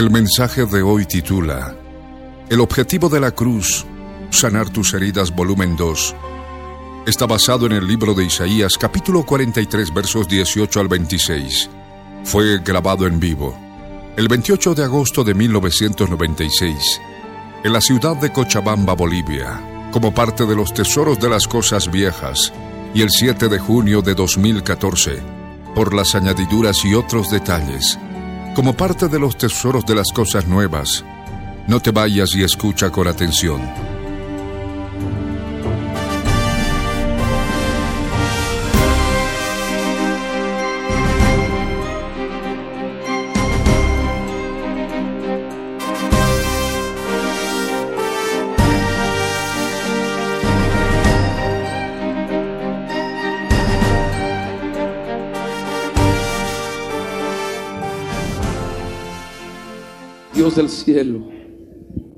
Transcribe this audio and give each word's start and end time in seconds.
El 0.00 0.10
mensaje 0.10 0.64
de 0.64 0.80
hoy 0.80 1.04
titula 1.04 1.76
El 2.48 2.60
objetivo 2.60 3.10
de 3.10 3.20
la 3.20 3.32
cruz, 3.32 3.84
sanar 4.30 4.70
tus 4.70 4.94
heridas, 4.94 5.30
volumen 5.30 5.76
2. 5.76 6.16
Está 7.06 7.26
basado 7.26 7.66
en 7.66 7.72
el 7.72 7.86
libro 7.86 8.14
de 8.14 8.24
Isaías, 8.24 8.78
capítulo 8.80 9.26
43, 9.26 9.92
versos 9.92 10.26
18 10.26 10.80
al 10.80 10.88
26. 10.88 11.68
Fue 12.24 12.60
grabado 12.60 13.06
en 13.06 13.20
vivo 13.20 13.54
el 14.16 14.26
28 14.26 14.74
de 14.74 14.84
agosto 14.84 15.22
de 15.22 15.34
1996 15.34 17.00
en 17.62 17.70
la 17.70 17.82
ciudad 17.82 18.16
de 18.16 18.32
Cochabamba, 18.32 18.94
Bolivia, 18.94 19.90
como 19.92 20.14
parte 20.14 20.46
de 20.46 20.56
los 20.56 20.72
tesoros 20.72 21.20
de 21.20 21.28
las 21.28 21.46
cosas 21.46 21.90
viejas, 21.90 22.54
y 22.94 23.02
el 23.02 23.10
7 23.10 23.50
de 23.50 23.58
junio 23.58 24.00
de 24.00 24.14
2014, 24.14 25.22
por 25.74 25.92
las 25.92 26.14
añadiduras 26.14 26.86
y 26.86 26.94
otros 26.94 27.28
detalles 27.28 27.98
como 28.54 28.74
parte 28.74 29.08
de 29.08 29.18
los 29.18 29.36
tesoros 29.36 29.84
de 29.86 29.94
las 29.94 30.12
cosas 30.12 30.46
nuevas. 30.46 31.04
No 31.66 31.80
te 31.80 31.90
vayas 31.90 32.34
y 32.34 32.42
escucha 32.42 32.90
con 32.90 33.06
atención. 33.06 33.89
Del 60.54 60.68
cielo, 60.68 61.28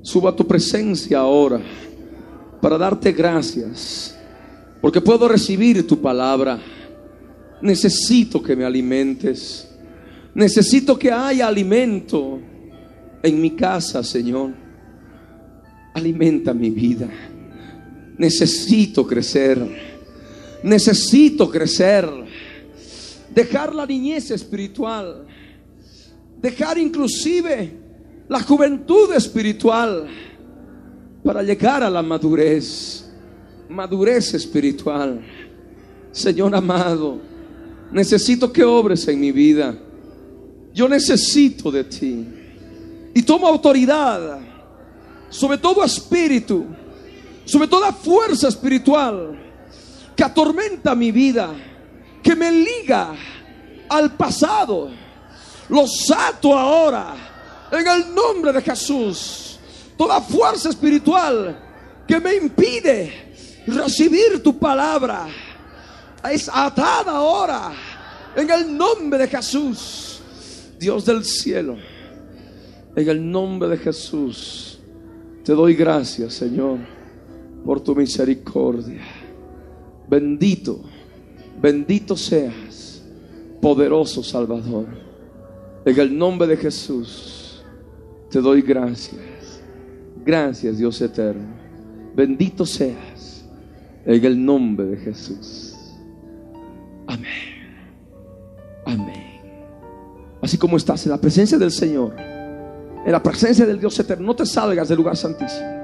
suba 0.01 0.31
a 0.31 0.35
tu 0.35 0.47
presencia 0.47 1.19
ahora 1.19 1.61
para 2.59 2.79
darte 2.79 3.11
gracias, 3.11 4.17
porque 4.81 4.99
puedo 4.99 5.27
recibir 5.27 5.85
tu 5.85 6.01
palabra. 6.01 6.59
Necesito 7.61 8.41
que 8.41 8.55
me 8.55 8.65
alimentes. 8.65 9.69
Necesito 10.33 10.97
que 10.97 11.11
haya 11.11 11.47
alimento 11.47 12.39
en 13.21 13.39
mi 13.39 13.51
casa, 13.51 14.03
Señor. 14.03 14.51
Alimenta 15.93 16.55
mi 16.55 16.71
vida. 16.71 17.07
Necesito 18.17 19.05
crecer. 19.05 19.59
Necesito 20.63 21.51
crecer. 21.51 22.09
Dejar 23.33 23.75
la 23.75 23.85
niñez 23.85 24.31
espiritual. 24.31 25.27
Dejar 26.41 26.79
inclusive 26.79 27.82
la 28.27 28.41
juventud 28.41 29.13
espiritual 29.13 30.07
para 31.23 31.43
llegar 31.43 31.83
a 31.83 31.89
la 31.89 32.01
madurez, 32.01 33.05
madurez 33.69 34.33
espiritual. 34.33 35.21
Señor 36.11 36.55
amado, 36.55 37.19
necesito 37.91 38.51
que 38.51 38.63
obres 38.63 39.07
en 39.07 39.19
mi 39.19 39.31
vida. 39.31 39.75
Yo 40.73 40.87
necesito 40.87 41.71
de 41.71 41.83
ti. 41.83 42.27
Y 43.13 43.21
tomo 43.21 43.47
autoridad 43.47 44.39
sobre 45.29 45.57
todo 45.57 45.83
espíritu, 45.83 46.65
sobre 47.43 47.67
toda 47.67 47.91
fuerza 47.91 48.47
espiritual 48.47 49.39
que 50.15 50.23
atormenta 50.23 50.93
mi 50.93 51.11
vida, 51.11 51.49
que 52.21 52.35
me 52.35 52.51
liga 52.51 53.15
al 53.89 54.15
pasado. 54.15 54.91
Lo 55.69 55.87
sato 55.87 56.57
ahora 56.57 57.32
en 57.79 57.87
el 57.87 58.13
nombre 58.13 58.53
de 58.53 58.61
Jesús. 58.61 59.59
Toda 59.97 60.21
fuerza 60.21 60.69
espiritual 60.69 61.57
que 62.07 62.19
me 62.19 62.35
impide 62.35 63.13
recibir 63.67 64.41
tu 64.43 64.57
palabra 64.57 65.27
es 66.31 66.49
atada 66.49 67.11
ahora 67.11 67.71
en 68.35 68.49
el 68.49 68.75
nombre 68.75 69.19
de 69.19 69.27
Jesús. 69.27 70.21
Dios 70.79 71.05
del 71.05 71.23
cielo, 71.23 71.77
en 72.95 73.09
el 73.09 73.31
nombre 73.31 73.69
de 73.69 73.77
Jesús, 73.77 74.79
te 75.43 75.53
doy 75.53 75.75
gracias, 75.75 76.33
Señor, 76.33 76.79
por 77.65 77.81
tu 77.81 77.95
misericordia. 77.95 79.01
Bendito, 80.09 80.81
bendito 81.61 82.17
seas, 82.17 83.01
poderoso 83.61 84.23
Salvador. 84.23 84.87
En 85.85 85.99
el 85.99 86.17
nombre 86.17 86.47
de 86.47 86.57
Jesús. 86.57 87.42
Te 88.33 88.41
doy 88.41 88.63
gracias. 88.63 89.61
Gracias 90.25 90.79
Dios 90.79 90.99
eterno. 91.01 91.53
Bendito 92.15 92.65
seas 92.65 93.45
en 94.03 94.25
el 94.25 94.43
nombre 94.43 94.87
de 94.87 94.97
Jesús. 94.97 95.75
Amén. 97.05 97.29
Amén. 98.87 99.39
Así 100.41 100.57
como 100.57 100.77
estás 100.77 101.05
en 101.05 101.11
la 101.11 101.21
presencia 101.21 101.59
del 101.59 101.69
Señor, 101.69 102.15
en 102.17 103.11
la 103.11 103.21
presencia 103.21 103.67
del 103.67 103.79
Dios 103.79 103.99
eterno, 103.99 104.25
no 104.25 104.35
te 104.35 104.47
salgas 104.47 104.89
del 104.89 104.97
lugar 104.97 105.15
santísimo. 105.15 105.82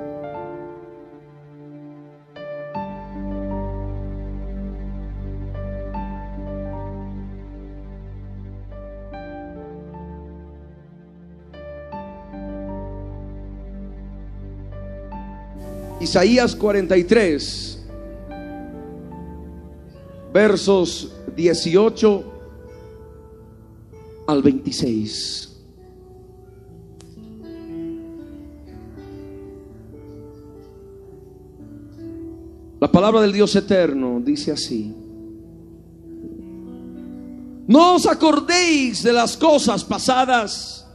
Isaías 16.10 16.56
43, 16.56 17.80
versos 20.34 21.12
18 21.36 22.24
al 24.26 24.42
26. 24.42 25.56
La 32.80 32.92
palabra 32.92 33.22
del 33.22 33.32
Dios 33.32 33.56
eterno 33.56 34.20
dice 34.20 34.52
así. 34.52 34.92
No 37.68 37.94
os 37.94 38.08
acordéis 38.08 39.04
de 39.04 39.14
las 39.14 39.38
cosas 39.38 39.84
pasadas, 39.84 40.88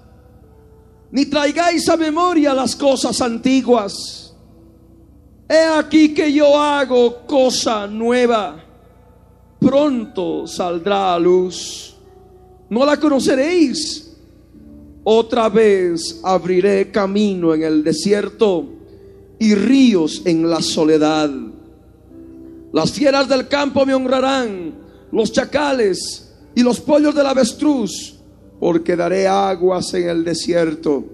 ni 1.13 1.27
traigáis 1.27 1.89
a 1.89 1.97
memoria 1.97 2.53
las 2.53 2.75
cosas 2.75 3.23
antiguas 3.23 4.24
He 5.49 5.79
aquí 5.79 6.15
que 6.15 6.33
yo 6.33 6.59
hago 6.59 7.27
cosa 7.27 7.87
nueva. 7.87 8.57
Pronto 9.61 10.47
saldrá 10.47 11.15
a 11.15 11.19
luz. 11.19 11.95
No 12.71 12.85
la 12.85 12.99
conoceréis. 12.99 14.13
Otra 15.05 15.51
vez 15.51 16.21
abriré 16.25 16.91
camino 16.91 17.55
en 17.55 17.63
el 17.63 17.85
desierto 17.85 18.65
y 19.39 19.55
ríos 19.55 20.23
en 20.25 20.49
la 20.49 20.63
soledad. 20.63 21.31
Las 22.73 22.91
fieras 22.93 23.29
del 23.29 23.47
campo 23.47 23.85
me 23.85 23.95
honrarán, 23.95 24.75
los 25.13 25.31
chacales 25.31 26.33
y 26.55 26.63
los 26.63 26.81
pollos 26.81 27.15
del 27.15 27.27
avestruz, 27.27 28.19
porque 28.59 28.97
daré 28.97 29.29
aguas 29.29 29.93
en 29.93 30.09
el 30.09 30.25
desierto, 30.25 31.05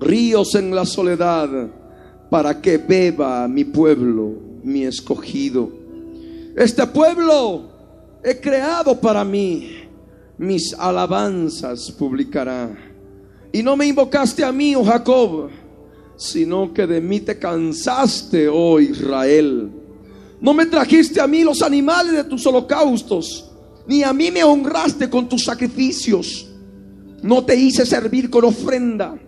ríos 0.00 0.54
en 0.54 0.72
la 0.74 0.86
soledad 0.86 1.48
para 2.30 2.60
que 2.60 2.78
beba 2.78 3.48
mi 3.48 3.64
pueblo, 3.64 4.34
mi 4.62 4.84
escogido. 4.84 5.70
Este 6.56 6.86
pueblo 6.86 7.70
he 8.22 8.38
creado 8.38 8.98
para 9.00 9.24
mí, 9.24 9.70
mis 10.36 10.74
alabanzas 10.74 11.90
publicará. 11.92 12.76
Y 13.52 13.62
no 13.62 13.76
me 13.76 13.86
invocaste 13.86 14.44
a 14.44 14.52
mí, 14.52 14.74
oh 14.74 14.84
Jacob, 14.84 15.48
sino 16.16 16.72
que 16.74 16.86
de 16.86 17.00
mí 17.00 17.20
te 17.20 17.38
cansaste, 17.38 18.48
oh 18.48 18.78
Israel. 18.80 19.70
No 20.40 20.52
me 20.52 20.66
trajiste 20.66 21.20
a 21.20 21.26
mí 21.26 21.42
los 21.42 21.62
animales 21.62 22.12
de 22.12 22.24
tus 22.24 22.46
holocaustos, 22.46 23.50
ni 23.86 24.02
a 24.02 24.12
mí 24.12 24.30
me 24.30 24.44
honraste 24.44 25.08
con 25.08 25.28
tus 25.28 25.44
sacrificios. 25.44 26.46
No 27.22 27.44
te 27.44 27.56
hice 27.56 27.86
servir 27.86 28.30
con 28.30 28.44
ofrenda, 28.44 29.18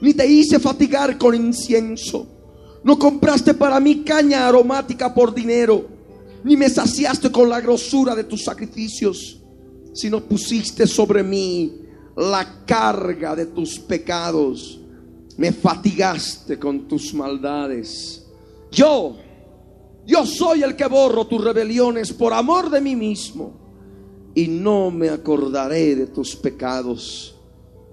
ni 0.00 0.14
te 0.14 0.26
hice 0.26 0.58
fatigar 0.58 1.18
con 1.18 1.34
incienso. 1.34 2.28
No 2.84 2.98
compraste 2.98 3.54
para 3.54 3.80
mí 3.80 4.04
caña 4.04 4.46
aromática 4.46 5.12
por 5.14 5.34
dinero, 5.34 5.88
ni 6.44 6.56
me 6.56 6.68
saciaste 6.68 7.32
con 7.32 7.48
la 7.48 7.60
grosura 7.60 8.14
de 8.14 8.24
tus 8.24 8.44
sacrificios, 8.44 9.40
sino 9.94 10.22
pusiste 10.22 10.86
sobre 10.86 11.22
mí 11.22 11.72
la 12.14 12.64
carga 12.66 13.34
de 13.34 13.46
tus 13.46 13.78
pecados. 13.78 14.80
Me 15.38 15.50
fatigaste 15.50 16.58
con 16.58 16.86
tus 16.86 17.14
maldades. 17.14 18.26
Yo, 18.70 19.16
yo 20.06 20.26
soy 20.26 20.62
el 20.62 20.76
que 20.76 20.86
borro 20.86 21.26
tus 21.26 21.42
rebeliones 21.42 22.12
por 22.12 22.34
amor 22.34 22.68
de 22.68 22.82
mí 22.82 22.94
mismo 22.94 23.64
y 24.34 24.46
no 24.48 24.90
me 24.90 25.08
acordaré 25.08 25.96
de 25.96 26.06
tus 26.08 26.36
pecados. 26.36 27.34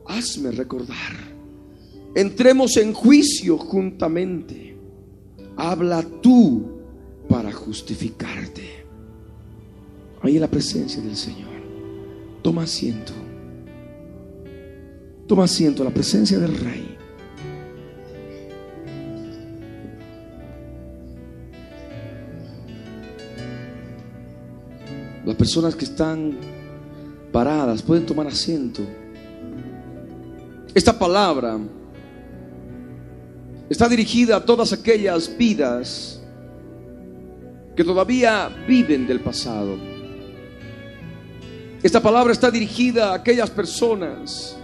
Hazme 0.06 0.52
recordar. 0.52 1.32
Entremos 2.14 2.76
en 2.76 2.94
juicio 2.94 3.58
juntamente. 3.58 4.71
Habla 5.64 6.02
tú 6.24 6.72
para 7.30 7.52
justificarte. 7.52 8.84
Ahí 10.24 10.34
en 10.34 10.42
la 10.42 10.48
presencia 10.48 11.00
del 11.04 11.16
Señor. 11.16 11.52
Toma 12.42 12.64
asiento. 12.64 13.14
Toma 15.28 15.44
asiento 15.44 15.84
en 15.84 15.90
la 15.90 15.94
presencia 15.94 16.40
del 16.40 16.58
Rey. 16.58 16.98
Las 25.24 25.36
personas 25.36 25.76
que 25.76 25.86
están 25.86 26.40
paradas 27.32 27.84
pueden 27.84 28.08
tomar 28.08 28.26
asiento. 28.26 28.82
Esta 30.74 30.98
palabra 30.98 31.60
está 33.72 33.88
dirigida 33.88 34.36
a 34.36 34.44
todas 34.44 34.74
aquellas 34.74 35.38
vidas 35.38 36.22
que 37.74 37.86
todavía 37.86 38.50
viven 38.68 39.08
del 39.08 39.22
pasado. 39.22 39.78
Esta 41.82 42.02
palabra 42.02 42.34
está 42.34 42.52
dirigida 42.52 43.12
a 43.12 43.16
aquellas 43.16 43.50
personas 43.50 44.58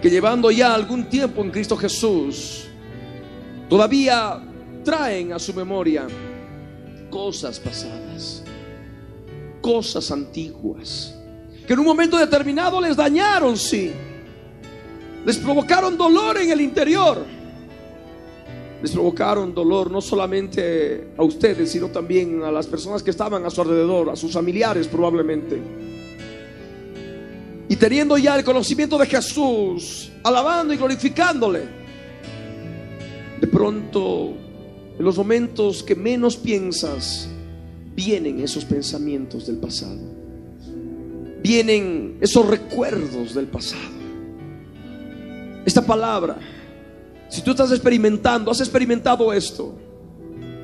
que 0.00 0.08
llevando 0.08 0.50
ya 0.50 0.72
algún 0.74 1.04
tiempo 1.10 1.42
en 1.42 1.50
Cristo 1.50 1.76
Jesús, 1.76 2.68
todavía 3.68 4.40
traen 4.82 5.34
a 5.34 5.38
su 5.38 5.52
memoria 5.52 6.06
cosas 7.10 7.60
pasadas, 7.60 8.42
cosas 9.60 10.10
antiguas, 10.10 11.14
que 11.66 11.74
en 11.74 11.80
un 11.80 11.84
momento 11.84 12.16
determinado 12.16 12.80
les 12.80 12.96
dañaron, 12.96 13.58
sí, 13.58 13.92
les 15.26 15.36
provocaron 15.36 15.98
dolor 15.98 16.38
en 16.38 16.50
el 16.50 16.62
interior, 16.62 17.35
les 18.82 18.92
provocaron 18.92 19.54
dolor 19.54 19.90
no 19.90 20.00
solamente 20.00 21.08
a 21.16 21.22
ustedes, 21.22 21.72
sino 21.72 21.88
también 21.88 22.42
a 22.42 22.52
las 22.52 22.66
personas 22.66 23.02
que 23.02 23.10
estaban 23.10 23.44
a 23.44 23.50
su 23.50 23.60
alrededor, 23.60 24.10
a 24.10 24.16
sus 24.16 24.32
familiares 24.32 24.86
probablemente. 24.86 25.60
Y 27.68 27.76
teniendo 27.76 28.16
ya 28.16 28.36
el 28.36 28.44
conocimiento 28.44 28.96
de 28.98 29.06
Jesús, 29.06 30.12
alabando 30.22 30.72
y 30.72 30.76
glorificándole, 30.76 31.62
de 33.40 33.46
pronto, 33.48 34.34
en 34.98 35.04
los 35.04 35.16
momentos 35.16 35.82
que 35.82 35.94
menos 35.94 36.36
piensas, 36.36 37.28
vienen 37.94 38.40
esos 38.40 38.64
pensamientos 38.64 39.46
del 39.46 39.56
pasado. 39.56 40.00
Vienen 41.42 42.18
esos 42.20 42.46
recuerdos 42.46 43.34
del 43.34 43.46
pasado. 43.46 43.96
Esta 45.64 45.82
palabra, 45.82 46.38
si 47.28 47.42
tú 47.42 47.50
estás 47.50 47.72
experimentando, 47.72 48.50
has 48.50 48.60
experimentado 48.60 49.32
esto, 49.32 49.74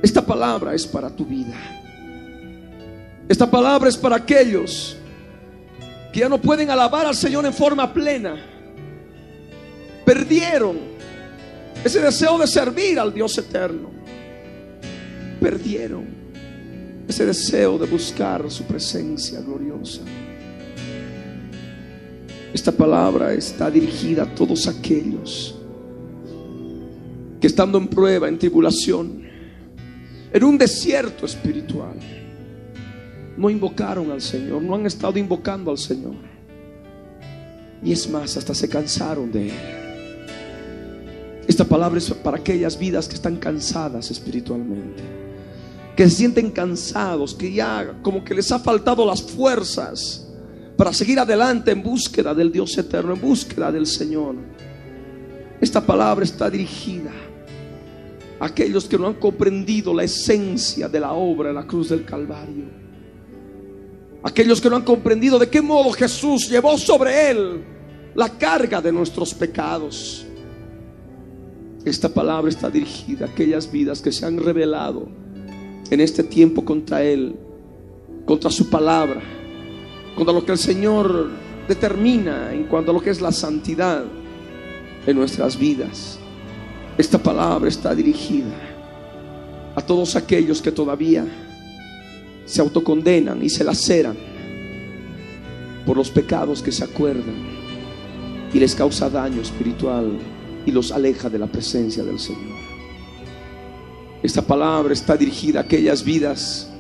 esta 0.03 0.25
palabra 0.25 0.75
es 0.75 0.87
para 0.87 1.11
tu 1.11 1.25
vida. 1.25 1.55
Esta 3.29 3.51
palabra 3.51 3.89
es 3.89 3.97
para 3.97 4.17
aquellos 4.17 4.97
que 6.13 6.21
ya 6.21 6.29
no 6.29 6.41
pueden 6.41 6.71
alabar 6.71 7.07
al 7.07 7.15
Señor 7.15 7.47
en 7.47 7.53
forma 7.53 7.93
plena. 7.93 8.37
Perdieron 10.05 10.77
ese 11.85 12.01
deseo 12.01 12.39
de 12.39 12.47
servir 12.47 12.99
al 12.99 13.15
Dios 13.15 13.39
eterno. 13.39 13.91
Perdieron 15.41 16.05
ese 17.09 17.27
deseo 17.27 17.79
de 17.79 17.87
buscar 17.87 18.51
su 18.51 18.65
presencia 18.65 19.41
gloriosa. 19.41 20.03
Esta 22.53 22.71
palabra 22.71 23.33
está 23.33 23.71
dirigida 23.71 24.25
a 24.25 24.35
todos 24.35 24.69
aquellos 24.69 25.62
que 27.43 27.49
estando 27.49 27.77
en 27.77 27.89
prueba, 27.89 28.29
en 28.29 28.39
tribulación, 28.39 29.25
en 30.33 30.45
un 30.45 30.57
desierto 30.57 31.27
espiritual, 31.27 31.97
no 33.37 33.51
invocaron 33.51 34.13
al 34.13 34.21
Señor, 34.21 34.63
no 34.63 34.77
han 34.77 34.87
estado 34.87 35.19
invocando 35.19 35.73
al 35.73 35.79
Señor. 35.79 36.15
Y 37.83 37.91
es 37.91 38.09
más, 38.09 38.37
hasta 38.37 38.55
se 38.55 38.69
cansaron 38.69 39.33
de 39.33 39.49
Él. 39.49 39.55
Esta 41.49 41.65
palabra 41.65 41.99
es 41.99 42.13
para 42.13 42.37
aquellas 42.37 42.79
vidas 42.79 43.09
que 43.09 43.17
están 43.17 43.35
cansadas 43.39 44.13
espiritualmente, 44.13 45.03
que 45.97 46.09
se 46.09 46.19
sienten 46.19 46.49
cansados, 46.53 47.35
que 47.35 47.53
ya 47.53 47.99
como 48.03 48.23
que 48.23 48.35
les 48.37 48.53
ha 48.53 48.61
faltado 48.61 49.05
las 49.05 49.21
fuerzas 49.21 50.29
para 50.77 50.93
seguir 50.93 51.19
adelante 51.19 51.73
en 51.73 51.83
búsqueda 51.83 52.35
del 52.35 52.53
Dios 52.53 52.79
eterno, 52.79 53.15
en 53.15 53.21
búsqueda 53.21 53.73
del 53.73 53.89
Señor. 53.89 54.37
Esta 55.61 55.85
palabra 55.85 56.25
está 56.25 56.49
dirigida 56.49 57.11
aquellos 58.45 58.87
que 58.87 58.99
no 58.99 59.07
han 59.07 59.15
comprendido 59.15 59.95
la 59.95 60.05
esencia 60.05 60.89
de 60.89 61.01
la 61.01 61.13
obra 61.13 61.49
de 61.49 61.55
la 61.55 61.67
cruz 61.67 61.89
del 61.89 62.05
Calvario 62.05 62.83
Aquellos 64.25 64.61
que 64.61 64.71
no 64.71 64.77
han 64.77 64.83
comprendido 64.83 65.39
de 65.39 65.49
qué 65.49 65.61
modo 65.61 65.91
Jesús 65.91 66.49
llevó 66.49 66.79
sobre 66.79 67.31
él 67.31 67.65
la 68.15 68.29
carga 68.29 68.81
de 68.81 68.93
nuestros 68.93 69.35
pecados. 69.35 70.25
Esta 71.85 72.09
palabra 72.09 72.49
está 72.49 72.71
dirigida 72.71 73.27
a 73.27 73.29
aquellas 73.29 73.71
vidas 73.71 74.01
que 74.01 74.13
se 74.13 74.25
han 74.25 74.39
revelado 74.39 75.09
en 75.91 76.01
este 76.01 76.23
tiempo 76.23 76.65
contra 76.65 77.03
Él, 77.03 77.35
contra 78.25 78.51
su 78.51 78.71
palabra, 78.71 79.21
contra 80.15 80.33
lo 80.33 80.45
que 80.45 80.53
el 80.53 80.59
Señor 80.59 81.31
determina 81.67 82.55
en 82.55 82.65
cuanto 82.65 82.93
a 82.93 82.95
lo 82.95 83.01
que 83.01 83.11
es 83.11 83.21
la 83.21 83.33
santidad 83.33 84.05
en 85.07 85.17
nuestras 85.17 85.59
vidas. 85.59 86.21
Esta 86.99 87.19
palabra 87.19 87.69
está 87.69 87.95
dirigida 87.95 88.53
a 89.75 89.81
todos 89.81 90.15
aquellos 90.15 90.61
que 90.61 90.71
todavía 90.71 91.27
se 92.45 92.61
autocondenan 92.61 93.43
y 93.43 93.49
se 93.49 93.65
laceran 93.65 94.17
por 95.87 95.97
los 95.97 96.11
pecados 96.11 96.63
que 96.63 96.71
se 96.71 96.85
acuerdan 96.85 97.35
y 98.53 98.59
les 98.59 98.75
causa 98.75 99.09
daño 99.09 99.41
espiritual 99.41 100.19
y 100.67 100.71
los 100.71 100.93
aleja 100.93 101.31
de 101.31 101.39
la 101.39 101.47
presencia 101.47 102.05
del 102.05 102.19
Señor. 102.19 102.61
Esta 104.23 104.43
palabra 104.43 104.93
está 104.93 105.17
dirigida 105.17 105.61
a 105.61 105.63
aquellas 105.63 106.05
vidas 106.05 106.71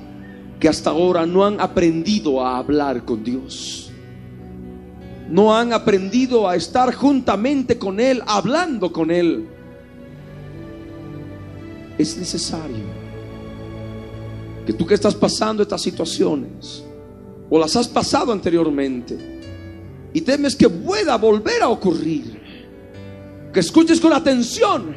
que 0.60 0.68
hasta 0.68 0.90
ahora 0.90 1.26
no 1.26 1.44
han 1.44 1.60
aprendido 1.60 2.44
a 2.44 2.58
hablar 2.58 3.04
con 3.04 3.24
Dios. 3.24 3.90
No 5.28 5.56
han 5.56 5.72
aprendido 5.72 6.48
a 6.48 6.54
estar 6.54 6.94
juntamente 6.94 7.78
con 7.78 7.98
Él, 7.98 8.22
hablando 8.26 8.92
con 8.92 9.10
Él. 9.10 9.48
Es 11.98 12.16
necesario 12.16 12.84
que 14.66 14.72
tú 14.72 14.86
que 14.86 14.94
estás 14.94 15.14
pasando 15.14 15.62
estas 15.62 15.82
situaciones 15.82 16.84
o 17.50 17.58
las 17.58 17.74
has 17.76 17.88
pasado 17.88 18.32
anteriormente 18.32 19.18
y 20.12 20.20
temes 20.20 20.54
que 20.54 20.68
pueda 20.68 21.16
volver 21.16 21.62
a 21.62 21.68
ocurrir, 21.68 22.40
que 23.52 23.60
escuches 23.60 24.00
con 24.00 24.12
atención 24.12 24.94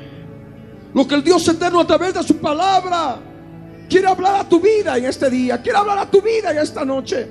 lo 0.94 1.08
que 1.08 1.16
el 1.16 1.24
Dios 1.24 1.48
eterno 1.48 1.82
a 1.82 1.88
través 1.88 2.14
de 2.14 2.24
su 2.24 2.38
palabra 2.38 3.20
quiere 3.90 4.08
hablar 4.08 4.36
a 4.36 4.50
tu 4.50 4.60
vida 4.60 4.98
en 4.98 5.06
este 5.06 5.30
día, 5.30 5.62
quiere 5.62 5.78
hablar 5.78 5.98
a 5.98 6.10
tu 6.10 6.22
vida 6.22 6.52
en 6.52 6.60
esta 6.60 6.86
noche. 6.86 7.28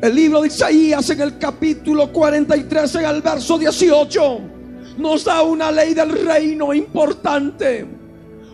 El 0.00 0.14
libro 0.14 0.42
de 0.42 0.48
Isaías 0.48 1.08
en 1.10 1.20
el 1.22 1.38
capítulo 1.38 2.12
43, 2.12 2.94
en 2.96 3.04
el 3.06 3.22
verso 3.22 3.58
18, 3.58 4.40
nos 4.96 5.24
da 5.24 5.42
una 5.42 5.70
ley 5.70 5.94
del 5.94 6.10
reino 6.26 6.72
importante 6.72 7.96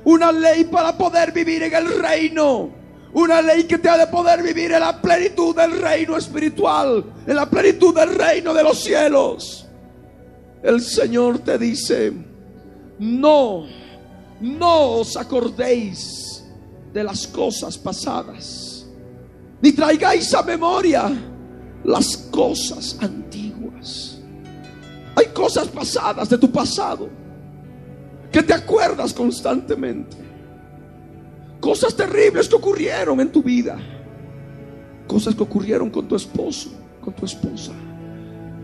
una 0.04 0.32
ley 0.32 0.64
para 0.64 0.96
poder 0.96 1.32
vivir 1.32 1.62
en 1.62 1.74
el 1.74 2.00
reino. 2.00 2.70
Una 3.14 3.42
ley 3.42 3.64
que 3.64 3.78
te 3.78 3.88
ha 3.88 3.98
de 3.98 4.06
poder 4.06 4.42
vivir 4.42 4.72
en 4.72 4.80
la 4.80 5.00
plenitud 5.00 5.54
del 5.54 5.78
reino 5.80 6.16
espiritual, 6.16 7.04
en 7.26 7.36
la 7.36 7.48
plenitud 7.48 7.94
del 7.94 8.14
reino 8.14 8.54
de 8.54 8.62
los 8.62 8.82
cielos. 8.82 9.66
El 10.62 10.80
Señor 10.80 11.40
te 11.40 11.58
dice, 11.58 12.10
no, 12.98 13.66
no 14.40 14.80
os 14.92 15.16
acordéis 15.18 16.42
de 16.92 17.04
las 17.04 17.26
cosas 17.26 17.76
pasadas, 17.76 18.86
ni 19.60 19.72
traigáis 19.72 20.32
a 20.32 20.42
memoria 20.42 21.10
las 21.84 22.16
cosas 22.16 22.96
antiguas. 23.00 23.51
Hay 25.14 25.26
cosas 25.26 25.68
pasadas 25.68 26.28
de 26.28 26.38
tu 26.38 26.50
pasado 26.50 27.08
que 28.30 28.42
te 28.42 28.54
acuerdas 28.54 29.12
constantemente. 29.12 30.16
Cosas 31.60 31.94
terribles 31.94 32.48
que 32.48 32.56
ocurrieron 32.56 33.20
en 33.20 33.30
tu 33.30 33.42
vida. 33.42 33.78
Cosas 35.06 35.34
que 35.34 35.42
ocurrieron 35.42 35.90
con 35.90 36.08
tu 36.08 36.16
esposo, 36.16 36.70
con 37.00 37.14
tu 37.14 37.26
esposa. 37.26 37.72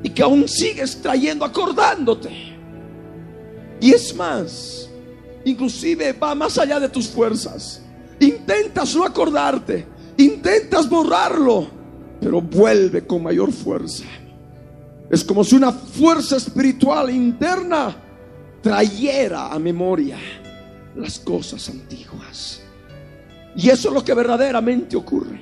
Y 0.02 0.10
que 0.10 0.22
aún 0.22 0.48
sigues 0.48 1.00
trayendo, 1.00 1.44
acordándote. 1.44 2.30
Y 3.80 3.92
es 3.92 4.14
más, 4.16 4.90
inclusive 5.44 6.12
va 6.12 6.34
más 6.34 6.58
allá 6.58 6.80
de 6.80 6.88
tus 6.88 7.08
fuerzas. 7.08 7.82
Intentas 8.18 8.96
no 8.96 9.04
acordarte, 9.04 9.86
intentas 10.16 10.88
borrarlo, 10.88 11.68
pero 12.20 12.40
vuelve 12.40 13.06
con 13.06 13.22
mayor 13.22 13.52
fuerza. 13.52 14.04
Es 15.10 15.24
como 15.24 15.42
si 15.42 15.56
una 15.56 15.72
fuerza 15.72 16.36
espiritual 16.36 17.10
interna 17.10 17.96
trayera 18.62 19.52
a 19.52 19.58
memoria 19.58 20.18
las 20.96 21.18
cosas 21.18 21.68
antiguas. 21.68 22.60
Y 23.56 23.70
eso 23.70 23.88
es 23.88 23.94
lo 23.94 24.04
que 24.04 24.14
verdaderamente 24.14 24.96
ocurre. 24.96 25.40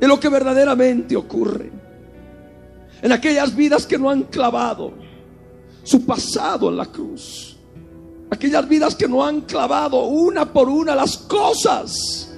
Es 0.00 0.08
lo 0.08 0.18
que 0.18 0.28
verdaderamente 0.28 1.16
ocurre. 1.16 1.70
En 3.02 3.12
aquellas 3.12 3.54
vidas 3.54 3.86
que 3.86 3.98
no 3.98 4.08
han 4.08 4.22
clavado 4.24 4.94
su 5.82 6.06
pasado 6.06 6.70
en 6.70 6.76
la 6.76 6.86
cruz. 6.86 7.56
Aquellas 8.30 8.66
vidas 8.66 8.94
que 8.94 9.06
no 9.06 9.24
han 9.24 9.42
clavado 9.42 10.04
una 10.04 10.50
por 10.50 10.68
una 10.68 10.94
las 10.94 11.18
cosas 11.18 12.34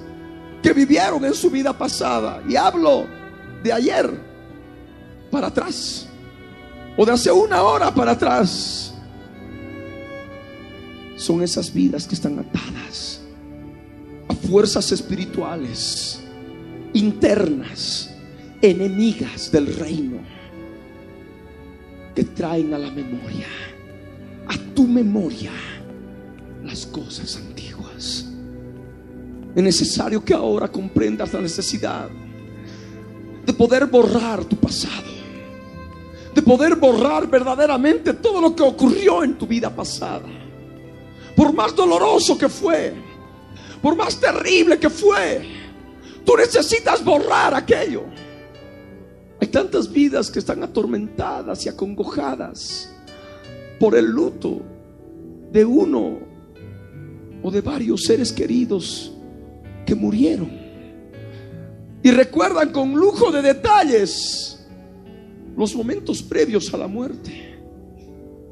que 0.61 0.73
vivieron 0.73 1.23
en 1.23 1.33
su 1.33 1.49
vida 1.49 1.71
pasada. 1.71 2.43
Y 2.47 2.57
hablo 2.57 3.05
de 3.63 3.71
ayer 3.71 4.26
para 5.29 5.47
atrás. 5.47 6.07
O 6.97 7.05
de 7.05 7.11
hace 7.11 7.31
una 7.31 7.61
hora 7.61 7.93
para 7.93 8.11
atrás. 8.11 8.93
Son 11.15 11.41
esas 11.41 11.73
vidas 11.73 12.07
que 12.07 12.15
están 12.15 12.37
atadas 12.39 13.21
a 14.27 14.33
fuerzas 14.33 14.91
espirituales 14.91 16.21
internas, 16.93 18.09
enemigas 18.61 19.51
del 19.51 19.73
reino, 19.75 20.19
que 22.15 22.23
traen 22.23 22.73
a 22.73 22.79
la 22.79 22.91
memoria, 22.91 23.47
a 24.47 24.57
tu 24.73 24.87
memoria, 24.87 25.51
las 26.63 26.85
cosas 26.87 27.35
antiguas. 27.35 28.25
Es 29.55 29.63
necesario 29.63 30.23
que 30.23 30.33
ahora 30.33 30.67
comprendas 30.67 31.33
la 31.33 31.41
necesidad 31.41 32.09
de 33.45 33.53
poder 33.53 33.85
borrar 33.85 34.43
tu 34.45 34.55
pasado, 34.55 35.07
de 36.37 36.43
poder 36.43 36.75
borrar 36.75 37.27
verdaderamente 37.27 38.13
todo 38.13 38.39
lo 38.39 38.55
que 38.55 38.61
ocurrió 38.61 39.23
en 39.23 39.39
tu 39.39 39.47
vida 39.47 39.75
pasada. 39.75 40.27
Por 41.35 41.51
más 41.51 41.75
doloroso 41.75 42.37
que 42.37 42.47
fue, 42.47 42.93
por 43.81 43.95
más 43.95 44.19
terrible 44.19 44.77
que 44.77 44.87
fue, 44.87 45.41
tú 46.23 46.37
necesitas 46.37 47.03
borrar 47.03 47.55
aquello. 47.55 48.03
Hay 49.41 49.47
tantas 49.47 49.91
vidas 49.91 50.29
que 50.29 50.37
están 50.37 50.61
atormentadas 50.61 51.65
y 51.65 51.69
acongojadas 51.69 52.93
por 53.79 53.95
el 53.95 54.05
luto 54.05 54.61
de 55.51 55.65
uno 55.65 56.19
o 57.41 57.49
de 57.49 57.61
varios 57.61 58.03
seres 58.03 58.31
queridos 58.31 59.11
que 59.87 59.95
murieron. 59.95 60.51
Y 62.03 62.11
recuerdan 62.11 62.71
con 62.71 62.93
lujo 62.93 63.31
de 63.31 63.41
detalles 63.41 64.56
los 65.57 65.75
momentos 65.75 66.21
previos 66.21 66.73
a 66.73 66.77
la 66.77 66.87
muerte. 66.87 67.55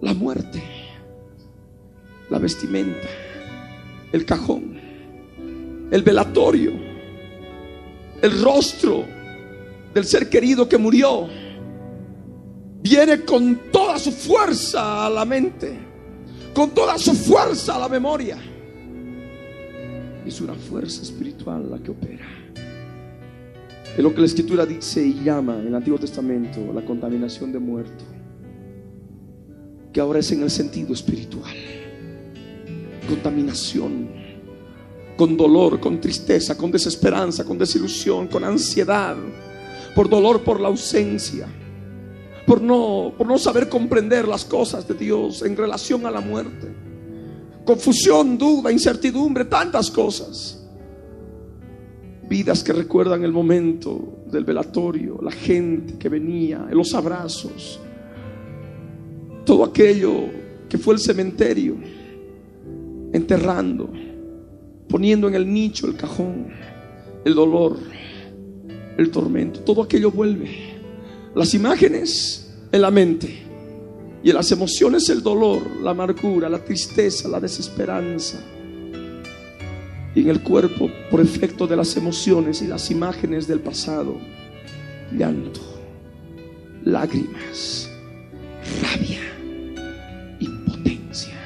La 0.02 0.14
muerte, 0.14 0.62
la 2.30 2.38
vestimenta, 2.38 3.08
el 4.12 4.26
cajón, 4.26 4.78
el 5.90 6.04
velatorio, 6.04 6.74
el 8.22 8.44
rostro 8.44 9.06
del 9.94 10.06
ser 10.06 10.30
querido 10.30 10.68
que 10.68 10.78
murió. 10.78 11.28
Viene 12.82 13.22
con 13.22 13.72
toda 13.72 13.98
su 13.98 14.12
fuerza 14.12 15.06
a 15.06 15.10
la 15.10 15.26
mente, 15.26 15.76
con 16.54 16.72
toda 16.72 16.98
su 16.98 17.14
fuerza 17.14 17.78
a 17.78 17.80
la 17.80 17.90
memoria. 17.90 18.38
Es 20.26 20.42
una 20.42 20.54
fuerza 20.54 21.02
espiritual 21.02 21.72
la 21.72 21.80
que 21.80 21.92
opera. 21.92 22.35
Es 23.96 24.04
lo 24.04 24.14
que 24.14 24.20
la 24.20 24.26
escritura 24.26 24.66
dice 24.66 25.06
y 25.06 25.24
llama 25.24 25.58
en 25.60 25.68
el 25.68 25.76
Antiguo 25.76 25.98
Testamento 25.98 26.60
la 26.74 26.84
contaminación 26.84 27.52
de 27.52 27.60
muerto, 27.60 28.04
que 29.94 30.00
ahora 30.02 30.20
es 30.20 30.32
en 30.32 30.44
el 30.44 30.52
sentido 30.52 30.94
espiritual. 30.94 31.56
Contaminación, 33.08 34.10
con 35.16 35.38
dolor, 35.38 35.80
con 35.80 36.02
tristeza, 36.02 36.58
con 36.58 36.72
desesperanza, 36.72 37.46
con 37.46 37.58
desilusión, 37.58 38.28
con 38.28 38.44
ansiedad, 38.44 39.16
por 39.96 40.10
dolor 40.10 40.44
por 40.44 40.60
la 40.60 40.68
ausencia, 40.68 41.48
por 42.46 42.62
no, 42.62 43.14
por 43.18 43.28
no 43.28 43.38
saber 43.38 43.70
comprender 43.70 44.28
las 44.28 44.44
cosas 44.44 44.88
de 44.88 44.96
Dios 44.96 45.42
en 45.44 45.56
relación 45.56 46.06
a 46.06 46.12
la 46.12 46.20
muerte 46.20 46.86
confusión, 47.66 48.38
duda, 48.38 48.72
incertidumbre, 48.72 49.44
tantas 49.46 49.90
cosas. 49.92 50.62
Vidas 52.28 52.64
que 52.64 52.74
recuerdan 52.74 53.24
el 53.24 53.32
momento 53.32 54.24
del 54.32 54.44
velatorio, 54.44 55.20
la 55.22 55.32
gente 55.32 55.98
que 55.98 56.10
venía, 56.10 56.68
los 56.72 56.94
abrazos, 56.94 57.80
todo 59.46 59.64
aquello 59.64 60.26
que 60.68 60.78
fue 60.78 60.96
el 60.96 61.00
cementerio, 61.00 61.76
enterrando, 63.14 63.90
poniendo 64.90 65.28
en 65.28 65.36
el 65.36 65.52
nicho 65.52 65.88
el 65.88 65.96
cajón, 65.96 66.48
el 67.24 67.36
dolor, 67.36 67.78
el 68.98 69.12
tormento, 69.12 69.60
todo 69.62 69.84
aquello 69.84 70.12
vuelve. 70.12 70.50
Las 71.36 71.54
imágenes 71.54 72.54
en 72.72 72.82
la 72.82 72.92
mente 72.92 73.44
y 74.24 74.30
en 74.30 74.36
las 74.36 74.52
emociones 74.52 75.10
el 75.10 75.22
dolor, 75.22 75.62
la 75.82 75.92
amargura, 75.92 76.50
la 76.50 76.64
tristeza, 76.64 77.28
la 77.28 77.40
desesperanza. 77.40 78.40
Y 80.16 80.22
en 80.22 80.30
el 80.30 80.42
cuerpo, 80.42 80.90
por 81.12 81.20
efecto 81.20 81.68
de 81.68 81.76
las 81.76 81.96
emociones 81.98 82.62
y 82.62 82.68
las 82.68 82.90
imágenes 82.90 83.48
del 83.48 83.60
pasado, 83.60 84.18
llanto, 85.12 85.60
lágrimas, 86.86 87.90
rabia, 88.82 89.20
impotencia. 90.40 91.38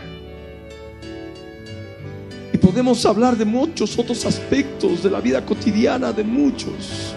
Y 2.54 2.58
podemos 2.60 3.04
hablar 3.06 3.36
de 3.36 3.46
muchos 3.46 3.98
otros 3.98 4.24
aspectos 4.26 5.02
de 5.02 5.10
la 5.10 5.20
vida 5.20 5.44
cotidiana 5.44 6.14
de 6.14 6.24
muchos. 6.24 7.16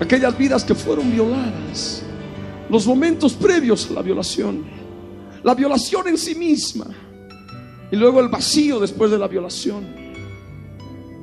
Aquellas 0.00 0.36
vidas 0.36 0.64
que 0.64 0.74
fueron 0.74 1.10
violadas 1.12 2.02
los 2.70 2.86
momentos 2.86 3.34
previos 3.34 3.90
a 3.90 3.94
la 3.94 4.02
violación, 4.02 4.64
la 5.42 5.54
violación 5.54 6.06
en 6.08 6.16
sí 6.16 6.34
misma 6.34 6.86
y 7.90 7.96
luego 7.96 8.20
el 8.20 8.28
vacío 8.28 8.78
después 8.78 9.10
de 9.10 9.18
la 9.18 9.26
violación. 9.26 9.99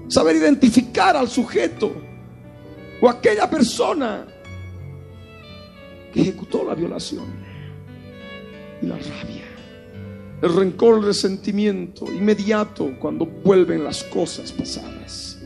Saber 0.08 0.36
identificar 0.36 1.16
al 1.18 1.28
sujeto 1.28 1.94
o 3.02 3.10
aquella 3.10 3.50
persona 3.50 4.26
que 6.14 6.22
ejecutó 6.22 6.64
la 6.64 6.74
violación 6.74 7.26
y 8.82 8.86
la 8.86 8.96
rabia, 8.96 9.44
el 10.42 10.56
rencor, 10.56 11.00
el 11.00 11.06
resentimiento 11.06 12.12
inmediato 12.12 12.94
cuando 13.00 13.26
vuelven 13.26 13.84
las 13.84 14.04
cosas 14.04 14.52
pasadas, 14.52 15.40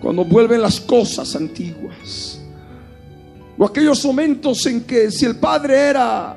cuando 0.00 0.24
vuelven 0.24 0.62
las 0.62 0.80
cosas 0.80 1.34
antiguas 1.34 2.40
o 3.56 3.64
aquellos 3.64 4.04
momentos 4.04 4.66
en 4.66 4.82
que 4.82 5.10
si 5.10 5.24
el 5.24 5.36
padre 5.36 5.76
era 5.76 6.36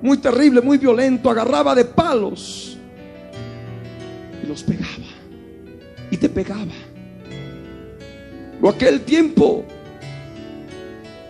muy 0.00 0.18
terrible, 0.18 0.60
muy 0.60 0.78
violento, 0.78 1.30
agarraba 1.30 1.74
de 1.74 1.84
palos 1.84 2.76
y 4.42 4.46
los 4.46 4.62
pegaba. 4.62 5.11
Te 6.22 6.28
pegaba. 6.28 6.70
O 8.62 8.68
aquel 8.68 9.00
tiempo 9.00 9.64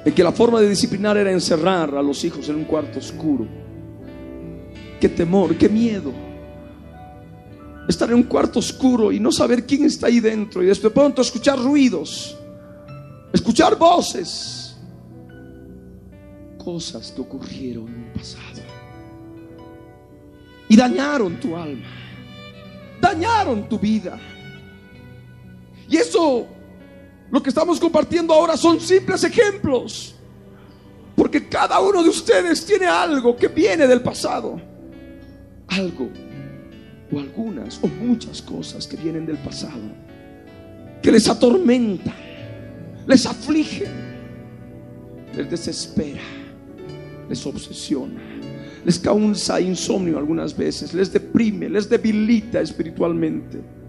en 0.04 0.12
que 0.12 0.22
la 0.22 0.32
forma 0.32 0.61
de 0.61 0.68
disciplinar 0.68 1.16
era 1.16 1.32
encerrar 1.32 1.94
a 1.94 2.02
los 2.02 2.22
hijos 2.25 2.46
en 2.50 2.56
un 2.56 2.64
cuarto 2.64 2.99
oscuro. 2.99 3.46
Qué 5.00 5.08
temor, 5.08 5.56
qué 5.56 5.70
miedo. 5.70 6.12
Estar 7.88 8.11
en 8.11 8.16
un 8.16 8.25
cuarto 8.25 8.58
oscuro 8.58 9.11
y 9.11 9.18
no 9.18 9.32
saber 9.32 9.64
quién 9.64 9.87
está 9.87 10.08
ahí 10.08 10.20
dentro 10.20 10.62
y 10.62 10.66
de 10.66 10.90
pronto 10.90 11.22
escuchar 11.22 11.58
ruidos, 11.58 12.37
escuchar 13.32 13.78
voces 13.78 14.76
cosas 16.62 17.11
que 17.12 17.22
ocurrieron 17.22 17.88
en 17.88 17.94
un 17.94 18.12
pasado. 18.12 18.61
y 20.68 20.76
dañaron 20.76 21.40
tu 21.40 21.56
alma, 21.56 21.88
dañaron 23.00 23.66
tu 23.70 23.78
vida. 23.78 24.20
Y 25.92 25.99
eso, 25.99 26.46
lo 27.30 27.42
que 27.42 27.50
estamos 27.50 27.78
compartiendo 27.78 28.32
ahora 28.32 28.56
son 28.56 28.80
simples 28.80 29.25
ejemplos, 29.25 30.14
porque 31.14 31.46
cada 31.50 31.78
uno 31.80 32.02
de 32.02 32.08
ustedes 32.08 32.64
tiene 32.64 32.87
algo 32.87 33.37
que 33.37 33.49
viene 33.49 33.87
del 33.87 34.00
pasado, 34.00 34.58
algo 35.68 36.08
o 37.12 37.18
algunas 37.18 37.78
o 37.82 37.88
muchas 37.88 38.40
cosas 38.40 38.87
que 38.87 38.96
vienen 38.96 39.26
del 39.26 39.37
pasado, 39.37 39.82
que 41.02 41.12
les 41.12 41.28
atormentan, 41.28 42.14
les 43.06 43.26
aflige, 43.26 43.84
les 45.37 45.50
desespera, 45.50 46.22
les 47.28 47.44
obsesiona 47.44 48.32
les 48.84 48.99
causa 48.99 49.61
insomnio 49.61 50.18
algunas 50.18 50.56
veces, 50.56 50.92
les 50.92 51.12
deprime, 51.12 51.68
les 51.68 51.88
debilita 51.88 52.61
espiritualmente. 52.61 53.82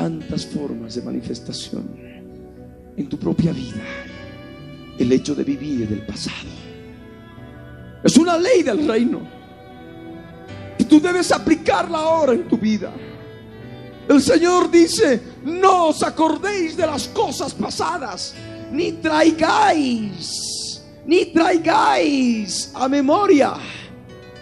Tantas 0.00 0.46
formas 0.46 0.94
de 0.94 1.02
manifestación 1.02 1.84
en 2.96 3.06
tu 3.06 3.18
propia 3.18 3.52
vida. 3.52 3.82
El 4.98 5.12
hecho 5.12 5.34
de 5.34 5.44
vivir 5.44 5.86
del 5.86 6.06
pasado. 6.06 6.48
Es 8.02 8.16
una 8.16 8.38
ley 8.38 8.62
del 8.62 8.88
reino. 8.88 9.20
Y 10.78 10.84
tú 10.84 11.02
debes 11.02 11.30
aplicarla 11.32 11.98
ahora 11.98 12.32
en 12.32 12.48
tu 12.48 12.56
vida. 12.56 12.90
El 14.08 14.22
Señor 14.22 14.70
dice, 14.70 15.20
no 15.44 15.88
os 15.88 16.02
acordéis 16.02 16.78
de 16.78 16.86
las 16.86 17.06
cosas 17.08 17.52
pasadas, 17.52 18.34
ni 18.72 18.92
traigáis 18.92 20.80
ni 21.04 21.26
traigáis 21.26 22.70
a 22.74 22.88
memoria 22.88 23.52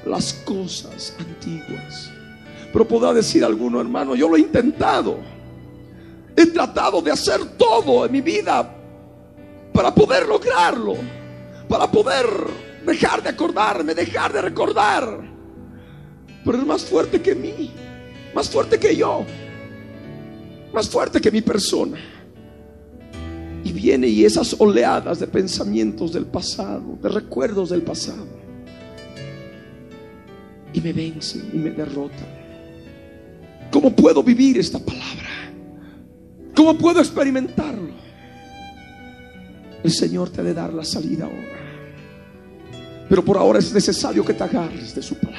las 0.06 0.34
cosas 0.44 1.16
antiguas. 1.18 2.12
Pero 2.72 2.86
podrá 2.86 3.12
decir 3.12 3.44
alguno, 3.44 3.80
hermano, 3.80 4.14
yo 4.14 4.28
lo 4.28 4.36
he 4.36 4.40
intentado. 4.40 5.37
He 6.38 6.46
tratado 6.46 7.02
de 7.02 7.10
hacer 7.10 7.44
todo 7.56 8.06
en 8.06 8.12
mi 8.12 8.20
vida 8.20 8.72
para 9.72 9.92
poder 9.92 10.28
lograrlo, 10.28 10.94
para 11.68 11.90
poder 11.90 12.26
dejar 12.86 13.24
de 13.24 13.30
acordarme, 13.30 13.92
dejar 13.92 14.32
de 14.32 14.42
recordar. 14.42 15.18
Pero 16.44 16.58
es 16.58 16.64
más 16.64 16.84
fuerte 16.84 17.20
que 17.20 17.34
mí, 17.34 17.72
más 18.36 18.48
fuerte 18.48 18.78
que 18.78 18.94
yo, 18.94 19.24
más 20.72 20.88
fuerte 20.88 21.20
que 21.20 21.32
mi 21.32 21.42
persona. 21.42 21.98
Y 23.64 23.72
viene 23.72 24.06
y 24.06 24.24
esas 24.24 24.54
oleadas 24.60 25.18
de 25.18 25.26
pensamientos 25.26 26.12
del 26.12 26.26
pasado, 26.26 27.00
de 27.02 27.08
recuerdos 27.08 27.70
del 27.70 27.82
pasado, 27.82 28.28
y 30.72 30.80
me 30.80 30.92
vencen 30.92 31.50
y 31.52 31.56
me 31.56 31.70
derrotan. 31.70 32.28
¿Cómo 33.72 33.90
puedo 33.90 34.22
vivir 34.22 34.56
esta 34.56 34.78
palabra? 34.78 35.27
¿Cómo 36.58 36.76
puedo 36.76 36.98
experimentarlo? 36.98 37.92
El 39.84 39.92
Señor 39.92 40.30
te 40.30 40.40
ha 40.40 40.44
de 40.44 40.52
dar 40.52 40.74
la 40.74 40.84
salida 40.84 41.26
ahora. 41.26 43.06
Pero 43.08 43.24
por 43.24 43.38
ahora 43.38 43.60
es 43.60 43.72
necesario 43.72 44.24
que 44.24 44.34
te 44.34 44.42
agarres 44.42 44.92
de 44.92 45.00
su 45.00 45.14
palabra. 45.14 45.38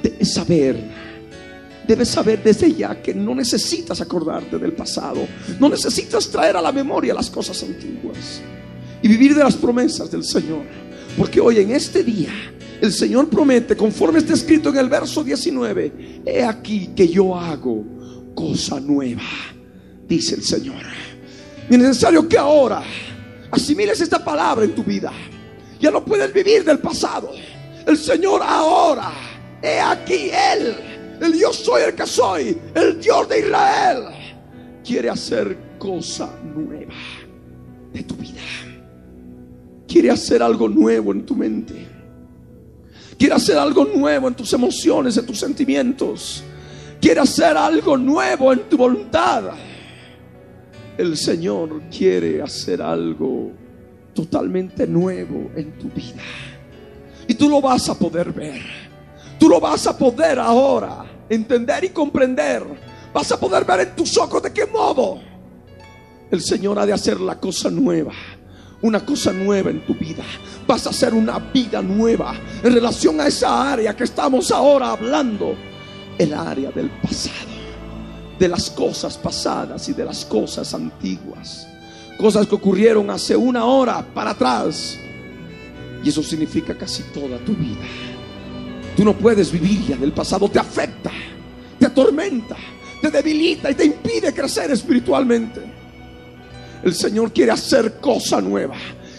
De 0.00 0.24
saber 0.24 0.76
debes 1.84 2.10
saber 2.10 2.44
desde 2.44 2.72
ya 2.72 3.02
que 3.02 3.12
no 3.12 3.34
necesitas 3.34 4.00
acordarte 4.00 4.56
del 4.56 4.72
pasado, 4.72 5.26
no 5.58 5.68
necesitas 5.68 6.28
traer 6.28 6.56
a 6.56 6.62
la 6.62 6.70
memoria 6.70 7.12
las 7.12 7.28
cosas 7.28 7.60
antiguas 7.64 8.40
y 9.02 9.08
vivir 9.08 9.34
de 9.34 9.42
las 9.42 9.56
promesas 9.56 10.08
del 10.12 10.22
Señor. 10.22 10.62
Porque 11.16 11.40
hoy 11.40 11.58
en 11.58 11.72
este 11.72 12.04
día 12.04 12.30
el 12.80 12.92
Señor 12.92 13.28
promete, 13.28 13.76
conforme 13.76 14.20
está 14.20 14.34
escrito 14.34 14.68
en 14.68 14.76
el 14.76 14.88
verso 14.88 15.24
19, 15.24 16.22
he 16.24 16.44
aquí 16.44 16.90
que 16.94 17.08
yo 17.08 17.36
hago 17.36 17.84
cosa 18.36 18.78
nueva, 18.78 19.22
dice 20.08 20.34
el 20.34 20.42
Señor. 20.42 20.82
Y 21.68 21.74
es 21.74 21.80
necesario 21.80 22.28
que 22.28 22.38
ahora 22.38 22.82
asimiles 23.50 24.00
esta 24.00 24.24
palabra 24.24 24.64
en 24.64 24.74
tu 24.74 24.82
vida. 24.82 25.12
Ya 25.80 25.90
no 25.90 26.04
puedes 26.04 26.32
vivir 26.32 26.64
del 26.64 26.78
pasado. 26.78 27.30
El 27.86 27.96
Señor 27.96 28.42
ahora, 28.42 29.12
he 29.62 29.78
aquí 29.80 30.30
Él 30.54 30.76
el 31.20 31.32
Dios 31.32 31.56
soy 31.56 31.82
el 31.82 31.94
que 31.94 32.06
soy, 32.06 32.58
el 32.74 33.00
Dios 33.00 33.28
de 33.28 33.40
Israel, 33.40 34.04
quiere 34.84 35.10
hacer 35.10 35.56
cosa 35.78 36.30
nueva 36.54 36.94
de 37.92 38.02
tu 38.02 38.14
vida. 38.14 38.40
Quiere 39.86 40.10
hacer 40.10 40.42
algo 40.42 40.68
nuevo 40.68 41.12
en 41.12 41.24
tu 41.24 41.34
mente. 41.34 41.86
Quiere 43.18 43.34
hacer 43.34 43.58
algo 43.58 43.84
nuevo 43.84 44.28
en 44.28 44.34
tus 44.34 44.52
emociones, 44.52 45.16
en 45.16 45.26
tus 45.26 45.40
sentimientos. 45.40 46.44
Quiere 47.00 47.20
hacer 47.20 47.56
algo 47.56 47.96
nuevo 47.96 48.52
en 48.52 48.68
tu 48.68 48.76
voluntad. 48.76 49.44
El 50.98 51.16
Señor 51.16 51.82
quiere 51.96 52.42
hacer 52.42 52.82
algo 52.82 53.52
totalmente 54.12 54.84
nuevo 54.84 55.48
en 55.54 55.78
tu 55.78 55.88
vida. 55.90 56.20
Y 57.28 57.34
tú 57.34 57.48
lo 57.48 57.60
vas 57.60 57.88
a 57.88 57.94
poder 57.94 58.32
ver. 58.32 58.60
Tú 59.38 59.48
lo 59.48 59.60
vas 59.60 59.86
a 59.86 59.96
poder 59.96 60.40
ahora 60.40 61.04
entender 61.28 61.84
y 61.84 61.90
comprender. 61.90 62.64
Vas 63.14 63.30
a 63.30 63.38
poder 63.38 63.64
ver 63.64 63.80
en 63.80 63.94
tus 63.94 64.18
ojos 64.18 64.42
de 64.42 64.52
qué 64.52 64.66
modo 64.66 65.20
el 66.32 66.42
Señor 66.42 66.80
ha 66.80 66.86
de 66.86 66.92
hacer 66.92 67.20
la 67.20 67.38
cosa 67.38 67.70
nueva. 67.70 68.12
Una 68.82 69.04
cosa 69.06 69.32
nueva 69.32 69.70
en 69.70 69.86
tu 69.86 69.94
vida. 69.94 70.24
Vas 70.66 70.84
a 70.88 70.90
hacer 70.90 71.14
una 71.14 71.38
vida 71.38 71.80
nueva 71.80 72.34
en 72.62 72.72
relación 72.72 73.20
a 73.20 73.28
esa 73.28 73.72
área 73.72 73.94
que 73.94 74.02
estamos 74.02 74.50
ahora 74.50 74.90
hablando. 74.90 75.54
El 76.18 76.34
área 76.34 76.72
del 76.72 76.90
pasado. 76.90 77.57
De 78.38 78.48
las 78.48 78.70
cosas 78.70 79.16
pasadas 79.16 79.88
y 79.88 79.92
de 79.92 80.04
las 80.04 80.24
cosas 80.24 80.72
antiguas. 80.74 81.66
Cosas 82.18 82.46
que 82.46 82.54
ocurrieron 82.54 83.10
hace 83.10 83.36
una 83.36 83.64
hora 83.64 84.04
para 84.14 84.30
atrás. 84.30 84.96
Y 86.02 86.08
eso 86.08 86.22
significa 86.22 86.76
casi 86.76 87.02
toda 87.14 87.38
tu 87.38 87.54
vida. 87.54 87.84
Tú 88.96 89.04
no 89.04 89.16
puedes 89.16 89.52
vivir 89.52 89.86
ya 89.86 89.96
del 89.96 90.12
pasado, 90.12 90.48
te 90.48 90.58
afecta, 90.58 91.12
te 91.78 91.86
atormenta, 91.86 92.56
te 93.00 93.10
debilita 93.10 93.70
y 93.70 93.74
te 93.74 93.84
impide 93.84 94.32
crecer 94.32 94.70
espiritualmente. 94.70 95.60
El 96.82 96.94
Señor 96.94 97.32
quiere 97.32 97.52
hacer 97.52 98.00
cosa 98.00 98.40
nueva 98.40 98.76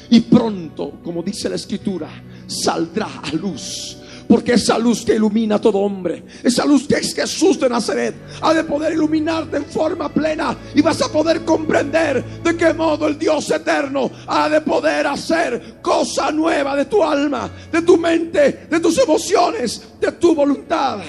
y 0.10 0.21
pronto, 0.21 0.99
como 1.03 1.21
dice 1.21 1.49
la 1.49 1.55
escritura, 1.55 2.10
saldrá 2.47 3.21
a 3.21 3.32
luz. 3.34 3.99
Porque 4.30 4.54
esa 4.54 4.78
luz 4.78 5.04
que 5.04 5.15
ilumina 5.15 5.56
a 5.56 5.60
todo 5.60 5.80
hombre, 5.80 6.24
esa 6.44 6.63
luz 6.63 6.88
que 6.88 6.98
es 6.98 7.15
Jesús 7.15 7.60
de 7.60 7.68
Nazaret, 7.68 8.13
ha 8.42 8.54
de 8.54 8.63
poder 8.63 8.94
iluminarte 8.94 9.58
en 9.58 9.65
forma 9.65 10.08
plena 10.08 10.56
y 10.76 10.84
vas 10.84 11.02
a 11.02 11.12
poder 11.12 11.44
comprender 11.44 12.24
de 12.44 12.56
qué 12.56 12.72
modo 12.76 13.08
el 13.08 13.18
Dios 13.18 13.50
eterno 13.50 14.12
ha 14.28 14.48
de 14.48 14.62
poder 14.62 15.08
hacer 15.08 15.80
cosa 15.82 16.32
nueva 16.32 16.76
de 16.76 16.86
tu 16.86 17.04
alma, 17.04 17.50
de 17.72 17.82
tu 17.82 17.98
mente, 17.98 18.68
de 18.70 18.80
tus 18.80 19.00
emociones, 19.00 19.82
de 20.00 20.12
tu 20.12 20.36
voluntad. 20.36 21.00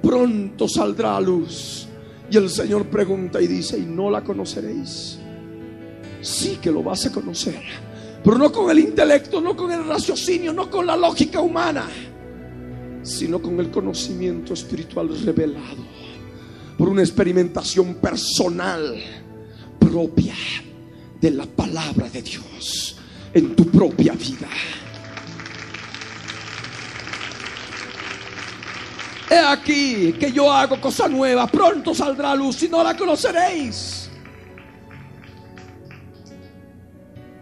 Pronto 0.00 0.66
saldrá 0.66 1.18
a 1.18 1.20
luz. 1.20 1.86
Y 2.30 2.38
el 2.38 2.48
Señor 2.48 2.86
pregunta 2.86 3.42
y 3.42 3.46
dice, 3.46 3.76
¿y 3.76 3.82
no 3.82 4.08
la 4.08 4.24
conoceréis? 4.24 5.18
Sí 6.22 6.58
que 6.62 6.70
lo 6.70 6.82
vas 6.82 7.04
a 7.04 7.12
conocer, 7.12 7.60
pero 8.24 8.38
no 8.38 8.50
con 8.50 8.70
el 8.70 8.78
intelecto, 8.78 9.42
no 9.42 9.54
con 9.54 9.70
el 9.70 9.84
raciocinio, 9.84 10.54
no 10.54 10.70
con 10.70 10.86
la 10.86 10.96
lógica 10.96 11.42
humana, 11.42 11.86
sino 13.04 13.40
con 13.40 13.60
el 13.60 13.70
conocimiento 13.70 14.54
espiritual 14.54 15.10
revelado 15.24 15.84
por 16.76 16.88
una 16.88 17.02
experimentación 17.02 17.94
personal 17.96 18.96
propia 19.78 20.34
de 21.20 21.30
la 21.30 21.46
palabra 21.46 22.08
de 22.08 22.22
Dios 22.22 22.96
en 23.32 23.54
tu 23.54 23.66
propia 23.66 24.14
vida. 24.14 24.48
He 29.30 29.38
aquí 29.38 30.12
que 30.18 30.32
yo 30.32 30.50
hago 30.50 30.80
cosa 30.80 31.06
nueva, 31.08 31.46
pronto 31.46 31.94
saldrá 31.94 32.32
a 32.32 32.36
luz 32.36 32.62
y 32.62 32.68
no 32.68 32.82
la 32.82 32.96
conoceréis. 32.96 34.08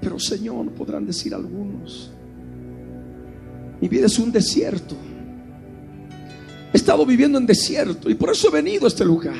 Pero 0.00 0.18
Señor, 0.18 0.70
podrán 0.72 1.06
decir 1.06 1.34
algunos, 1.34 2.10
mi 3.80 3.88
vida 3.88 4.06
es 4.06 4.18
un 4.18 4.32
desierto. 4.32 5.11
He 6.72 6.76
estado 6.76 7.04
viviendo 7.04 7.38
en 7.38 7.46
desierto 7.46 8.08
y 8.08 8.14
por 8.14 8.30
eso 8.30 8.48
he 8.48 8.50
venido 8.50 8.86
a 8.86 8.88
este 8.88 9.04
lugar. 9.04 9.34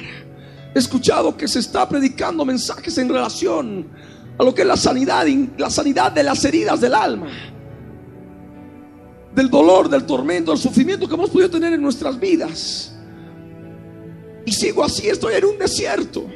He 0.75 0.79
escuchado 0.79 1.37
que 1.37 1.49
se 1.49 1.61
está 1.61 1.89
predicando 1.89 2.45
mensajes 2.45 2.97
en 2.99 3.09
relación 3.09 3.87
a 4.39 4.45
lo 4.45 4.55
que 4.55 4.63
es 4.63 4.69
la 4.69 4.77
sanidad, 4.77 5.27
la 5.57 5.71
sanidad 5.71 6.13
de 6.13 6.23
las 6.23 6.45
heridas 6.45 6.81
del 6.81 6.95
alma, 6.95 7.31
del 9.35 9.49
dolor, 9.49 9.89
del 9.89 10.05
tormento, 10.05 10.51
del 10.51 10.61
sufrimiento 10.61 11.09
que 11.09 11.15
hemos 11.15 11.31
podido 11.31 11.51
tener 11.51 11.73
en 11.73 11.83
nuestras 11.83 12.19
vidas. 12.19 12.95
Y 14.45 14.53
sigo 14.53 14.85
así, 14.85 15.09
estoy 15.09 15.35
en 15.35 15.45
un 15.45 15.59
desierto. 15.59 16.27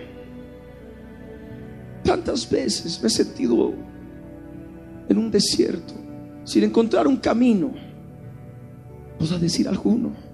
Tantas 2.03 2.49
veces 2.49 3.01
me 3.03 3.09
he 3.09 3.11
sentido 3.11 3.75
en 5.09 5.19
un 5.19 5.31
desierto 5.31 5.95
sin 6.45 6.65
encontrar 6.65 7.07
un 7.07 7.17
camino. 7.17 7.75
Podrá 9.19 9.39
decir 9.39 9.69
alguno. 9.69 10.26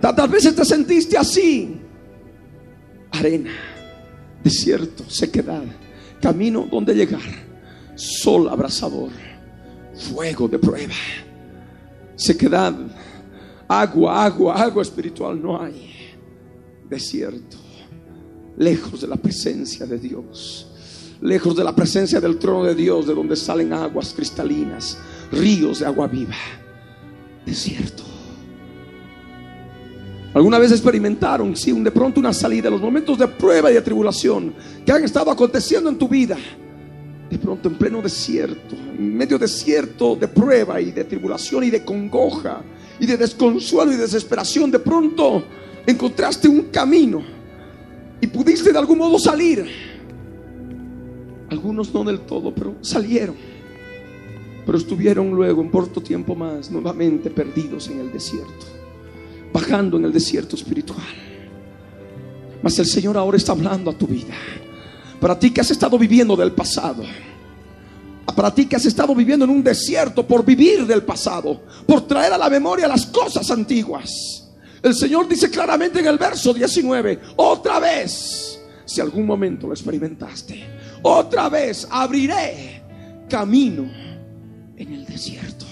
Tantas 0.00 0.30
veces 0.30 0.54
te 0.54 0.64
sentiste 0.64 1.16
así. 1.16 1.80
Arena, 3.10 3.52
desierto, 4.42 5.08
sequedad, 5.08 5.62
camino 6.20 6.66
donde 6.70 6.94
llegar, 6.94 7.22
sol 7.94 8.48
abrasador, 8.48 9.10
fuego 9.94 10.48
de 10.48 10.58
prueba, 10.58 10.94
sequedad, 12.16 12.74
agua, 13.68 14.24
agua, 14.24 14.62
agua 14.62 14.82
espiritual 14.82 15.40
no 15.40 15.62
hay. 15.62 15.90
Desierto, 16.88 17.56
lejos 18.56 19.00
de 19.00 19.06
la 19.06 19.16
presencia 19.16 19.86
de 19.86 19.98
Dios, 19.98 20.66
lejos 21.20 21.56
de 21.56 21.64
la 21.64 21.74
presencia 21.74 22.20
del 22.20 22.38
trono 22.38 22.64
de 22.64 22.74
Dios, 22.74 23.06
de 23.06 23.14
donde 23.14 23.36
salen 23.36 23.72
aguas 23.72 24.12
cristalinas, 24.12 24.98
ríos 25.32 25.80
de 25.80 25.86
agua 25.86 26.06
viva. 26.06 26.34
Desierto. 27.46 28.13
¿Alguna 30.34 30.58
vez 30.58 30.72
experimentaron, 30.72 31.54
sí, 31.54 31.70
de 31.70 31.92
pronto 31.92 32.18
una 32.18 32.32
salida, 32.32 32.68
los 32.68 32.80
momentos 32.80 33.16
de 33.16 33.28
prueba 33.28 33.70
y 33.70 33.74
de 33.74 33.82
tribulación 33.82 34.52
que 34.84 34.90
han 34.90 35.04
estado 35.04 35.30
aconteciendo 35.30 35.88
en 35.88 35.96
tu 35.96 36.08
vida? 36.08 36.36
De 37.30 37.38
pronto 37.38 37.68
en 37.68 37.76
pleno 37.76 38.02
desierto, 38.02 38.74
en 38.74 39.16
medio 39.16 39.38
desierto 39.38 40.16
de 40.16 40.26
prueba 40.26 40.80
y 40.80 40.90
de 40.90 41.04
tribulación 41.04 41.62
y 41.62 41.70
de 41.70 41.84
congoja 41.84 42.62
y 42.98 43.06
de 43.06 43.16
desconsuelo 43.16 43.92
y 43.92 43.96
desesperación, 43.96 44.72
de 44.72 44.80
pronto 44.80 45.44
encontraste 45.86 46.48
un 46.48 46.62
camino 46.62 47.22
y 48.20 48.26
pudiste 48.26 48.72
de 48.72 48.78
algún 48.78 48.98
modo 48.98 49.20
salir. 49.20 49.64
Algunos 51.48 51.94
no 51.94 52.02
del 52.02 52.20
todo, 52.20 52.52
pero 52.52 52.74
salieron. 52.80 53.36
Pero 54.66 54.78
estuvieron 54.78 55.30
luego 55.30 55.62
en 55.62 55.68
corto 55.68 56.02
tiempo 56.02 56.34
más 56.34 56.72
nuevamente 56.72 57.30
perdidos 57.30 57.88
en 57.88 58.00
el 58.00 58.12
desierto 58.12 58.83
bajando 59.54 59.96
en 59.96 60.04
el 60.04 60.12
desierto 60.12 60.56
espiritual. 60.56 61.06
Mas 62.60 62.76
el 62.80 62.86
Señor 62.86 63.16
ahora 63.16 63.36
está 63.36 63.52
hablando 63.52 63.88
a 63.88 63.94
tu 63.96 64.08
vida. 64.08 64.34
Para 65.20 65.38
ti 65.38 65.52
que 65.52 65.60
has 65.60 65.70
estado 65.70 65.96
viviendo 65.96 66.34
del 66.34 66.50
pasado. 66.50 67.04
Para 68.34 68.52
ti 68.52 68.66
que 68.66 68.74
has 68.74 68.84
estado 68.84 69.14
viviendo 69.14 69.44
en 69.44 69.52
un 69.52 69.62
desierto 69.62 70.26
por 70.26 70.44
vivir 70.44 70.84
del 70.86 71.04
pasado. 71.04 71.62
Por 71.86 72.04
traer 72.06 72.32
a 72.32 72.38
la 72.38 72.50
memoria 72.50 72.88
las 72.88 73.06
cosas 73.06 73.48
antiguas. 73.52 74.50
El 74.82 74.92
Señor 74.92 75.28
dice 75.28 75.48
claramente 75.48 76.00
en 76.00 76.06
el 76.06 76.18
verso 76.18 76.52
19. 76.52 77.20
Otra 77.36 77.78
vez. 77.78 78.60
Si 78.84 79.00
algún 79.00 79.24
momento 79.24 79.68
lo 79.68 79.72
experimentaste. 79.72 80.64
Otra 81.02 81.48
vez 81.48 81.86
abriré 81.88 82.82
camino 83.28 83.88
en 84.76 84.92
el 84.92 85.06
desierto. 85.06 85.63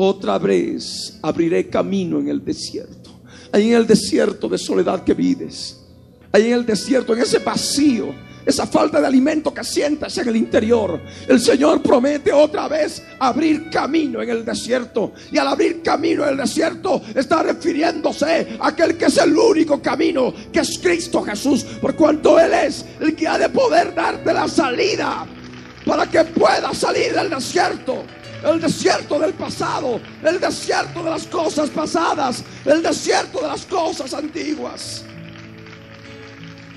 Otra 0.00 0.38
vez 0.38 1.18
abriré 1.22 1.68
camino 1.68 2.20
en 2.20 2.28
el 2.28 2.44
desierto. 2.44 3.10
Ahí 3.50 3.70
en 3.70 3.78
el 3.78 3.84
desierto 3.84 4.48
de 4.48 4.56
soledad 4.56 5.02
que 5.02 5.12
vives. 5.12 5.76
Ahí 6.30 6.46
en 6.46 6.52
el 6.52 6.64
desierto, 6.64 7.14
en 7.14 7.22
ese 7.22 7.40
vacío, 7.40 8.14
esa 8.46 8.64
falta 8.68 9.00
de 9.00 9.08
alimento 9.08 9.52
que 9.52 9.64
sientas 9.64 10.16
en 10.18 10.28
el 10.28 10.36
interior. 10.36 11.00
El 11.26 11.40
Señor 11.40 11.82
promete 11.82 12.32
otra 12.32 12.68
vez 12.68 13.02
abrir 13.18 13.68
camino 13.70 14.22
en 14.22 14.30
el 14.30 14.44
desierto. 14.44 15.14
Y 15.32 15.38
al 15.38 15.48
abrir 15.48 15.82
camino 15.82 16.22
en 16.22 16.30
el 16.30 16.36
desierto 16.36 17.02
está 17.12 17.42
refiriéndose 17.42 18.56
a 18.60 18.68
aquel 18.68 18.96
que 18.96 19.06
es 19.06 19.18
el 19.18 19.36
único 19.36 19.82
camino, 19.82 20.32
que 20.52 20.60
es 20.60 20.78
Cristo 20.78 21.22
Jesús. 21.22 21.64
Por 21.64 21.96
cuanto 21.96 22.38
Él 22.38 22.52
es 22.54 22.84
el 23.00 23.16
que 23.16 23.26
ha 23.26 23.36
de 23.36 23.48
poder 23.48 23.92
darte 23.96 24.32
la 24.32 24.46
salida 24.46 25.26
para 25.84 26.06
que 26.06 26.22
puedas 26.22 26.78
salir 26.78 27.12
del 27.12 27.30
desierto 27.30 28.04
el 28.44 28.60
desierto 28.60 29.18
del 29.18 29.34
pasado, 29.34 30.00
el 30.24 30.40
desierto 30.40 31.02
de 31.02 31.10
las 31.10 31.26
cosas 31.26 31.70
pasadas, 31.70 32.44
el 32.64 32.82
desierto 32.82 33.40
de 33.40 33.48
las 33.48 33.64
cosas 33.66 34.14
antiguas. 34.14 35.04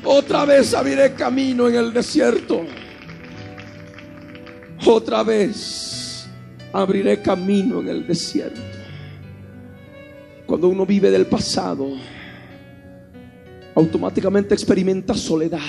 Otra 0.03 0.45
vez 0.45 0.73
abriré 0.73 1.13
camino 1.13 1.67
en 1.67 1.75
el 1.75 1.93
desierto. 1.93 2.65
Otra 4.85 5.23
vez 5.23 6.27
abriré 6.73 7.21
camino 7.21 7.81
en 7.81 7.89
el 7.89 8.07
desierto. 8.07 8.61
Cuando 10.47 10.67
uno 10.67 10.85
vive 10.85 11.11
del 11.11 11.27
pasado, 11.27 11.87
automáticamente 13.75 14.55
experimenta 14.55 15.13
soledad, 15.13 15.59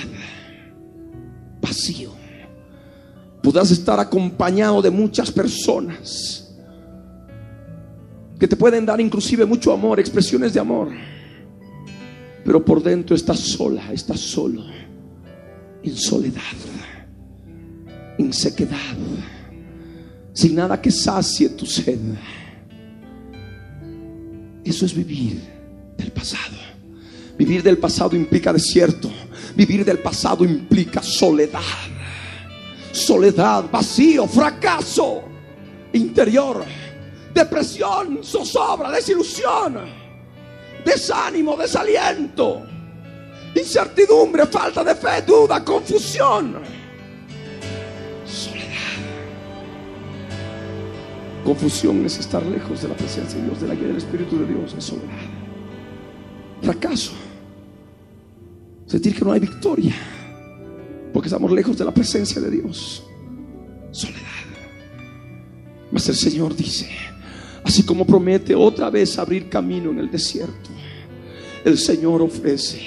vacío 1.61 2.12
Puedas 3.43 3.71
estar 3.71 3.99
acompañado 3.99 4.81
de 4.81 4.89
muchas 4.89 5.29
personas 5.29 6.49
que 8.39 8.47
te 8.47 8.55
pueden 8.55 8.85
dar 8.85 9.01
inclusive 9.01 9.45
mucho 9.45 9.73
amor, 9.73 9.99
expresiones 9.99 10.53
de 10.53 10.61
amor. 10.61 10.89
Pero 12.45 12.63
por 12.63 12.81
dentro 12.81 13.17
estás 13.17 13.39
sola, 13.39 13.91
estás 13.91 14.21
solo, 14.21 14.63
en 15.83 15.95
soledad, 15.95 16.41
en 18.17 18.31
sequedad, 18.31 18.97
sin 20.31 20.55
nada 20.55 20.81
que 20.81 20.89
sacie 20.89 21.49
tu 21.49 21.65
sed. 21.65 21.99
Eso 24.63 24.85
es 24.85 24.95
vivir 24.95 25.41
del 25.97 26.13
pasado. 26.13 26.57
Vivir 27.37 27.61
del 27.61 27.77
pasado 27.77 28.15
implica 28.15 28.53
desierto. 28.53 29.11
Vivir 29.53 29.83
del 29.83 29.99
pasado 29.99 30.45
implica 30.45 31.03
soledad 31.03 31.59
soledad, 32.93 33.69
vacío, 33.71 34.27
fracaso 34.27 35.23
interior, 35.93 36.63
depresión, 37.33 38.23
zozobra, 38.23 38.91
desilusión, 38.91 39.79
desánimo, 40.85 41.57
desaliento, 41.57 42.63
incertidumbre, 43.55 44.45
falta 44.45 44.83
de 44.83 44.95
fe, 44.95 45.21
duda, 45.23 45.63
confusión, 45.63 46.59
soledad. 48.25 48.63
Confusión 51.43 52.05
es 52.05 52.19
estar 52.19 52.43
lejos 52.45 52.81
de 52.83 52.87
la 52.87 52.95
presencia 52.95 53.39
de 53.39 53.45
Dios, 53.45 53.61
de 53.61 53.67
la 53.67 53.75
guía 53.75 53.87
del 53.87 53.97
Espíritu 53.97 54.39
de 54.39 54.45
Dios, 54.45 54.75
es 54.77 54.83
soledad. 54.83 55.09
Fracaso, 56.61 57.11
sentir 58.85 59.15
que 59.15 59.25
no 59.25 59.31
hay 59.33 59.39
victoria 59.41 59.93
porque 61.13 61.27
estamos 61.27 61.51
lejos 61.51 61.77
de 61.77 61.85
la 61.85 61.93
presencia 61.93 62.41
de 62.41 62.49
Dios. 62.49 63.03
Soledad. 63.91 64.19
Mas 65.91 66.09
el 66.09 66.15
Señor 66.15 66.55
dice, 66.55 66.89
así 67.63 67.83
como 67.83 68.05
promete 68.05 68.55
otra 68.55 68.89
vez 68.89 69.17
abrir 69.19 69.47
camino 69.47 69.91
en 69.91 69.99
el 69.99 70.09
desierto, 70.09 70.71
el 71.63 71.77
Señor 71.77 72.23
ofrece 72.23 72.81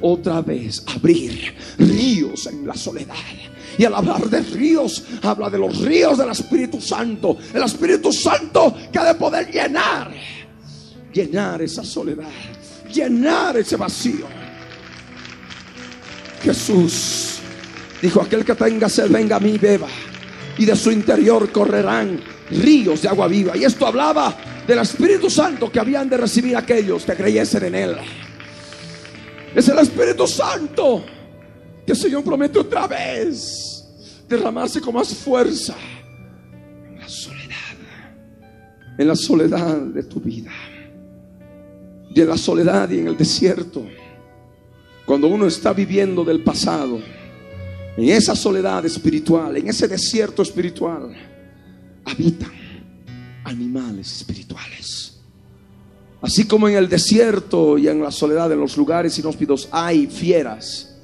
otra 0.00 0.40
vez 0.40 0.82
abrir 0.86 1.54
ríos 1.78 2.46
en 2.46 2.66
la 2.66 2.74
soledad. 2.74 3.14
Y 3.78 3.84
al 3.84 3.94
hablar 3.94 4.30
de 4.30 4.40
ríos, 4.40 5.04
habla 5.22 5.50
de 5.50 5.58
los 5.58 5.78
ríos 5.78 6.16
del 6.16 6.30
Espíritu 6.30 6.80
Santo. 6.80 7.36
El 7.52 7.62
Espíritu 7.62 8.10
Santo 8.10 8.74
que 8.90 8.98
ha 8.98 9.04
de 9.04 9.14
poder 9.14 9.50
llenar, 9.52 10.10
llenar 11.12 11.60
esa 11.60 11.84
soledad, 11.84 12.24
llenar 12.90 13.58
ese 13.58 13.76
vacío. 13.76 14.26
Jesús 16.42 17.35
Dijo, 18.00 18.20
aquel 18.20 18.44
que 18.44 18.54
tenga 18.54 18.88
sed, 18.88 19.10
venga 19.10 19.36
a 19.36 19.40
mí, 19.40 19.58
beba. 19.58 19.88
Y 20.58 20.64
de 20.64 20.76
su 20.76 20.90
interior 20.90 21.50
correrán 21.50 22.20
ríos 22.50 23.02
de 23.02 23.08
agua 23.08 23.28
viva. 23.28 23.56
Y 23.56 23.64
esto 23.64 23.86
hablaba 23.86 24.36
del 24.66 24.78
Espíritu 24.78 25.30
Santo 25.30 25.70
que 25.70 25.80
habían 25.80 26.08
de 26.08 26.16
recibir 26.16 26.56
aquellos 26.56 27.04
que 27.04 27.14
creyesen 27.14 27.64
en 27.64 27.74
Él. 27.74 27.96
Es 29.54 29.68
el 29.68 29.78
Espíritu 29.78 30.26
Santo 30.26 31.04
que 31.86 31.92
el 31.92 31.98
Señor 31.98 32.24
promete 32.24 32.58
otra 32.58 32.86
vez 32.86 33.84
derramarse 34.28 34.80
con 34.80 34.94
más 34.94 35.14
fuerza 35.14 35.74
en 36.88 36.98
la 36.98 37.08
soledad, 37.08 37.76
en 38.98 39.08
la 39.08 39.16
soledad 39.16 39.76
de 39.78 40.02
tu 40.02 40.20
vida, 40.20 40.50
y 42.14 42.20
en 42.20 42.28
la 42.28 42.36
soledad 42.36 42.90
y 42.90 42.98
en 42.98 43.06
el 43.06 43.16
desierto, 43.16 43.86
cuando 45.04 45.28
uno 45.28 45.46
está 45.46 45.72
viviendo 45.72 46.24
del 46.24 46.42
pasado 46.42 46.98
en 47.96 48.08
esa 48.10 48.36
soledad 48.36 48.84
espiritual, 48.84 49.56
en 49.56 49.68
ese 49.68 49.88
desierto 49.88 50.42
espiritual, 50.42 51.14
habitan 52.04 52.52
animales 53.44 54.18
espirituales. 54.18 55.18
Así 56.20 56.46
como 56.46 56.68
en 56.68 56.76
el 56.76 56.88
desierto 56.88 57.78
y 57.78 57.88
en 57.88 58.02
la 58.02 58.10
soledad 58.10 58.48
de 58.48 58.56
los 58.56 58.76
lugares 58.76 59.18
inhóspitos 59.18 59.68
hay 59.70 60.06
fieras 60.06 60.94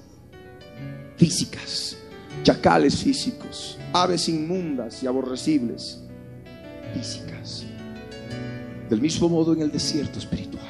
físicas, 1.17 1.97
chacales 2.43 2.97
físicos, 2.97 3.79
aves 3.93 4.29
inmundas 4.29 5.03
y 5.03 5.07
aborrecibles 5.07 5.99
físicas. 6.95 7.65
Del 8.91 9.01
mismo 9.01 9.29
modo 9.29 9.55
en 9.55 9.63
el 9.63 9.71
desierto 9.71 10.19
espiritual, 10.19 10.63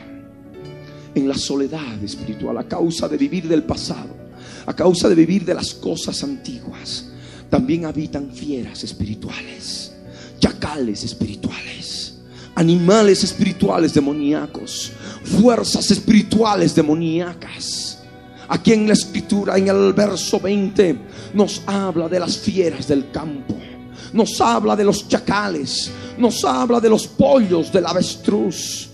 en 1.14 1.28
la 1.28 1.34
soledad 1.34 2.02
espiritual, 2.04 2.58
a 2.58 2.68
causa 2.68 3.08
de 3.08 3.16
vivir 3.16 3.48
del 3.48 3.64
pasado 3.64 4.22
a 4.66 4.74
causa 4.74 5.08
de 5.08 5.14
vivir 5.14 5.44
de 5.44 5.54
las 5.54 5.74
cosas 5.74 6.22
antiguas, 6.22 7.06
también 7.50 7.84
habitan 7.84 8.32
fieras 8.32 8.82
espirituales, 8.84 9.92
chacales 10.38 11.04
espirituales, 11.04 12.18
animales 12.54 13.24
espirituales 13.24 13.92
demoníacos, 13.94 14.92
fuerzas 15.24 15.90
espirituales 15.90 16.74
demoníacas. 16.74 17.98
Aquí 18.48 18.72
en 18.72 18.86
la 18.86 18.94
escritura, 18.94 19.56
en 19.56 19.68
el 19.68 19.92
verso 19.92 20.38
20, 20.40 20.98
nos 21.34 21.62
habla 21.66 22.08
de 22.08 22.20
las 22.20 22.36
fieras 22.38 22.88
del 22.88 23.10
campo, 23.10 23.54
nos 24.12 24.40
habla 24.40 24.76
de 24.76 24.84
los 24.84 25.08
chacales, 25.08 25.90
nos 26.18 26.44
habla 26.44 26.80
de 26.80 26.90
los 26.90 27.06
pollos 27.06 27.72
del 27.72 27.86
avestruz. 27.86 28.90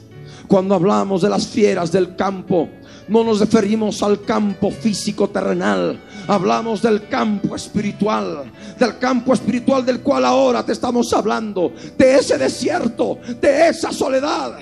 Cuando 0.47 0.75
hablamos 0.75 1.23
de 1.23 1.29
las 1.29 1.47
fieras 1.47 1.93
del 1.93 2.17
campo, 2.17 2.69
no 3.09 3.25
nos 3.25 3.41
referimos 3.41 4.03
al 4.03 4.23
campo 4.23 4.71
físico 4.71 5.29
terrenal, 5.31 5.99
hablamos 6.27 6.83
del 6.83 7.09
campo 7.09 7.57
espiritual, 7.57 8.53
del 8.79 8.99
campo 8.99 9.33
espiritual 9.33 9.85
del 9.85 10.01
cual 10.01 10.25
ahora 10.25 10.65
te 10.65 10.73
estamos 10.73 11.13
hablando, 11.13 11.73
de 11.97 12.17
ese 12.17 12.37
desierto, 12.37 13.19
de 13.41 13.69
esa 13.69 13.93
soledad. 13.93 14.59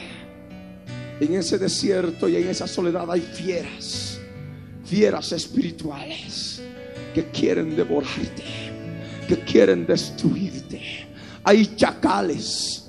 En 1.19 1.35
ese 1.35 1.59
desierto 1.59 2.29
y 2.29 2.37
en 2.37 2.49
esa 2.49 2.67
soledad 2.67 3.11
hay 3.11 3.23
fieras, 3.23 4.21
fieras 4.85 5.33
espirituales 5.33 6.63
que 7.15 7.25
quieren 7.31 7.75
devorarte, 7.75 8.45
que 9.27 9.39
quieren 9.41 9.87
destruirte. 9.87 11.07
Hay 11.43 11.75
chacales, 11.75 12.85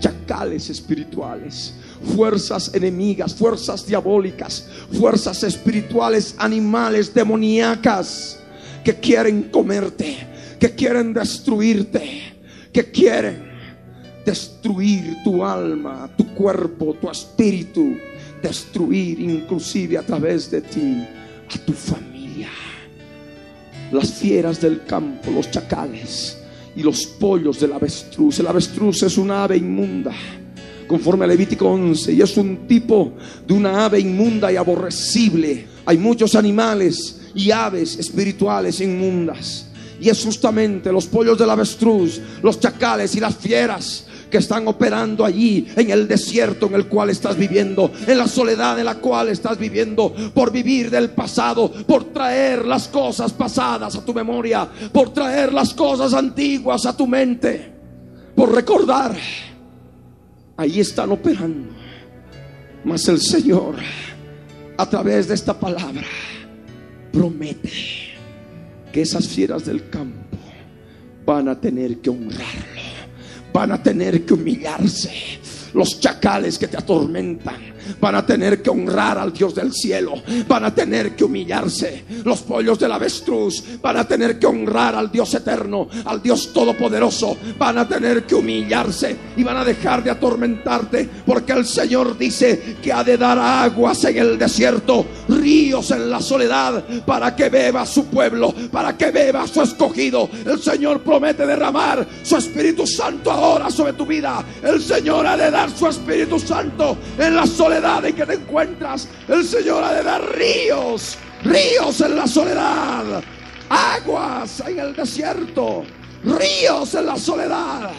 chacales 0.00 0.68
espirituales 0.70 1.74
fuerzas 2.02 2.74
enemigas, 2.74 3.34
fuerzas 3.34 3.86
diabólicas, 3.86 4.68
fuerzas 4.92 5.42
espirituales, 5.42 6.34
animales 6.38 7.12
demoníacas 7.12 8.38
que 8.84 8.94
quieren 8.94 9.44
comerte, 9.44 10.16
que 10.58 10.70
quieren 10.70 11.12
destruirte, 11.12 12.34
que 12.72 12.90
quieren 12.90 13.48
destruir 14.24 15.16
tu 15.24 15.44
alma, 15.44 16.10
tu 16.16 16.26
cuerpo, 16.34 16.94
tu 17.00 17.10
espíritu, 17.10 17.96
destruir 18.42 19.20
inclusive 19.20 19.98
a 19.98 20.02
través 20.02 20.50
de 20.50 20.60
ti 20.60 21.06
a 21.54 21.58
tu 21.64 21.72
familia. 21.72 22.48
Las 23.90 24.12
fieras 24.12 24.60
del 24.60 24.84
campo, 24.84 25.30
los 25.30 25.50
chacales 25.50 26.38
y 26.76 26.82
los 26.82 27.06
pollos 27.06 27.58
del 27.58 27.72
avestruz. 27.72 28.38
El 28.38 28.46
avestruz 28.46 29.02
es 29.02 29.16
una 29.16 29.44
ave 29.44 29.56
inmunda 29.56 30.12
conforme 30.88 31.24
a 31.24 31.28
Levítico 31.28 31.68
11, 31.68 32.12
y 32.14 32.22
es 32.22 32.36
un 32.36 32.66
tipo 32.66 33.12
de 33.46 33.54
una 33.54 33.84
ave 33.84 34.00
inmunda 34.00 34.50
y 34.50 34.56
aborrecible. 34.56 35.66
Hay 35.86 35.98
muchos 35.98 36.34
animales 36.34 37.20
y 37.34 37.50
aves 37.52 37.96
espirituales 37.98 38.80
inmundas. 38.80 39.66
Y 40.00 40.08
es 40.08 40.24
justamente 40.24 40.90
los 40.90 41.06
pollos 41.06 41.38
del 41.38 41.50
avestruz, 41.50 42.20
los 42.42 42.58
chacales 42.58 43.14
y 43.14 43.20
las 43.20 43.36
fieras 43.36 44.06
que 44.30 44.38
están 44.38 44.68
operando 44.68 45.24
allí 45.24 45.66
en 45.74 45.90
el 45.90 46.06
desierto 46.06 46.66
en 46.66 46.74
el 46.74 46.86
cual 46.86 47.10
estás 47.10 47.36
viviendo, 47.36 47.90
en 48.06 48.18
la 48.18 48.28
soledad 48.28 48.78
en 48.78 48.84
la 48.84 48.96
cual 48.96 49.28
estás 49.28 49.58
viviendo, 49.58 50.14
por 50.34 50.52
vivir 50.52 50.90
del 50.90 51.10
pasado, 51.10 51.72
por 51.86 52.12
traer 52.12 52.66
las 52.66 52.88
cosas 52.88 53.32
pasadas 53.32 53.96
a 53.96 54.04
tu 54.04 54.12
memoria, 54.12 54.68
por 54.92 55.12
traer 55.12 55.52
las 55.52 55.72
cosas 55.74 56.12
antiguas 56.12 56.84
a 56.86 56.96
tu 56.96 57.06
mente, 57.06 57.72
por 58.34 58.54
recordar 58.54 59.16
ahí 60.58 60.80
están 60.80 61.10
operando. 61.10 61.70
Mas 62.84 63.08
el 63.08 63.20
Señor, 63.20 63.76
a 64.76 64.88
través 64.90 65.28
de 65.28 65.34
esta 65.34 65.58
palabra, 65.58 66.06
promete 67.10 67.72
que 68.92 69.02
esas 69.02 69.26
fieras 69.26 69.64
del 69.64 69.88
campo 69.88 70.36
van 71.24 71.48
a 71.48 71.58
tener 71.58 71.98
que 71.98 72.10
honrarlo, 72.10 72.82
van 73.52 73.72
a 73.72 73.82
tener 73.82 74.24
que 74.26 74.34
humillarse. 74.34 75.10
Los 75.74 76.00
chacales 76.00 76.58
que 76.58 76.68
te 76.68 76.76
atormentan, 76.76 77.78
van 78.00 78.14
a 78.14 78.26
tener 78.26 78.62
que 78.62 78.70
honrar 78.70 79.18
al 79.18 79.32
Dios 79.32 79.54
del 79.54 79.72
cielo, 79.72 80.14
van 80.46 80.64
a 80.64 80.74
tener 80.74 81.14
que 81.14 81.24
humillarse. 81.24 82.04
Los 82.24 82.40
pollos 82.40 82.78
del 82.78 82.92
avestruz 82.92 83.80
van 83.80 83.96
a 83.96 84.06
tener 84.06 84.38
que 84.38 84.46
honrar 84.46 84.94
al 84.94 85.10
Dios 85.10 85.34
eterno, 85.34 85.88
al 86.04 86.22
Dios 86.22 86.52
todopoderoso, 86.52 87.36
van 87.58 87.78
a 87.78 87.88
tener 87.88 88.24
que 88.24 88.34
humillarse 88.34 89.16
y 89.36 89.44
van 89.44 89.56
a 89.56 89.64
dejar 89.64 90.02
de 90.02 90.10
atormentarte, 90.10 91.08
porque 91.26 91.52
el 91.52 91.66
Señor 91.66 92.18
dice 92.18 92.76
que 92.82 92.92
ha 92.92 93.04
de 93.04 93.16
dar 93.16 93.38
aguas 93.38 94.04
en 94.04 94.18
el 94.18 94.38
desierto, 94.38 95.06
ríos 95.28 95.90
en 95.90 96.10
la 96.10 96.20
soledad, 96.20 96.84
para 97.04 97.34
que 97.34 97.48
beba 97.48 97.86
su 97.86 98.06
pueblo, 98.06 98.54
para 98.70 98.96
que 98.96 99.10
beba 99.10 99.46
su 99.46 99.62
escogido. 99.62 100.28
El 100.44 100.60
Señor 100.60 101.00
promete 101.00 101.46
derramar 101.46 102.06
su 102.22 102.36
Espíritu 102.36 102.86
Santo 102.86 103.30
ahora 103.30 103.70
sobre 103.70 103.92
tu 103.94 104.06
vida. 104.06 104.44
El 104.62 104.82
Señor 104.82 105.26
ha 105.26 105.36
de 105.36 105.50
dar 105.50 105.57
su 105.66 105.88
Espíritu 105.88 106.38
Santo 106.38 106.96
en 107.18 107.34
la 107.34 107.46
soledad 107.46 108.04
en 108.04 108.14
que 108.14 108.26
te 108.26 108.34
encuentras, 108.34 109.08
el 109.26 109.44
Señor 109.44 109.82
ha 109.82 109.94
de 109.94 110.02
dar 110.02 110.22
ríos, 110.36 111.16
ríos 111.42 112.00
en 112.00 112.16
la 112.16 112.26
soledad, 112.26 113.22
aguas 113.68 114.62
en 114.66 114.78
el 114.78 114.94
desierto, 114.94 115.84
ríos 116.24 116.94
en 116.94 117.06
la 117.06 117.16
soledad, 117.16 117.90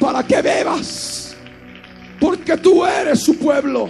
para 0.00 0.22
que 0.22 0.42
bebas, 0.42 1.36
porque 2.20 2.56
tú 2.56 2.84
eres 2.84 3.20
su 3.20 3.38
pueblo, 3.38 3.88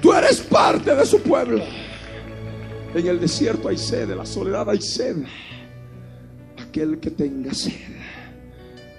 tú 0.00 0.12
eres 0.12 0.40
parte 0.40 0.94
de 0.94 1.04
su 1.06 1.20
pueblo. 1.20 1.64
En 2.94 3.06
el 3.06 3.18
desierto 3.18 3.68
hay 3.68 3.78
sed, 3.78 4.10
en 4.10 4.18
la 4.18 4.26
soledad 4.26 4.68
hay 4.68 4.80
sed. 4.80 5.16
Aquel 6.62 7.00
que 7.00 7.10
tenga 7.10 7.52
sed, 7.54 7.72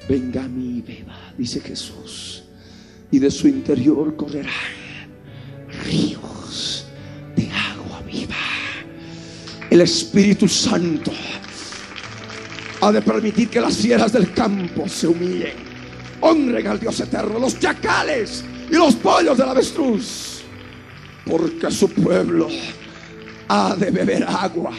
venga 0.08 0.44
a 0.44 0.48
mí 0.48 0.78
y 0.78 0.82
beba, 0.82 1.34
dice 1.38 1.60
Jesús. 1.60 2.44
Y 3.12 3.20
de 3.20 3.30
su 3.30 3.48
interior 3.48 4.16
correrán 4.16 4.52
ríos 5.86 6.86
de 7.36 7.50
agua 7.52 8.02
viva. 8.02 8.36
El 9.70 9.82
Espíritu 9.82 10.48
Santo 10.48 11.12
ha 12.82 12.92
de 12.92 13.02
permitir 13.02 13.50
que 13.50 13.62
las 13.62 13.78
fieras 13.78 14.12
del 14.12 14.34
campo 14.34 14.88
se 14.90 15.08
humillen, 15.08 15.56
honren 16.22 16.68
al 16.68 16.80
Dios 16.80 17.00
eterno, 17.00 17.40
los 17.40 17.58
chacales 17.60 18.44
y 18.70 18.76
los 18.76 18.96
pollos 18.96 19.38
del 19.38 19.50
avestruz, 19.50 20.42
porque 21.26 21.72
su 21.72 21.90
pueblo 21.90 22.50
ha 23.48 23.76
de 23.76 23.90
beber 23.90 24.24
agua, 24.24 24.74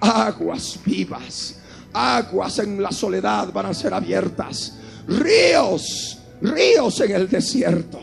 aguas 0.00 0.80
vivas, 0.84 1.59
aguas 1.92 2.58
en 2.58 2.82
la 2.82 2.92
soledad 2.92 3.52
van 3.52 3.66
a 3.66 3.74
ser 3.74 3.94
abiertas, 3.94 4.78
ríos 5.06 6.20
ríos 6.40 7.00
en 7.00 7.12
el 7.12 7.28
desierto, 7.28 8.00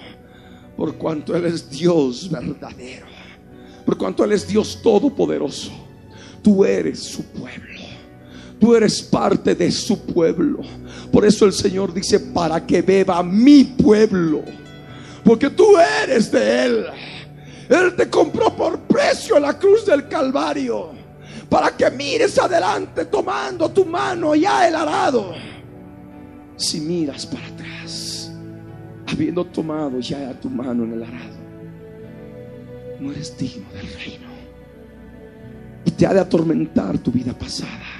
por 0.75 0.95
cuanto 0.95 1.35
Él 1.35 1.45
es 1.45 1.69
Dios 1.69 2.29
verdadero, 2.29 3.07
por 3.85 3.97
cuanto 3.97 4.23
Él 4.23 4.33
es 4.33 4.47
Dios 4.47 4.79
todopoderoso. 4.81 5.71
Tú 6.41 6.63
eres 6.63 6.99
su 6.99 7.23
pueblo, 7.23 7.81
tú 8.59 8.75
eres 8.75 9.01
parte 9.01 9.55
de 9.55 9.71
su 9.71 10.05
pueblo. 10.05 10.59
Por 11.11 11.25
eso 11.25 11.45
el 11.45 11.53
Señor 11.53 11.93
dice, 11.93 12.19
para 12.19 12.65
que 12.65 12.81
beba 12.81 13.23
mi 13.23 13.63
pueblo, 13.63 14.43
porque 15.23 15.49
tú 15.49 15.77
eres 16.03 16.31
de 16.31 16.65
Él. 16.65 16.85
Él 17.69 17.95
te 17.97 18.09
compró 18.09 18.55
por 18.55 18.79
precio 18.81 19.39
la 19.39 19.57
cruz 19.57 19.85
del 19.85 20.07
Calvario, 20.07 20.91
para 21.49 21.75
que 21.75 21.89
mires 21.91 22.37
adelante 22.37 23.05
tomando 23.05 23.69
tu 23.69 23.85
mano 23.85 24.35
ya 24.35 24.67
el 24.67 24.75
arado. 24.75 25.33
Si 26.55 26.81
miras 26.81 27.25
para 27.25 27.47
atrás, 27.47 28.31
habiendo 29.07 29.45
tomado 29.45 29.99
ya 29.99 30.33
tu 30.39 30.49
mano 30.49 30.83
en 30.83 30.93
el 30.93 31.03
arado, 31.03 31.37
no 32.99 33.11
eres 33.11 33.37
digno 33.37 33.71
del 33.73 33.93
reino. 33.93 34.27
Y 35.85 35.91
te 35.91 36.05
ha 36.05 36.13
de 36.13 36.19
atormentar 36.19 36.97
tu 36.97 37.11
vida 37.11 37.33
pasada 37.33 37.97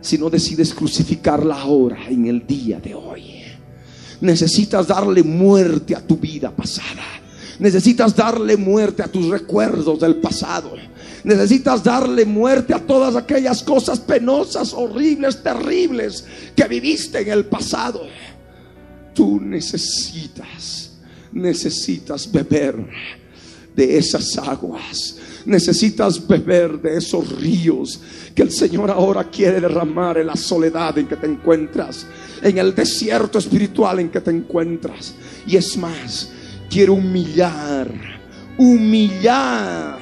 si 0.00 0.16
no 0.16 0.30
decides 0.30 0.72
crucificarla 0.72 1.60
ahora, 1.60 2.08
en 2.08 2.26
el 2.26 2.46
día 2.46 2.80
de 2.80 2.94
hoy. 2.94 3.42
Necesitas 4.20 4.86
darle 4.86 5.22
muerte 5.22 5.94
a 5.94 6.00
tu 6.00 6.16
vida 6.16 6.50
pasada. 6.50 7.02
Necesitas 7.58 8.14
darle 8.14 8.56
muerte 8.56 9.02
a 9.02 9.08
tus 9.08 9.28
recuerdos 9.28 10.00
del 10.00 10.16
pasado. 10.16 10.72
Necesitas 11.24 11.82
darle 11.82 12.24
muerte 12.24 12.72
a 12.72 12.78
todas 12.78 13.16
aquellas 13.16 13.62
cosas 13.62 13.98
penosas, 13.98 14.72
horribles, 14.72 15.42
terribles 15.42 16.24
que 16.54 16.68
viviste 16.68 17.20
en 17.20 17.30
el 17.30 17.44
pasado 17.46 18.02
tú 19.18 19.40
necesitas, 19.40 20.92
necesitas 21.32 22.30
beber 22.30 22.76
de 23.74 23.98
esas 23.98 24.38
aguas. 24.38 25.16
Necesitas 25.44 26.24
beber 26.24 26.80
de 26.80 26.98
esos 26.98 27.28
ríos 27.40 28.00
que 28.32 28.42
el 28.42 28.52
Señor 28.52 28.92
ahora 28.92 29.28
quiere 29.28 29.60
derramar 29.60 30.18
en 30.18 30.28
la 30.28 30.36
soledad 30.36 30.96
en 30.98 31.08
que 31.08 31.16
te 31.16 31.26
encuentras, 31.26 32.06
en 32.42 32.58
el 32.58 32.76
desierto 32.76 33.38
espiritual 33.38 33.98
en 33.98 34.10
que 34.10 34.20
te 34.20 34.30
encuentras. 34.30 35.14
Y 35.48 35.56
es 35.56 35.76
más, 35.76 36.30
quiero 36.68 36.94
humillar, 36.94 37.90
humillar 38.56 39.98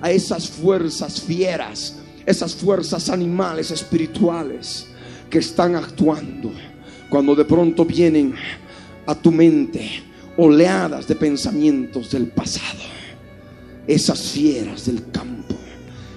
a 0.00 0.10
esas 0.10 0.48
fuerzas 0.48 1.20
fieras, 1.20 1.96
esas 2.24 2.54
fuerzas 2.54 3.10
animales 3.10 3.70
espirituales 3.70 4.86
que 5.28 5.38
están 5.38 5.74
actuando 5.76 6.52
Cuando 7.08 7.34
de 7.34 7.44
pronto 7.44 7.84
vienen 7.84 8.34
a 9.06 9.14
tu 9.14 9.32
mente 9.32 10.02
oleadas 10.36 11.08
de 11.08 11.16
pensamientos 11.16 12.10
del 12.10 12.28
pasado, 12.28 12.84
esas 13.86 14.30
fieras 14.30 14.86
del 14.86 15.10
campo, 15.10 15.56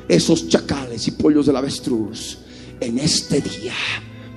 esos 0.07 0.47
chacales 0.47 1.07
y 1.07 1.11
pollos 1.11 1.47
del 1.47 1.55
avestruz, 1.55 2.37
en 2.79 2.99
este 2.99 3.41
día 3.41 3.73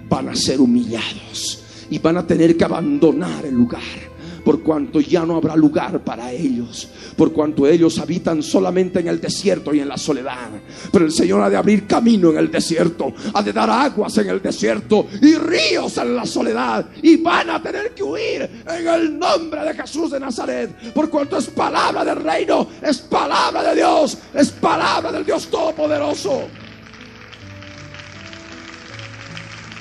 van 0.09 0.31
a 0.31 0.35
ser 0.35 0.61
humillados 0.61 1.63
y 1.91 1.99
van 1.99 2.17
a 2.17 2.27
tener 2.27 2.57
que 2.57 2.65
abandonar 2.65 3.45
el 3.45 3.55
lugar 3.55 4.16
por 4.47 4.63
cuanto 4.63 5.01
ya 5.01 5.27
no 5.27 5.39
habrá 5.39 5.57
lugar 5.57 5.99
para 6.05 6.31
ellos, 6.31 6.89
por 7.17 7.33
cuanto 7.33 7.67
ellos 7.67 7.99
habitan 7.99 8.45
solamente 8.45 9.01
en 9.01 9.09
el 9.09 9.21
desierto 9.21 9.75
y 9.75 9.81
en 9.81 9.89
la 9.89 9.97
soledad. 9.99 10.51
Pero 10.93 11.05
el 11.05 11.11
Señor 11.11 11.43
ha 11.43 11.51
de 11.51 11.57
abrir 11.57 11.85
camino 11.85 12.31
en 12.31 12.39
el 12.39 12.49
desierto, 12.49 13.13
ha 13.35 13.43
de 13.43 13.53
dar 13.53 13.69
aguas 13.69 14.17
en 14.19 14.29
el 14.29 14.41
desierto 14.41 15.09
y 15.21 15.35
ríos 15.35 15.99
en 15.99 16.15
la 16.15 16.25
soledad, 16.25 16.87
y 17.03 17.17
van 17.17 17.51
a 17.51 17.61
tener 17.61 17.93
que 17.93 18.05
huir 18.05 18.49
en 18.69 18.87
el 18.87 19.19
nombre 19.19 19.65
de 19.65 19.75
Jesús 19.75 20.13
de 20.13 20.21
Nazaret, 20.21 20.93
por 20.93 21.11
cuanto 21.11 21.39
es 21.39 21.47
palabra 21.47 22.05
del 22.05 22.23
reino, 22.23 22.69
es 22.81 22.99
palabra 22.99 23.65
de 23.65 23.75
Dios, 23.75 24.17
es 24.33 24.53
palabra 24.53 25.11
del 25.11 25.25
Dios 25.25 25.49
Todopoderoso. 25.49 26.43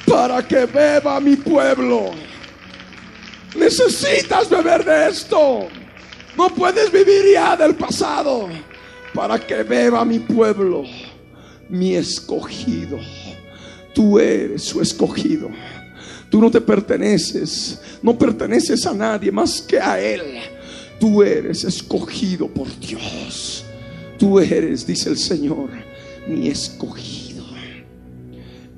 Para 0.08 0.42
que 0.48 0.66
beba 0.66 1.20
mi 1.20 1.36
pueblo 1.36 2.14
Necesitas 3.56 4.50
beber 4.50 4.84
de 4.84 5.10
esto. 5.10 5.68
No 6.38 6.50
puedes 6.50 6.92
vivir 6.92 7.34
ya 7.34 7.56
del 7.56 7.76
pasado 7.76 8.50
para 9.14 9.40
que 9.40 9.64
beba 9.64 10.04
mi 10.04 10.20
pueblo, 10.20 10.84
mi 11.70 11.96
escogido. 11.96 13.00
Tú 13.94 14.20
eres 14.20 14.64
su 14.64 14.82
escogido. 14.82 15.50
Tú 16.30 16.42
no 16.42 16.52
te 16.52 16.60
perteneces, 16.60 17.80
no 18.02 18.18
perteneces 18.18 18.86
a 18.86 18.94
nadie 18.94 19.32
más 19.32 19.62
que 19.62 19.80
a 19.80 20.00
Él. 20.02 20.22
Tú 21.00 21.24
eres 21.24 21.64
escogido 21.64 22.48
por 22.48 22.68
Dios. 22.80 23.64
Tú 24.20 24.40
eres, 24.40 24.86
dice 24.86 25.10
el 25.10 25.18
Señor, 25.18 25.70
mi 26.28 26.50
escogido. 26.50 27.46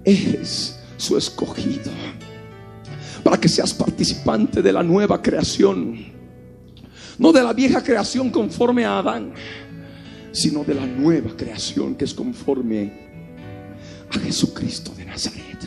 Eres 0.04 0.78
su 0.98 1.18
escogido 1.18 1.92
para 3.23 3.38
que 3.38 3.49
seas 3.49 3.73
participante 3.73 4.62
de 4.62 4.71
la 4.71 4.84
nueva 4.84 5.21
creación. 5.21 6.17
No 7.17 7.32
de 7.32 7.43
la 7.43 7.53
vieja 7.53 7.84
creación 7.84 8.30
conforme 8.30 8.86
a 8.86 8.99
Adán, 8.99 9.34
sino 10.32 10.63
de 10.63 10.75
la 10.75 10.86
nueva 10.86 11.36
creación 11.36 11.95
que 11.95 12.06
es 12.06 12.13
conforme 12.13 12.91
a 14.10 14.19
Jesucristo 14.19 14.93
de 14.95 15.06
Nazaret. 15.06 15.58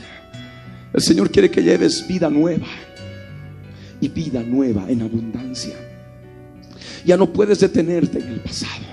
El 0.92 1.00
Señor 1.00 1.30
quiere 1.30 1.50
que 1.50 1.62
lleves 1.62 2.06
vida 2.06 2.28
nueva 2.30 2.66
y 4.00 4.08
vida 4.08 4.42
nueva 4.42 4.86
en 4.88 5.02
abundancia. 5.02 5.74
Ya 7.04 7.16
no 7.16 7.32
puedes 7.32 7.60
detenerte 7.60 8.18
en 8.18 8.28
el 8.28 8.40
pasado. 8.40 8.86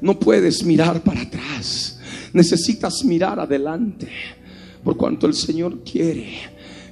No 0.00 0.18
puedes 0.18 0.64
mirar 0.64 1.02
para 1.02 1.22
atrás. 1.22 1.98
Necesitas 2.32 3.04
mirar 3.04 3.38
adelante. 3.38 4.08
Por 4.82 4.96
cuanto 4.96 5.26
el 5.26 5.34
Señor 5.34 5.82
quiere 5.84 6.38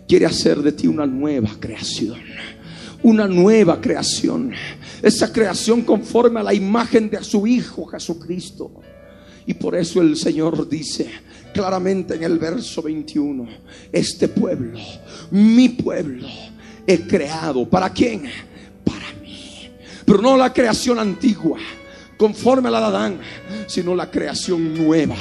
quiere 0.08 0.26
hacer 0.26 0.62
de 0.62 0.72
ti 0.72 0.86
una 0.86 1.06
nueva 1.06 1.50
creación. 1.60 2.18
Una 3.02 3.28
nueva 3.28 3.80
creación. 3.80 4.52
Esa 5.02 5.32
creación 5.32 5.82
conforme 5.82 6.40
a 6.40 6.42
la 6.42 6.54
imagen 6.54 7.10
de 7.10 7.22
su 7.22 7.46
Hijo 7.46 7.84
Jesucristo. 7.86 8.72
Y 9.46 9.54
por 9.54 9.76
eso 9.76 10.00
el 10.00 10.16
Señor 10.16 10.68
dice 10.68 11.08
claramente 11.52 12.14
en 12.14 12.22
el 12.22 12.38
verso 12.38 12.82
21, 12.82 13.48
este 13.92 14.28
pueblo, 14.28 14.78
mi 15.30 15.68
pueblo, 15.70 16.28
he 16.86 17.06
creado. 17.06 17.68
¿Para 17.68 17.90
quién? 17.90 18.24
Para 18.84 19.12
mí. 19.22 19.70
Pero 20.04 20.20
no 20.20 20.36
la 20.36 20.52
creación 20.52 20.98
antigua, 20.98 21.58
conforme 22.16 22.68
a 22.68 22.72
la 22.72 22.80
de 22.80 22.86
Adán, 22.86 23.20
sino 23.66 23.94
la 23.94 24.10
creación 24.10 24.74
nueva 24.74 25.16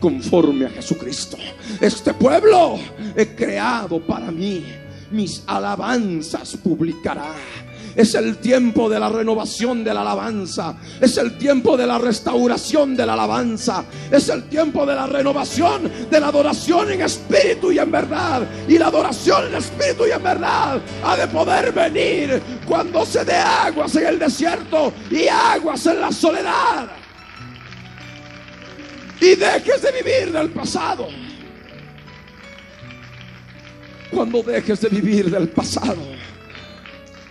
conforme 0.00 0.66
a 0.66 0.70
Jesucristo. 0.70 1.36
Este 1.80 2.14
pueblo 2.14 2.78
he 3.14 3.28
creado 3.34 4.00
para 4.00 4.30
mí. 4.30 4.64
Mis 5.12 5.42
alabanzas 5.46 6.56
publicará. 6.56 7.34
Es 7.96 8.14
el 8.14 8.36
tiempo 8.36 8.88
de 8.88 9.00
la 9.00 9.08
renovación 9.08 9.82
de 9.82 9.92
la 9.92 10.02
alabanza. 10.02 10.76
Es 11.00 11.16
el 11.16 11.36
tiempo 11.36 11.76
de 11.76 11.86
la 11.86 11.98
restauración 11.98 12.96
de 12.96 13.04
la 13.04 13.14
alabanza. 13.14 13.84
Es 14.10 14.28
el 14.28 14.44
tiempo 14.44 14.86
de 14.86 14.94
la 14.94 15.06
renovación 15.06 15.90
de 16.08 16.20
la 16.20 16.28
adoración 16.28 16.92
en 16.92 17.02
espíritu 17.02 17.72
y 17.72 17.78
en 17.78 17.90
verdad. 17.90 18.42
Y 18.68 18.78
la 18.78 18.86
adoración 18.86 19.48
en 19.48 19.56
espíritu 19.56 20.06
y 20.06 20.12
en 20.12 20.22
verdad 20.22 20.80
ha 21.04 21.16
de 21.16 21.26
poder 21.26 21.72
venir 21.72 22.40
cuando 22.66 23.04
se 23.04 23.24
dé 23.24 23.34
aguas 23.34 23.94
en 23.96 24.06
el 24.06 24.18
desierto 24.20 24.92
y 25.10 25.26
aguas 25.26 25.84
en 25.86 26.00
la 26.00 26.12
soledad 26.12 26.99
y 29.20 29.34
dejes 29.34 29.82
de 29.82 29.92
vivir 30.02 30.32
del 30.32 30.50
pasado. 30.50 31.08
Cuando 34.10 34.42
dejes 34.42 34.80
de 34.80 34.88
vivir 34.88 35.30
del 35.30 35.48
pasado, 35.48 36.02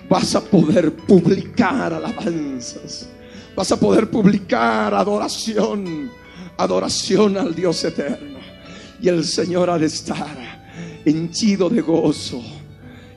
vas 0.07 0.35
a 0.35 0.41
poder 0.41 0.93
publicar 0.93 1.93
alabanzas, 1.93 3.09
vas 3.55 3.71
a 3.71 3.79
poder 3.79 4.09
publicar 4.09 4.93
adoración, 4.93 6.09
adoración 6.57 7.37
al 7.37 7.53
Dios 7.53 7.83
eterno. 7.83 8.39
Y 9.01 9.09
el 9.09 9.25
Señor 9.25 9.69
ha 9.69 9.77
de 9.77 9.87
estar 9.87 11.01
henchido 11.05 11.69
de 11.69 11.81
gozo, 11.81 12.41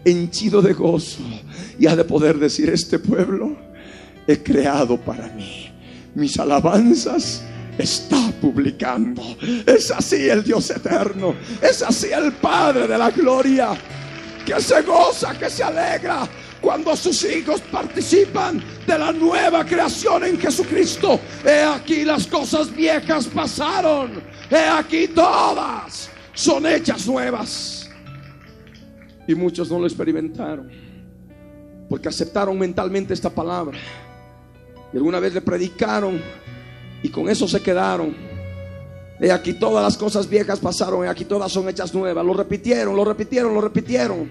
henchido 0.05 0.63
de 0.63 0.73
gozo, 0.73 1.23
y 1.79 1.87
ha 1.87 1.95
de 1.95 2.05
poder 2.05 2.39
decir, 2.39 2.69
este 2.71 2.99
pueblo 2.99 3.57
he 4.27 4.43
creado 4.43 4.97
para 4.97 5.29
mí. 5.29 5.69
Mis 6.15 6.39
alabanzas 6.39 7.45
está 7.79 8.33
publicando. 8.41 9.23
Es 9.67 9.91
así 9.91 10.29
el 10.29 10.43
Dios 10.43 10.71
eterno. 10.71 11.35
Es 11.61 11.83
así 11.83 12.09
el 12.13 12.33
Padre 12.33 12.87
de 12.87 12.99
la 12.99 13.11
gloria. 13.11 13.71
Que 14.45 14.61
se 14.61 14.83
goza, 14.83 15.39
que 15.39 15.49
se 15.49 15.63
alegra 15.63 16.29
cuando 16.61 16.95
sus 16.97 17.25
hijos 17.25 17.61
participan 17.61 18.63
de 18.87 18.99
la 18.99 19.13
nueva 19.13 19.65
creación 19.65 20.25
en 20.25 20.39
Jesucristo. 20.39 21.21
He 21.45 21.63
aquí 21.63 22.05
las 22.05 22.27
cosas 22.27 22.75
viejas 22.75 23.27
pasaron. 23.27 24.23
He 24.51 24.69
aquí 24.69 25.09
todas 25.09 26.11
son 26.35 26.67
hechas 26.67 27.07
nuevas. 27.07 27.91
Y 29.27 29.35
muchos 29.35 29.71
no 29.71 29.79
lo 29.79 29.87
experimentaron. 29.87 30.71
Porque 31.89 32.09
aceptaron 32.09 32.59
mentalmente 32.59 33.15
esta 33.15 33.31
palabra. 33.31 33.79
Y 34.93 34.97
alguna 34.97 35.21
vez 35.21 35.35
le 35.35 35.41
predicaron 35.41 36.21
y 37.03 37.09
con 37.09 37.29
eso 37.29 37.47
se 37.49 37.61
quedaron. 37.61 38.15
Y 39.21 39.29
aquí 39.29 39.55
todas 39.55 39.85
las 39.85 39.97
cosas 39.97 40.29
viejas 40.29 40.59
pasaron, 40.59 41.05
y 41.05 41.09
aquí 41.09 41.25
todas 41.25 41.53
son 41.53 41.69
hechas 41.69 41.95
nuevas. 41.95 42.25
Lo 42.25 42.35
repitieron, 42.35 42.97
lo 42.97 43.05
repitieron, 43.05 43.55
lo 43.55 43.61
repitieron. 43.61 44.31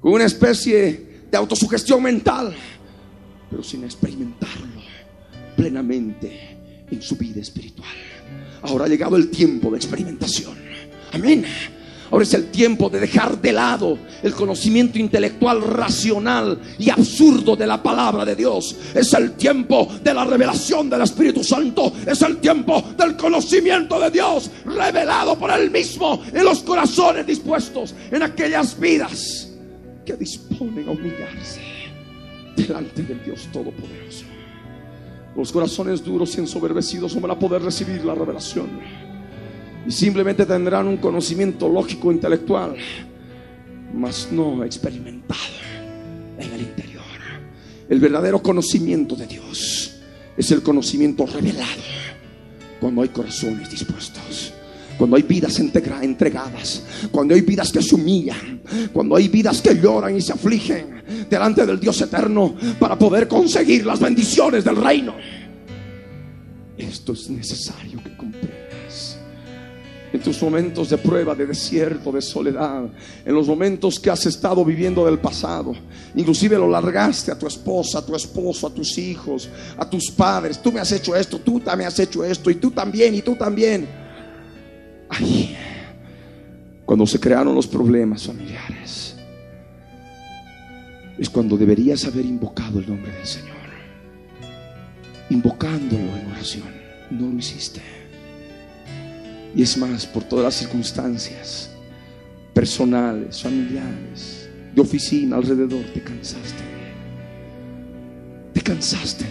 Con 0.00 0.12
una 0.12 0.24
especie 0.24 1.24
de 1.30 1.36
autosugestión 1.36 2.02
mental, 2.02 2.54
pero 3.50 3.62
sin 3.62 3.84
experimentarlo 3.84 4.66
plenamente 5.56 6.86
en 6.90 7.02
su 7.02 7.16
vida 7.16 7.40
espiritual. 7.40 7.88
Ahora 8.62 8.84
ha 8.84 8.88
llegado 8.88 9.16
el 9.16 9.30
tiempo 9.30 9.70
de 9.70 9.78
experimentación. 9.78 10.54
Amén. 11.12 11.44
Ahora 12.10 12.22
es 12.22 12.34
el 12.34 12.50
tiempo 12.50 12.88
de 12.88 13.00
dejar 13.00 13.40
de 13.40 13.52
lado 13.52 13.98
el 14.22 14.32
conocimiento 14.32 14.98
intelectual 14.98 15.62
racional 15.62 16.58
y 16.78 16.90
absurdo 16.90 17.56
de 17.56 17.66
la 17.66 17.82
palabra 17.82 18.24
de 18.24 18.36
Dios. 18.36 18.76
Es 18.94 19.12
el 19.14 19.32
tiempo 19.32 19.88
de 20.02 20.14
la 20.14 20.24
revelación 20.24 20.88
del 20.88 21.02
Espíritu 21.02 21.42
Santo. 21.42 21.92
Es 22.06 22.22
el 22.22 22.38
tiempo 22.38 22.82
del 22.96 23.16
conocimiento 23.16 23.98
de 23.98 24.10
Dios 24.10 24.50
revelado 24.64 25.38
por 25.38 25.50
Él 25.50 25.70
mismo 25.70 26.22
en 26.32 26.44
los 26.44 26.60
corazones 26.60 27.26
dispuestos, 27.26 27.94
en 28.10 28.22
aquellas 28.22 28.78
vidas 28.78 29.48
que 30.04 30.14
disponen 30.14 30.88
a 30.88 30.92
humillarse 30.92 31.60
delante 32.56 33.02
del 33.02 33.22
Dios 33.24 33.48
Todopoderoso. 33.52 34.24
Los 35.36 35.52
corazones 35.52 36.02
duros 36.02 36.34
y 36.36 36.40
ensoberbecidos 36.40 37.14
no 37.14 37.20
van 37.20 37.32
a 37.32 37.38
poder 37.38 37.62
recibir 37.62 38.02
la 38.04 38.14
revelación 38.14 38.80
y 39.86 39.92
simplemente 39.92 40.44
tendrán 40.44 40.88
un 40.88 40.96
conocimiento 40.96 41.68
lógico 41.68 42.10
intelectual, 42.10 42.74
mas 43.94 44.28
no 44.32 44.64
experimentado 44.64 45.40
en 46.38 46.52
el 46.52 46.60
interior. 46.60 47.02
El 47.88 48.00
verdadero 48.00 48.42
conocimiento 48.42 49.14
de 49.14 49.26
Dios 49.26 49.96
es 50.36 50.50
el 50.50 50.62
conocimiento 50.62 51.24
revelado 51.26 51.82
cuando 52.80 53.02
hay 53.02 53.08
corazones 53.08 53.70
dispuestos. 53.70 54.52
Cuando 54.98 55.16
hay 55.16 55.24
vidas 55.24 55.60
entregadas, 55.60 56.82
cuando 57.10 57.34
hay 57.34 57.42
vidas 57.42 57.70
que 57.70 57.82
se 57.82 57.94
humillan, 57.94 58.62
cuando 58.94 59.14
hay 59.14 59.28
vidas 59.28 59.60
que 59.60 59.74
lloran 59.74 60.16
y 60.16 60.22
se 60.22 60.32
afligen 60.32 61.26
delante 61.28 61.66
del 61.66 61.78
Dios 61.78 62.00
eterno 62.00 62.54
para 62.78 62.98
poder 62.98 63.28
conseguir 63.28 63.84
las 63.84 64.00
bendiciones 64.00 64.64
del 64.64 64.76
reino. 64.76 65.14
Esto 66.78 67.12
es 67.12 67.28
necesario 67.28 68.02
que 68.02 68.16
comprendas 68.16 68.55
en 70.16 70.22
tus 70.22 70.42
momentos 70.42 70.88
de 70.88 70.98
prueba, 70.98 71.34
de 71.34 71.46
desierto, 71.46 72.10
de 72.10 72.22
soledad, 72.22 72.84
en 73.24 73.34
los 73.34 73.46
momentos 73.46 74.00
que 74.00 74.10
has 74.10 74.24
estado 74.26 74.64
viviendo 74.64 75.04
del 75.04 75.18
pasado. 75.18 75.74
Inclusive 76.14 76.56
lo 76.56 76.68
largaste 76.68 77.30
a 77.30 77.38
tu 77.38 77.46
esposa, 77.46 77.98
a 77.98 78.06
tu 78.06 78.16
esposo, 78.16 78.66
a 78.66 78.70
tus 78.70 78.96
hijos, 78.96 79.48
a 79.76 79.88
tus 79.88 80.10
padres. 80.10 80.60
Tú 80.60 80.72
me 80.72 80.80
has 80.80 80.90
hecho 80.90 81.14
esto, 81.14 81.38
tú 81.38 81.62
me 81.76 81.84
has 81.84 81.98
hecho 81.98 82.24
esto, 82.24 82.50
y 82.50 82.54
tú 82.54 82.70
también, 82.70 83.14
y 83.14 83.22
tú 83.22 83.36
también. 83.36 83.86
Ay, 85.08 85.54
cuando 86.86 87.06
se 87.06 87.20
crearon 87.20 87.54
los 87.54 87.66
problemas 87.66 88.26
familiares, 88.26 89.16
es 91.18 91.30
cuando 91.30 91.56
deberías 91.56 92.04
haber 92.06 92.24
invocado 92.24 92.78
el 92.78 92.88
nombre 92.88 93.12
del 93.12 93.26
Señor. 93.26 93.56
Invocándolo 95.28 96.16
en 96.16 96.30
oración. 96.30 96.64
No 97.10 97.30
lo 97.30 97.38
hiciste. 97.38 97.95
Y 99.56 99.62
es 99.62 99.78
más, 99.78 100.04
por 100.04 100.22
todas 100.22 100.44
las 100.44 100.54
circunstancias 100.54 101.70
personales, 102.52 103.40
familiares, 103.40 104.50
de 104.74 104.82
oficina 104.82 105.36
alrededor, 105.36 105.82
te 105.94 106.02
cansaste 106.02 106.62
Te 108.52 108.60
cansaste 108.60 109.24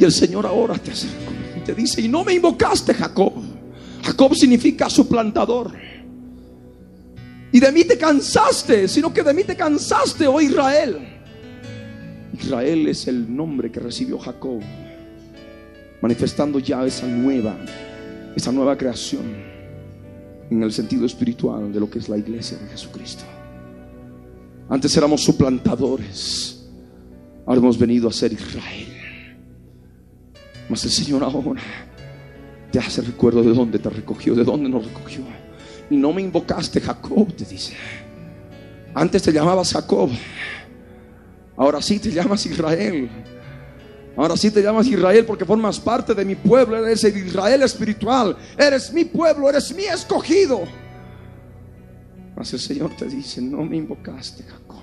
Y 0.00 0.02
el 0.02 0.10
Señor 0.10 0.46
ahora 0.46 0.74
te 0.74 0.90
acercó 0.90 1.32
y 1.56 1.60
te 1.60 1.74
dice, 1.74 2.00
y 2.00 2.08
no 2.08 2.24
me 2.24 2.34
invocaste 2.34 2.92
Jacob. 2.92 3.34
Jacob 4.02 4.34
significa 4.34 4.90
suplantador. 4.90 5.72
Y 7.52 7.60
de 7.60 7.70
mí 7.70 7.84
te 7.84 7.96
cansaste, 7.96 8.88
sino 8.88 9.14
que 9.14 9.22
de 9.22 9.32
mí 9.32 9.44
te 9.44 9.54
cansaste, 9.54 10.26
oh 10.26 10.40
Israel. 10.40 10.98
Israel 12.36 12.88
es 12.88 13.06
el 13.06 13.34
nombre 13.34 13.70
que 13.70 13.78
recibió 13.78 14.18
Jacob, 14.18 14.60
manifestando 16.02 16.58
ya 16.58 16.84
esa 16.84 17.06
nueva 17.06 17.56
esa 18.34 18.52
nueva 18.52 18.76
creación 18.76 19.54
en 20.50 20.62
el 20.62 20.72
sentido 20.72 21.06
espiritual 21.06 21.72
de 21.72 21.80
lo 21.80 21.88
que 21.88 21.98
es 21.98 22.08
la 22.08 22.16
iglesia 22.16 22.58
de 22.58 22.68
Jesucristo. 22.68 23.24
Antes 24.68 24.96
éramos 24.96 25.22
suplantadores, 25.22 26.66
ahora 27.46 27.60
hemos 27.60 27.78
venido 27.78 28.08
a 28.08 28.12
ser 28.12 28.32
Israel. 28.32 28.88
Mas 30.68 30.84
el 30.84 30.90
Señor 30.90 31.22
ahora 31.22 31.62
te 32.70 32.78
hace 32.78 33.02
recuerdo 33.02 33.42
de 33.42 33.52
dónde 33.52 33.78
te 33.78 33.90
recogió, 33.90 34.34
de 34.34 34.44
dónde 34.44 34.68
nos 34.68 34.86
recogió. 34.86 35.22
Y 35.90 35.96
no 35.96 36.12
me 36.12 36.22
invocaste 36.22 36.80
Jacob, 36.80 37.32
te 37.34 37.44
dice. 37.44 37.74
Antes 38.94 39.22
te 39.22 39.32
llamabas 39.32 39.72
Jacob, 39.72 40.10
ahora 41.56 41.82
sí 41.82 41.98
te 41.98 42.10
llamas 42.10 42.46
Israel. 42.46 43.10
Ahora 44.16 44.36
sí 44.36 44.50
te 44.50 44.62
llamas 44.62 44.86
Israel 44.86 45.24
porque 45.24 45.44
formas 45.44 45.80
parte 45.80 46.14
de 46.14 46.24
mi 46.24 46.36
pueblo. 46.36 46.76
Eres 46.76 47.02
el 47.04 47.16
Israel 47.16 47.62
espiritual. 47.62 48.36
Eres 48.56 48.92
mi 48.92 49.04
pueblo, 49.04 49.48
eres 49.48 49.74
mi 49.74 49.84
escogido. 49.84 50.62
Mas 52.36 52.52
el 52.52 52.60
Señor 52.60 52.94
te 52.96 53.06
dice, 53.06 53.42
no 53.42 53.64
me 53.64 53.76
invocaste, 53.76 54.44
Jacob. 54.44 54.82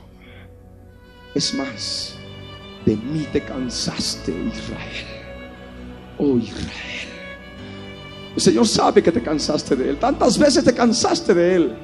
Es 1.33 1.53
más, 1.53 2.13
de 2.85 2.95
mí 2.95 3.25
te 3.31 3.41
cansaste, 3.41 4.31
Israel. 4.31 5.05
Oh 6.17 6.37
Israel. 6.37 7.07
El 8.35 8.41
Señor 8.41 8.67
sabe 8.67 9.01
que 9.01 9.11
te 9.11 9.21
cansaste 9.21 9.75
de 9.77 9.89
Él. 9.91 9.97
Tantas 9.97 10.37
veces 10.37 10.63
te 10.63 10.73
cansaste 10.73 11.33
de 11.33 11.55
Él. 11.55 11.75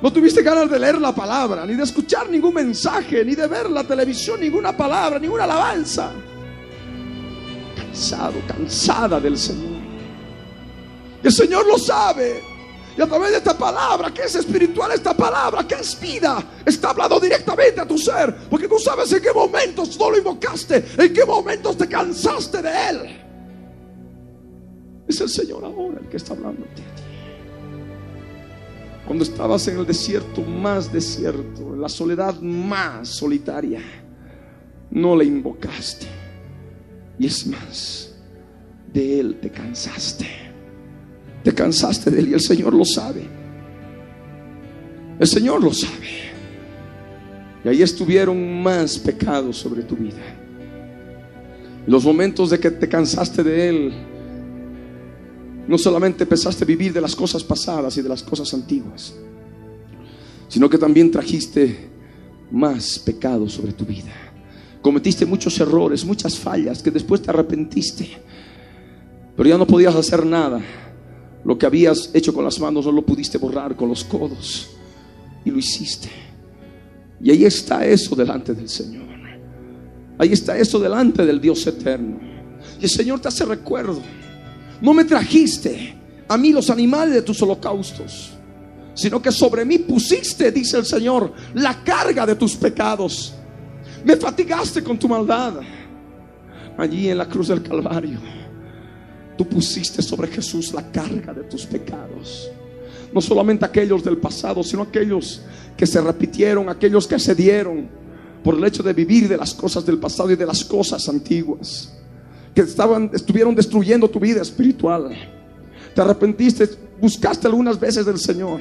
No 0.00 0.12
tuviste 0.12 0.42
ganas 0.42 0.70
de 0.70 0.78
leer 0.78 1.00
la 1.00 1.14
palabra, 1.14 1.64
ni 1.66 1.74
de 1.74 1.82
escuchar 1.82 2.28
ningún 2.28 2.54
mensaje, 2.54 3.24
ni 3.24 3.34
de 3.34 3.46
ver 3.46 3.70
la 3.70 3.84
televisión, 3.84 4.40
ninguna 4.40 4.76
palabra, 4.76 5.18
ninguna 5.18 5.44
alabanza 5.44 6.12
cansado, 7.94 8.40
cansada 8.48 9.20
del 9.20 9.38
Señor. 9.38 9.80
El 11.22 11.32
Señor 11.32 11.64
lo 11.66 11.78
sabe. 11.78 12.42
Y 12.96 13.02
a 13.02 13.06
través 13.06 13.30
de 13.30 13.36
esta 13.38 13.56
palabra, 13.56 14.12
que 14.12 14.22
es 14.22 14.34
espiritual, 14.34 14.92
esta 14.92 15.16
palabra, 15.16 15.66
que 15.66 15.74
es 15.74 15.98
vida, 16.00 16.44
está 16.64 16.90
hablando 16.90 17.18
directamente 17.18 17.80
a 17.80 17.86
tu 17.86 17.96
ser. 17.98 18.34
Porque 18.50 18.68
tú 18.68 18.78
sabes 18.78 19.12
en 19.12 19.22
qué 19.22 19.32
momentos 19.32 19.98
no 19.98 20.10
lo 20.10 20.18
invocaste, 20.18 20.84
en 20.98 21.12
qué 21.12 21.24
momentos 21.24 21.76
te 21.76 21.88
cansaste 21.88 22.62
de 22.62 22.88
Él. 22.90 23.20
Es 25.08 25.20
el 25.20 25.28
Señor 25.28 25.64
ahora 25.64 25.98
el 26.00 26.08
que 26.08 26.16
está 26.16 26.34
hablando 26.34 26.64
a 26.64 26.74
ti. 26.74 26.82
Cuando 29.06 29.24
estabas 29.24 29.66
en 29.68 29.78
el 29.78 29.86
desierto 29.86 30.42
más 30.42 30.92
desierto, 30.92 31.74
en 31.74 31.80
la 31.80 31.88
soledad 31.88 32.40
más 32.40 33.08
solitaria, 33.08 33.80
no 34.90 35.16
le 35.16 35.24
invocaste 35.24 36.23
y 37.18 37.26
es 37.26 37.46
más, 37.46 38.12
de 38.92 39.20
Él 39.20 39.38
te 39.40 39.50
cansaste. 39.50 40.26
Te 41.42 41.52
cansaste 41.52 42.10
de 42.10 42.20
Él 42.20 42.28
y 42.28 42.34
el 42.34 42.40
Señor 42.40 42.72
lo 42.72 42.84
sabe. 42.84 43.22
El 45.18 45.26
Señor 45.26 45.62
lo 45.62 45.72
sabe. 45.72 46.32
Y 47.64 47.68
ahí 47.68 47.82
estuvieron 47.82 48.62
más 48.62 48.98
pecados 48.98 49.56
sobre 49.56 49.82
tu 49.82 49.96
vida. 49.96 50.22
Los 51.86 52.04
momentos 52.04 52.50
de 52.50 52.58
que 52.58 52.70
te 52.70 52.88
cansaste 52.88 53.42
de 53.42 53.68
Él, 53.68 53.92
no 55.68 55.78
solamente 55.78 56.24
empezaste 56.24 56.64
a 56.64 56.66
vivir 56.66 56.92
de 56.92 57.00
las 57.00 57.14
cosas 57.14 57.42
pasadas 57.42 57.96
y 57.96 58.02
de 58.02 58.08
las 58.08 58.22
cosas 58.22 58.52
antiguas, 58.54 59.14
sino 60.48 60.68
que 60.68 60.78
también 60.78 61.10
trajiste 61.10 61.88
más 62.50 62.98
pecados 62.98 63.52
sobre 63.52 63.72
tu 63.72 63.84
vida. 63.84 64.23
Cometiste 64.84 65.24
muchos 65.24 65.58
errores, 65.60 66.04
muchas 66.04 66.38
fallas 66.38 66.82
que 66.82 66.90
después 66.90 67.22
te 67.22 67.30
arrepentiste. 67.30 68.06
Pero 69.34 69.48
ya 69.48 69.56
no 69.56 69.66
podías 69.66 69.94
hacer 69.94 70.26
nada. 70.26 70.60
Lo 71.42 71.56
que 71.56 71.64
habías 71.64 72.10
hecho 72.12 72.34
con 72.34 72.44
las 72.44 72.60
manos 72.60 72.84
no 72.84 72.92
lo 72.92 73.00
pudiste 73.00 73.38
borrar 73.38 73.74
con 73.76 73.88
los 73.88 74.04
codos. 74.04 74.68
Y 75.42 75.50
lo 75.50 75.58
hiciste. 75.58 76.10
Y 77.18 77.30
ahí 77.30 77.46
está 77.46 77.86
eso 77.86 78.14
delante 78.14 78.52
del 78.52 78.68
Señor. 78.68 79.06
Ahí 80.18 80.34
está 80.34 80.58
eso 80.58 80.78
delante 80.78 81.24
del 81.24 81.40
Dios 81.40 81.66
eterno. 81.66 82.20
Y 82.78 82.84
el 82.84 82.90
Señor 82.90 83.20
te 83.20 83.28
hace 83.28 83.46
recuerdo. 83.46 84.02
No 84.82 84.92
me 84.92 85.06
trajiste 85.06 85.94
a 86.28 86.36
mí 86.36 86.52
los 86.52 86.68
animales 86.68 87.14
de 87.14 87.22
tus 87.22 87.40
holocaustos, 87.40 88.32
sino 88.92 89.22
que 89.22 89.32
sobre 89.32 89.64
mí 89.64 89.78
pusiste, 89.78 90.52
dice 90.52 90.76
el 90.76 90.84
Señor, 90.84 91.32
la 91.54 91.82
carga 91.82 92.26
de 92.26 92.34
tus 92.34 92.54
pecados. 92.54 93.34
Me 94.04 94.16
fatigaste 94.16 94.84
con 94.84 94.98
tu 94.98 95.08
maldad. 95.08 95.54
Allí 96.76 97.08
en 97.08 97.18
la 97.18 97.28
cruz 97.28 97.48
del 97.48 97.62
Calvario, 97.62 98.18
tú 99.38 99.48
pusiste 99.48 100.02
sobre 100.02 100.28
Jesús 100.28 100.72
la 100.72 100.90
carga 100.90 101.32
de 101.32 101.44
tus 101.44 101.64
pecados. 101.64 102.50
No 103.12 103.20
solamente 103.20 103.64
aquellos 103.64 104.02
del 104.02 104.18
pasado, 104.18 104.62
sino 104.62 104.82
aquellos 104.82 105.40
que 105.76 105.86
se 105.86 106.00
repitieron, 106.00 106.68
aquellos 106.68 107.06
que 107.06 107.18
se 107.18 107.34
dieron 107.34 107.88
por 108.42 108.56
el 108.56 108.64
hecho 108.64 108.82
de 108.82 108.92
vivir 108.92 109.28
de 109.28 109.36
las 109.36 109.54
cosas 109.54 109.86
del 109.86 109.98
pasado 109.98 110.30
y 110.32 110.36
de 110.36 110.44
las 110.44 110.64
cosas 110.64 111.08
antiguas, 111.08 111.92
que 112.54 112.62
estaban, 112.62 113.10
estuvieron 113.14 113.54
destruyendo 113.54 114.10
tu 114.10 114.20
vida 114.20 114.42
espiritual. 114.42 115.16
Te 115.94 116.00
arrepentiste, 116.00 116.68
buscaste 117.00 117.46
algunas 117.46 117.78
veces 117.78 118.04
del 118.04 118.18
Señor, 118.18 118.60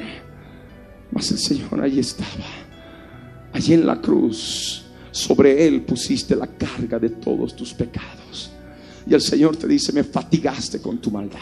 mas 1.11 1.31
el 1.31 1.39
Señor 1.39 1.81
ahí 1.81 1.99
estaba, 1.99 2.29
allí 3.51 3.73
en 3.73 3.85
la 3.85 3.99
cruz 3.99 4.82
sobre 5.13 5.67
Él 5.67 5.83
pusiste 5.83 6.35
la 6.35 6.47
carga 6.47 6.97
de 6.97 7.09
todos 7.09 7.55
tus 7.55 7.71
pecados. 7.71 8.51
Y 9.05 9.13
el 9.13 9.21
Señor 9.21 9.55
te 9.55 9.67
dice, 9.67 9.93
me 9.93 10.03
fatigaste 10.03 10.81
con 10.81 10.97
tu 10.97 11.11
maldad. 11.11 11.39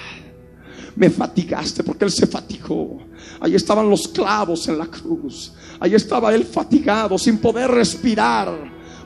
Me 0.97 1.09
fatigaste 1.09 1.81
porque 1.81 2.03
Él 2.03 2.11
se 2.11 2.27
fatigó. 2.27 2.99
Ahí 3.39 3.55
estaban 3.55 3.89
los 3.89 4.09
clavos 4.09 4.67
en 4.67 4.77
la 4.77 4.87
cruz. 4.87 5.53
Ahí 5.79 5.95
estaba 5.95 6.35
Él 6.35 6.43
fatigado, 6.43 7.17
sin 7.17 7.37
poder 7.37 7.71
respirar. 7.71 8.51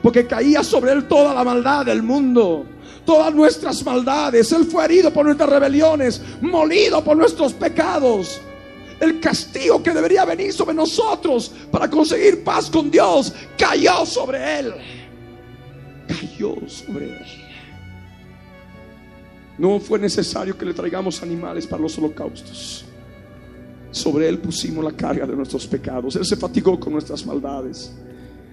Porque 0.02 0.26
caía 0.26 0.64
sobre 0.64 0.90
Él 0.90 1.06
toda 1.06 1.32
la 1.32 1.44
maldad 1.44 1.86
del 1.86 2.02
mundo. 2.02 2.66
Todas 3.04 3.32
nuestras 3.32 3.84
maldades. 3.84 4.50
Él 4.50 4.64
fue 4.64 4.84
herido 4.84 5.12
por 5.12 5.26
nuestras 5.26 5.48
rebeliones. 5.48 6.20
Molido 6.40 7.04
por 7.04 7.16
nuestros 7.16 7.52
pecados 7.52 8.40
el 9.00 9.20
castigo 9.20 9.82
que 9.82 9.92
debería 9.92 10.24
venir 10.24 10.52
sobre 10.52 10.74
nosotros 10.74 11.52
para 11.70 11.88
conseguir 11.90 12.42
paz 12.42 12.70
con 12.70 12.90
Dios 12.90 13.32
cayó 13.58 14.06
sobre 14.06 14.60
él. 14.60 14.74
Cayó 16.08 16.56
sobre 16.66 17.06
él. 17.06 17.26
No 19.58 19.80
fue 19.80 19.98
necesario 19.98 20.56
que 20.56 20.64
le 20.64 20.74
traigamos 20.74 21.22
animales 21.22 21.66
para 21.66 21.82
los 21.82 21.96
holocaustos. 21.98 22.84
Sobre 23.90 24.28
él 24.28 24.38
pusimos 24.38 24.84
la 24.84 24.92
carga 24.92 25.26
de 25.26 25.34
nuestros 25.34 25.66
pecados. 25.66 26.16
Él 26.16 26.24
se 26.24 26.36
fatigó 26.36 26.78
con 26.78 26.92
nuestras 26.92 27.24
maldades. 27.24 27.92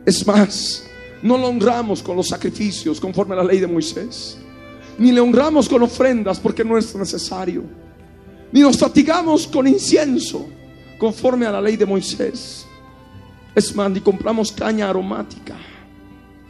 Es 0.06 0.26
más, 0.26 0.86
no 1.22 1.38
lo 1.38 1.48
honramos 1.48 2.02
con 2.02 2.16
los 2.16 2.30
sacrificios 2.30 3.00
conforme 3.00 3.34
a 3.34 3.38
la 3.38 3.44
ley 3.44 3.60
de 3.60 3.68
Moisés. 3.68 4.38
Ni 4.98 5.12
le 5.12 5.20
honramos 5.20 5.68
con 5.68 5.82
ofrendas 5.82 6.40
porque 6.40 6.64
no 6.64 6.78
es 6.78 6.96
necesario 6.96 7.64
ni 8.54 8.62
nos 8.62 8.78
fatigamos 8.78 9.48
con 9.48 9.68
incienso, 9.68 10.48
conforme 11.00 11.48
a 11.48 11.52
la 11.52 11.60
ley 11.60 11.76
de 11.76 11.88
Moisés. 11.88 12.68
Es 13.56 13.76
más, 13.76 13.90
ni 13.90 14.00
compramos 14.00 14.52
caña 14.52 14.88
aromática, 14.92 15.58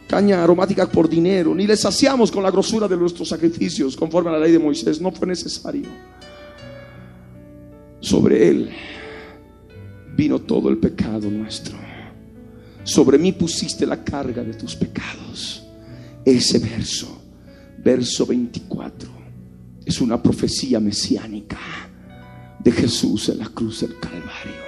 caña 0.06 0.44
aromática 0.44 0.86
por 0.86 1.08
dinero, 1.08 1.54
ni 1.54 1.66
le 1.66 1.78
saciamos 1.78 2.30
con 2.30 2.42
la 2.42 2.50
grosura 2.50 2.86
de 2.86 2.98
nuestros 2.98 3.30
sacrificios, 3.30 3.96
conforme 3.96 4.28
a 4.28 4.34
la 4.34 4.40
ley 4.40 4.52
de 4.52 4.58
Moisés. 4.58 5.00
No 5.00 5.12
fue 5.12 5.26
necesario. 5.26 5.88
Sobre 8.00 8.48
Él 8.48 8.70
vino 10.14 10.38
todo 10.40 10.68
el 10.68 10.76
pecado 10.76 11.30
nuestro. 11.30 11.74
Sobre 12.82 13.16
mí 13.16 13.32
pusiste 13.32 13.86
la 13.86 14.04
carga 14.04 14.44
de 14.44 14.52
tus 14.52 14.76
pecados. 14.76 15.64
Ese 16.22 16.58
verso, 16.58 17.22
verso 17.82 18.26
24, 18.26 19.10
es 19.86 20.02
una 20.02 20.22
profecía 20.22 20.78
mesiánica 20.80 21.58
de 22.64 22.72
Jesús 22.72 23.28
en 23.28 23.38
la 23.38 23.48
cruz 23.48 23.80
del 23.82 23.98
Calvario. 23.98 24.64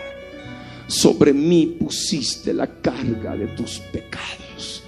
Sobre 0.86 1.32
mí 1.32 1.76
pusiste 1.80 2.54
la 2.54 2.66
carga 2.66 3.34
de 3.36 3.48
tus 3.48 3.78
pecados. 3.78 4.82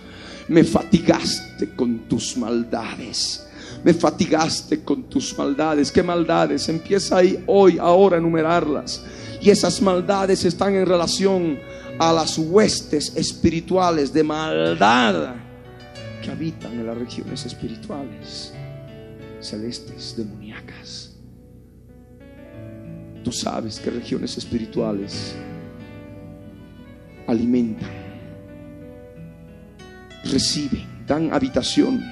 Me 0.48 0.62
fatigaste 0.62 1.70
con 1.74 2.00
tus 2.08 2.36
maldades. 2.36 3.46
Me 3.82 3.94
fatigaste 3.94 4.84
con 4.84 5.04
tus 5.04 5.36
maldades. 5.36 5.90
¿Qué 5.90 6.02
maldades? 6.02 6.68
Empieza 6.68 7.18
ahí 7.18 7.42
hoy, 7.46 7.78
ahora 7.78 8.16
a 8.16 8.20
enumerarlas. 8.20 9.02
Y 9.40 9.50
esas 9.50 9.80
maldades 9.80 10.44
están 10.44 10.74
en 10.74 10.86
relación 10.86 11.58
a 11.98 12.12
las 12.12 12.38
huestes 12.38 13.12
espirituales 13.16 14.12
de 14.12 14.22
maldad 14.22 15.34
que 16.22 16.30
habitan 16.30 16.72
en 16.72 16.86
las 16.86 16.98
regiones 16.98 17.44
espirituales 17.46 18.52
celestes, 19.40 20.14
demoníacas. 20.16 21.07
Tú 23.28 23.34
sabes 23.34 23.78
que 23.78 23.90
regiones 23.90 24.38
espirituales 24.38 25.36
alimentan, 27.26 27.90
reciben, 30.24 30.86
dan 31.06 31.30
habitación 31.34 32.02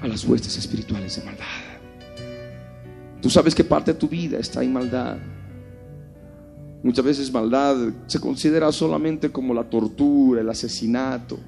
a 0.00 0.06
las 0.06 0.24
huestes 0.24 0.56
espirituales 0.56 1.16
de 1.16 1.24
maldad. 1.24 1.46
Tú 3.20 3.28
sabes 3.28 3.56
que 3.56 3.64
parte 3.64 3.92
de 3.92 3.98
tu 3.98 4.06
vida 4.06 4.38
está 4.38 4.62
en 4.62 4.72
maldad. 4.72 5.16
Muchas 6.84 7.04
veces 7.04 7.32
maldad 7.32 7.92
se 8.06 8.20
considera 8.20 8.70
solamente 8.70 9.32
como 9.32 9.52
la 9.52 9.64
tortura, 9.64 10.42
el 10.42 10.48
asesinato. 10.48 11.40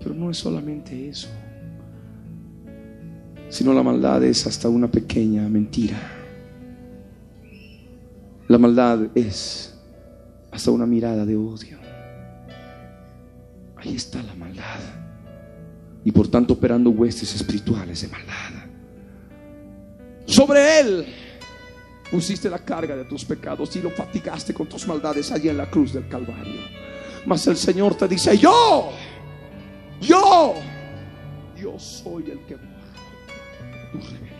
Pero 0.00 0.12
no 0.12 0.28
es 0.28 0.38
solamente 0.38 1.08
eso. 1.08 1.28
Sino 3.48 3.72
la 3.72 3.84
maldad 3.84 4.24
es 4.24 4.44
hasta 4.48 4.68
una 4.68 4.90
pequeña 4.90 5.48
mentira. 5.48 6.15
La 8.48 8.58
maldad 8.58 9.08
es 9.14 9.74
hasta 10.50 10.70
una 10.70 10.86
mirada 10.86 11.24
de 11.24 11.36
odio. 11.36 11.78
Ahí 13.76 13.96
está 13.96 14.22
la 14.22 14.34
maldad. 14.34 14.80
Y 16.04 16.12
por 16.12 16.28
tanto 16.28 16.54
operando 16.54 16.90
huestes 16.90 17.34
espirituales 17.34 18.02
de 18.02 18.08
maldad. 18.08 18.66
Sobre 20.26 20.80
él 20.80 21.06
pusiste 22.10 22.48
la 22.48 22.58
carga 22.58 22.96
de 22.96 23.04
tus 23.04 23.24
pecados 23.24 23.74
y 23.76 23.82
lo 23.82 23.90
fatigaste 23.90 24.54
con 24.54 24.68
tus 24.68 24.86
maldades 24.86 25.32
allí 25.32 25.48
en 25.48 25.56
la 25.56 25.68
cruz 25.68 25.92
del 25.92 26.08
Calvario. 26.08 26.60
Mas 27.26 27.46
el 27.48 27.56
Señor 27.56 27.96
te 27.96 28.06
dice, 28.06 28.38
yo, 28.38 28.92
yo, 30.00 30.54
yo 31.60 31.78
soy 31.78 32.30
el 32.30 32.38
que 32.46 32.54
borro 32.54 33.92
tus 33.92 34.10
rebeliones. 34.10 34.35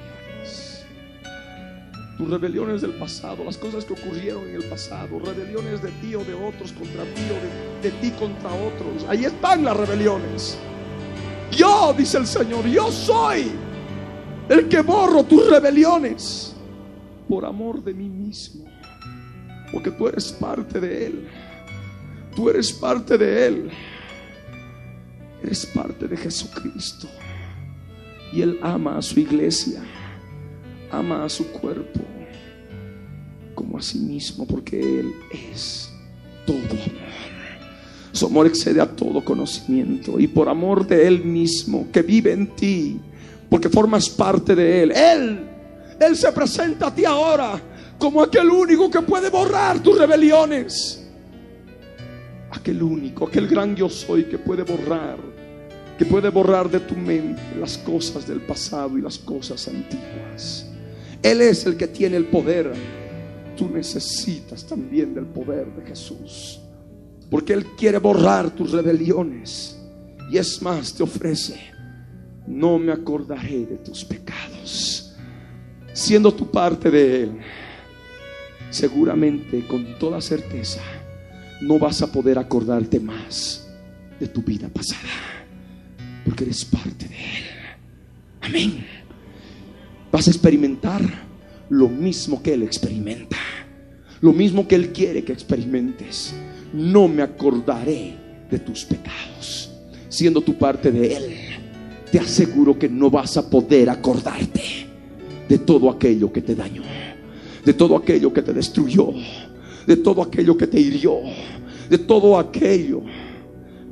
Tus 2.19 2.31
rebeliones 2.31 2.81
del 2.81 2.93
pasado, 2.93 3.45
las 3.45 3.59
cosas 3.59 3.85
que 3.85 3.93
ocurrieron 3.93 4.49
en 4.49 4.57
el 4.57 4.65
pasado, 4.65 5.19
rebeliones 5.19 5.83
de 5.83 5.91
ti 6.01 6.15
o 6.15 6.25
de 6.25 6.33
otros 6.33 6.73
contra 6.73 7.05
ti 7.05 7.23
o 7.31 7.83
de, 7.83 7.91
de 7.91 7.97
ti 8.01 8.11
contra 8.13 8.51
otros. 8.51 9.05
Ahí 9.09 9.27
están 9.27 9.65
las 9.65 9.77
rebeliones. 9.77 10.59
Yo, 11.51 11.95
dice 11.97 12.19
el 12.19 12.27
Señor, 12.27 12.67
yo 12.67 12.91
soy 12.91 13.53
el 14.49 14.69
que 14.69 14.81
borro 14.81 15.25
tus 15.25 15.49
rebeliones 15.49 16.57
por 17.29 17.45
amor 17.45 17.83
de 17.83 17.95
mí 17.95 18.09
mismo. 18.09 18.65
Porque 19.73 19.91
tú 19.91 20.09
eres 20.09 20.33
parte 20.33 20.81
de 20.81 21.07
Él. 21.07 21.29
Tú 22.35 22.49
eres 22.49 22.73
parte 22.73 23.19
de 23.19 23.47
Él. 23.47 23.71
Eres 25.43 25.67
parte 25.67 26.07
de 26.07 26.17
Jesucristo. 26.17 27.09
Y 28.33 28.43
Él 28.43 28.59
ama 28.63 28.99
a 28.99 29.03
su 29.03 29.19
iglesia. 29.21 29.83
Ama 30.91 31.25
a 31.25 31.29
su 31.29 31.47
cuerpo. 31.49 32.01
Como 33.55 33.79
a 33.79 33.83
sí 33.83 33.99
mismo. 33.99 34.47
Porque 34.47 35.01
Él 35.01 35.13
es 35.33 35.91
todo 36.47 36.57
amor. 36.57 36.91
Su 38.13 38.27
amor 38.27 38.47
excede 38.47 38.81
a 38.81 38.87
todo 38.87 39.25
conocimiento. 39.25 40.19
Y 40.19 40.27
por 40.27 40.49
amor 40.49 40.87
de 40.87 41.07
Él 41.07 41.25
mismo 41.25 41.89
que 41.93 42.03
vive 42.03 42.33
en 42.33 42.49
ti. 42.57 43.01
Porque 43.49 43.69
formas 43.69 44.09
parte 44.09 44.55
de 44.55 44.83
Él. 44.83 44.93
Él 44.93 45.57
él 45.99 46.17
se 46.17 46.31
presenta 46.33 46.89
a 46.89 46.95
ti 46.95 47.05
ahora 47.05 47.61
como 47.99 48.23
aquel 48.23 48.51
único 48.51 48.91
que 48.91 49.01
puede 49.01 49.31
borrar 49.31 49.79
tus 49.81 49.99
rebeliones. 49.99 51.03
Aquel 52.51 52.83
único, 52.83 53.27
aquel 53.27 53.49
gran 53.49 53.75
yo 53.75 53.89
soy 53.89 54.25
que 54.25 54.39
puede 54.39 54.63
borrar, 54.63 55.19
que 55.99 56.05
puede 56.05 56.29
borrar 56.29 56.71
de 56.71 56.81
tu 56.81 56.95
mente 56.95 57.41
las 57.59 57.79
cosas 57.79 58.27
del 58.27 58.41
pasado 58.41 58.99
y 58.99 59.03
las 59.03 59.19
cosas 59.19 59.67
antiguas. 59.69 60.67
Él 61.31 61.41
es 61.41 61.67
el 61.67 61.77
que 61.77 61.89
tiene 61.89 62.17
el 62.17 62.27
poder. 62.27 62.73
Tú 63.57 63.69
necesitas 63.69 64.67
también 64.67 65.15
del 65.15 65.27
poder 65.27 65.67
de 65.75 65.87
Jesús. 65.87 66.61
Porque 67.31 67.53
Él 67.53 67.67
quiere 67.77 67.99
borrar 67.99 68.51
tus 68.51 68.73
rebeliones. 68.73 69.79
Y 70.31 70.39
es 70.39 70.61
más, 70.61 70.93
te 70.93 71.03
ofrece, 71.03 71.59
no 72.47 72.79
me 72.79 72.93
acordaré 72.93 73.65
de 73.67 73.77
tus 73.77 74.05
pecados 74.05 75.07
siendo 75.97 76.33
tu 76.35 76.51
parte 76.51 76.91
de 76.91 77.23
Él, 77.23 77.39
seguramente 78.69 79.67
con 79.67 79.99
toda 79.99 80.21
certeza 80.21 80.83
no 81.63 81.79
vas 81.79 82.03
a 82.03 82.13
poder 82.13 82.39
acordarte 82.39 83.01
más 83.01 83.67
de 84.21 84.29
tu 84.29 84.43
vida 84.43 84.69
pasada, 84.69 85.01
porque 86.23 86.45
eres 86.45 86.67
parte 86.67 87.09
de 87.09 87.15
Él. 87.15 87.45
Amén. 88.43 88.87
Vas 90.13 90.29
a 90.29 90.31
experimentar 90.31 91.03
lo 91.69 91.89
mismo 91.89 92.43
que 92.43 92.55
Él 92.55 92.63
experimenta, 92.63 93.37
lo 94.21 94.33
mismo 94.33 94.67
que 94.67 94.75
Él 94.77 94.93
quiere 94.93 95.25
que 95.25 95.33
experimentes. 95.33 96.35
No 96.73 97.09
me 97.09 97.23
acordaré 97.23 98.15
de 98.51 98.59
tus 98.59 98.85
pecados, 98.85 99.71
siendo 100.09 100.41
tu 100.41 100.55
parte 100.55 100.91
de 100.91 101.17
Él. 101.17 101.37
Te 102.11 102.19
aseguro 102.19 102.79
que 102.79 102.89
no 102.89 103.11
vas 103.11 103.37
a 103.37 103.49
poder 103.49 103.91
acordarte 103.91 104.87
de 105.49 105.59
todo 105.59 105.91
aquello 105.91 106.33
que 106.33 106.43
te 106.43 106.55
dañó, 106.55 106.83
de 107.65 107.73
todo 107.73 107.97
aquello 107.97 108.33
que 108.33 108.43
te 108.43 108.53
destruyó, 108.53 109.13
de 109.87 109.97
todo 109.97 110.23
aquello 110.23 110.57
que 110.57 110.67
te 110.67 110.81
hirió, 110.81 111.19
de 111.89 111.99
todo 111.99 112.39
aquello 112.39 113.03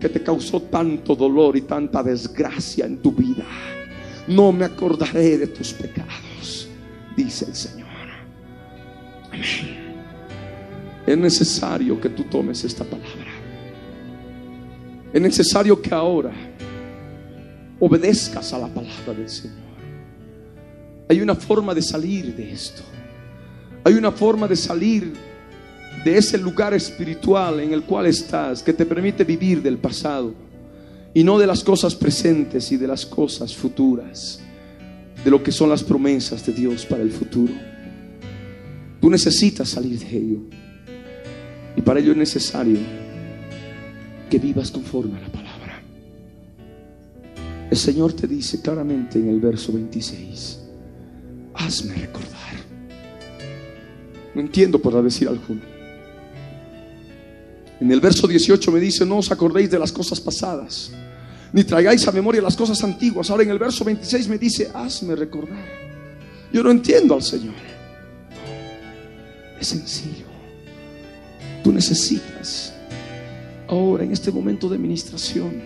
que 0.00 0.08
te 0.08 0.22
causó 0.22 0.60
tanto 0.62 1.14
dolor 1.14 1.56
y 1.56 1.62
tanta 1.62 2.02
desgracia 2.02 2.86
en 2.86 2.98
tu 2.98 3.12
vida. 3.12 3.46
No 4.26 4.52
me 4.52 4.64
acordaré 4.64 5.38
de 5.38 5.46
tus 5.46 5.72
pecados, 5.72 6.68
dice 7.16 7.44
el 7.46 7.54
Señor. 7.54 7.88
Amén. 9.26 9.42
Es 11.06 11.18
necesario 11.18 12.00
que 12.00 12.08
tú 12.08 12.24
tomes 12.24 12.64
esta 12.64 12.84
palabra. 12.84 13.32
Es 15.12 15.20
necesario 15.20 15.80
que 15.80 15.94
ahora 15.94 16.32
obedezcas 17.78 18.52
a 18.52 18.58
la 18.58 18.68
palabra 18.68 19.12
del 19.12 19.28
Señor. 19.28 19.64
Hay 21.08 21.20
una 21.20 21.34
forma 21.34 21.74
de 21.74 21.82
salir 21.82 22.34
de 22.34 22.52
esto. 22.52 22.82
Hay 23.84 23.94
una 23.94 24.10
forma 24.10 24.48
de 24.48 24.56
salir 24.56 25.12
de 26.04 26.16
ese 26.16 26.38
lugar 26.38 26.72
espiritual 26.72 27.60
en 27.60 27.72
el 27.72 27.82
cual 27.82 28.06
estás 28.06 28.62
que 28.62 28.72
te 28.72 28.86
permite 28.86 29.24
vivir 29.24 29.62
del 29.62 29.76
pasado 29.76 30.34
y 31.14 31.22
no 31.22 31.38
de 31.38 31.46
las 31.46 31.62
cosas 31.62 31.94
presentes 31.94 32.70
y 32.72 32.76
de 32.76 32.88
las 32.88 33.06
cosas 33.06 33.54
futuras, 33.54 34.40
de 35.24 35.30
lo 35.30 35.42
que 35.42 35.52
son 35.52 35.70
las 35.70 35.82
promesas 35.82 36.44
de 36.44 36.52
Dios 36.52 36.84
para 36.84 37.02
el 37.02 37.12
futuro. 37.12 37.54
Tú 39.00 39.08
necesitas 39.08 39.68
salir 39.70 39.98
de 40.00 40.16
ello 40.16 40.40
y 41.76 41.80
para 41.80 42.00
ello 42.00 42.12
es 42.12 42.18
necesario 42.18 42.80
que 44.28 44.38
vivas 44.38 44.70
conforme 44.70 45.18
a 45.18 45.20
la 45.22 45.28
palabra. 45.28 45.82
El 47.70 47.76
Señor 47.76 48.12
te 48.12 48.26
dice 48.26 48.60
claramente 48.60 49.18
en 49.18 49.28
el 49.28 49.40
verso 49.40 49.72
26 49.72 50.60
hazme 51.54 51.94
recordar. 51.94 52.32
No 54.34 54.40
entiendo, 54.40 54.80
por 54.80 55.00
decir 55.02 55.28
alguno. 55.28 55.62
En 57.80 57.90
el 57.90 58.00
verso 58.00 58.26
18 58.26 58.72
me 58.72 58.80
dice, 58.80 59.04
no 59.06 59.18
os 59.18 59.30
acordéis 59.30 59.70
de 59.70 59.78
las 59.78 59.92
cosas 59.92 60.20
pasadas, 60.20 60.92
ni 61.54 61.62
traigáis 61.62 62.06
a 62.08 62.10
memoria 62.10 62.42
las 62.42 62.56
cosas 62.56 62.82
antiguas. 62.82 63.30
Ahora 63.30 63.44
en 63.44 63.50
el 63.50 63.60
verso 63.60 63.84
26 63.84 64.26
me 64.26 64.38
dice, 64.38 64.72
hazme 64.74 65.14
recordar. 65.14 65.64
Yo 66.52 66.64
no 66.64 66.72
entiendo 66.72 67.14
al 67.14 67.22
Señor. 67.22 67.54
Es 69.60 69.68
sencillo. 69.68 70.26
Tú 71.62 71.72
necesitas 71.72 72.74
ahora, 73.68 74.02
en 74.02 74.10
este 74.10 74.32
momento 74.32 74.68
de 74.68 74.78
ministración, 74.78 75.62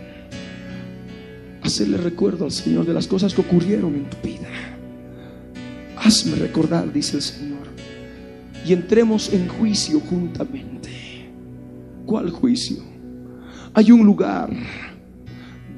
hacerle 1.62 1.96
recuerdo 1.96 2.44
al 2.44 2.52
Señor 2.52 2.84
de 2.84 2.92
las 2.92 3.06
cosas 3.06 3.32
que 3.32 3.40
ocurrieron 3.40 3.94
en 3.94 4.10
tu 4.10 4.18
vida. 4.18 4.48
Hazme 5.96 6.36
recordar, 6.36 6.92
dice 6.92 7.16
el 7.16 7.22
Señor. 7.22 7.58
y 8.66 8.74
entremos 8.74 9.32
en 9.32 9.48
juicio 9.48 10.00
juntamente. 10.00 10.90
¿Cuál 12.04 12.28
juicio? 12.28 12.82
Hay 13.72 13.90
un 13.90 14.04
lugar 14.04 14.50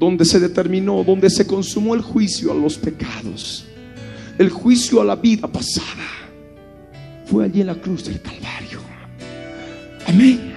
donde 0.01 0.25
se 0.25 0.39
determinó, 0.39 1.03
donde 1.03 1.29
se 1.29 1.45
consumó 1.45 1.93
el 1.93 2.01
juicio 2.01 2.51
a 2.51 2.55
los 2.55 2.75
pecados, 2.75 3.65
el 4.39 4.49
juicio 4.49 4.99
a 4.99 5.05
la 5.05 5.15
vida 5.15 5.47
pasada. 5.47 6.07
Fue 7.27 7.45
allí 7.45 7.61
en 7.61 7.67
la 7.67 7.75
cruz 7.75 8.05
del 8.05 8.19
Calvario. 8.19 8.79
Amén. 10.07 10.53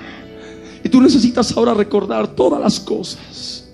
Y 0.83 0.89
tú 0.89 0.99
necesitas 0.99 1.55
ahora 1.55 1.75
recordar 1.75 2.29
todas 2.29 2.59
las 2.59 2.81
cosas 2.81 3.69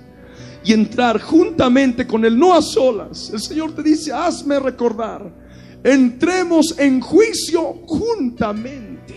y 0.65 0.73
entrar 0.73 1.21
juntamente 1.21 2.05
con 2.05 2.25
Él, 2.25 2.37
no 2.37 2.53
a 2.53 2.63
solas. 2.63 3.31
El 3.33 3.39
Señor 3.39 3.73
te 3.73 3.85
dice, 3.85 4.13
hazme 4.13 4.59
recordar. 4.59 5.33
Entremos 5.85 6.77
en 6.81 7.01
juicio 7.01 7.63
juntamente, 7.87 9.15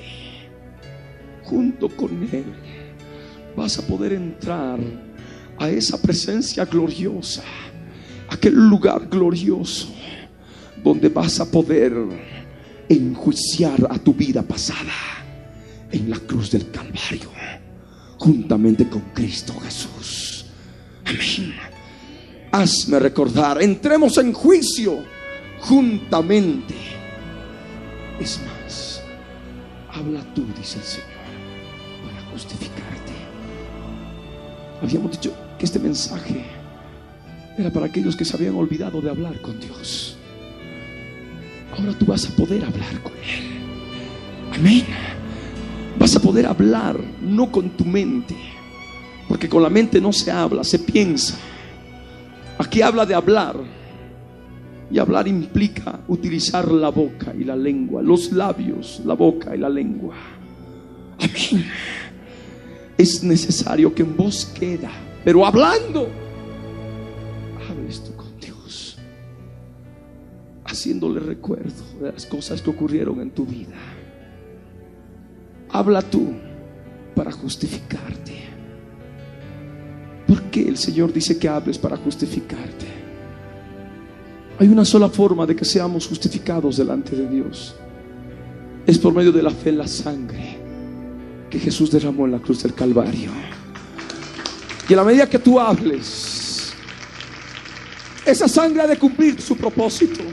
junto 1.45 1.89
con 1.89 2.11
Él. 2.31 2.45
Vas 3.57 3.79
a 3.79 3.87
poder 3.87 4.13
entrar 4.13 4.79
a 5.57 5.69
esa 5.69 6.01
presencia 6.01 6.65
gloriosa, 6.65 7.43
aquel 8.29 8.53
lugar 8.53 9.07
glorioso 9.07 9.89
donde 10.83 11.09
vas 11.09 11.39
a 11.39 11.49
poder 11.49 11.93
enjuiciar 12.89 13.87
a 13.89 13.97
tu 13.97 14.13
vida 14.13 14.41
pasada 14.41 14.91
en 15.91 16.09
la 16.09 16.19
cruz 16.19 16.51
del 16.51 16.69
Calvario, 16.69 17.29
juntamente 18.17 18.89
con 18.89 19.01
Cristo 19.13 19.53
Jesús. 19.61 20.45
Amén. 21.05 21.53
Hazme 22.51 22.99
recordar, 22.99 23.61
entremos 23.61 24.17
en 24.17 24.33
juicio 24.33 25.03
juntamente. 25.61 26.75
Es 28.19 28.39
más, 28.45 29.01
habla 29.91 30.21
tú, 30.33 30.45
dice 30.57 30.77
el 30.77 30.83
Señor, 30.83 31.07
para 32.05 32.31
justificarte. 32.31 33.13
Habíamos 34.81 35.11
dicho 35.11 35.33
este 35.64 35.80
mensaje 35.80 36.43
era 37.57 37.72
para 37.72 37.86
aquellos 37.86 38.16
que 38.16 38.26
se 38.26 38.36
habían 38.36 38.55
olvidado 38.55 39.01
de 39.01 39.09
hablar 39.09 39.39
con 39.41 39.59
Dios. 39.59 40.18
Ahora 41.78 41.93
tú 41.97 42.05
vas 42.05 42.30
a 42.30 42.36
poder 42.36 42.66
hablar 42.66 43.01
con 43.01 43.14
Él. 43.14 44.57
Amén. 44.59 44.86
Vas 45.97 46.16
a 46.16 46.20
poder 46.20 46.45
hablar 46.45 46.99
no 47.22 47.51
con 47.51 47.70
tu 47.72 47.86
mente, 47.86 48.36
porque 49.28 49.47
con 49.47 49.64
la 49.64 49.70
mente 49.70 50.01
no 50.01 50.11
se 50.11 50.32
habla, 50.32 50.64
se 50.64 50.80
piensa. 50.80 51.38
Aquí 52.57 52.82
habla 52.82 53.05
de 53.05 53.16
hablar. 53.16 53.55
Y 54.91 54.99
hablar 54.99 55.28
implica 55.28 56.01
utilizar 56.07 56.70
la 56.70 56.89
boca 56.89 57.34
y 57.34 57.43
la 57.43 57.55
lengua, 57.55 58.03
los 58.03 58.32
labios, 58.32 59.01
la 59.05 59.16
boca 59.16 59.55
y 59.55 59.59
la 59.59 59.70
lengua. 59.70 60.14
Amén. 61.18 61.66
Es 62.95 63.24
necesario 63.24 63.95
que 63.95 64.03
en 64.03 64.16
voz 64.16 64.45
queda, 64.45 64.91
pero 65.24 65.45
hablando, 65.45 66.07
hables 67.69 68.03
tú 68.03 68.13
con 68.15 68.39
Dios, 68.39 68.97
haciéndole 70.65 71.19
recuerdo 71.19 71.84
de 72.01 72.11
las 72.11 72.26
cosas 72.26 72.61
que 72.61 72.69
ocurrieron 72.69 73.21
en 73.21 73.32
tu 73.32 73.45
vida. 73.45 73.76
Habla 75.69 76.01
tú 76.01 76.34
para 77.15 77.32
justificarte. 77.32 78.43
¿Por 80.28 80.41
qué 80.43 80.67
el 80.67 80.78
Señor 80.78 81.13
dice 81.13 81.38
que 81.38 81.47
hables 81.47 81.78
para 81.78 81.97
justificarte? 81.97 82.86
Hay 84.59 84.67
una 84.67 84.86
sola 84.86 85.09
forma 85.09 85.45
de 85.45 85.55
que 85.55 85.65
seamos 85.65 86.07
justificados 86.07 86.78
delante 86.78 87.15
de 87.15 87.28
Dios. 87.28 87.76
Es 88.86 88.99
por 88.99 89.13
medio 89.13 89.32
de 89.32 89.41
la 89.41 89.49
fe 89.49 89.69
en 89.69 89.78
la 89.78 89.88
sangre 89.88 90.57
que 91.49 91.59
Jesús 91.59 91.91
derramó 91.91 92.26
en 92.26 92.34
la 92.34 92.39
cruz 92.39 92.63
del 92.63 92.74
Calvario. 92.74 93.32
Y 94.88 94.93
a 94.93 94.97
la 94.97 95.03
medida 95.03 95.29
que 95.29 95.39
tú 95.39 95.59
hables, 95.59 96.73
esa 98.25 98.47
sangre 98.47 98.81
ha 98.81 98.88
de 98.88 98.97
cumplir 98.97 99.41
su 99.41 99.55
propósito. 99.55 100.23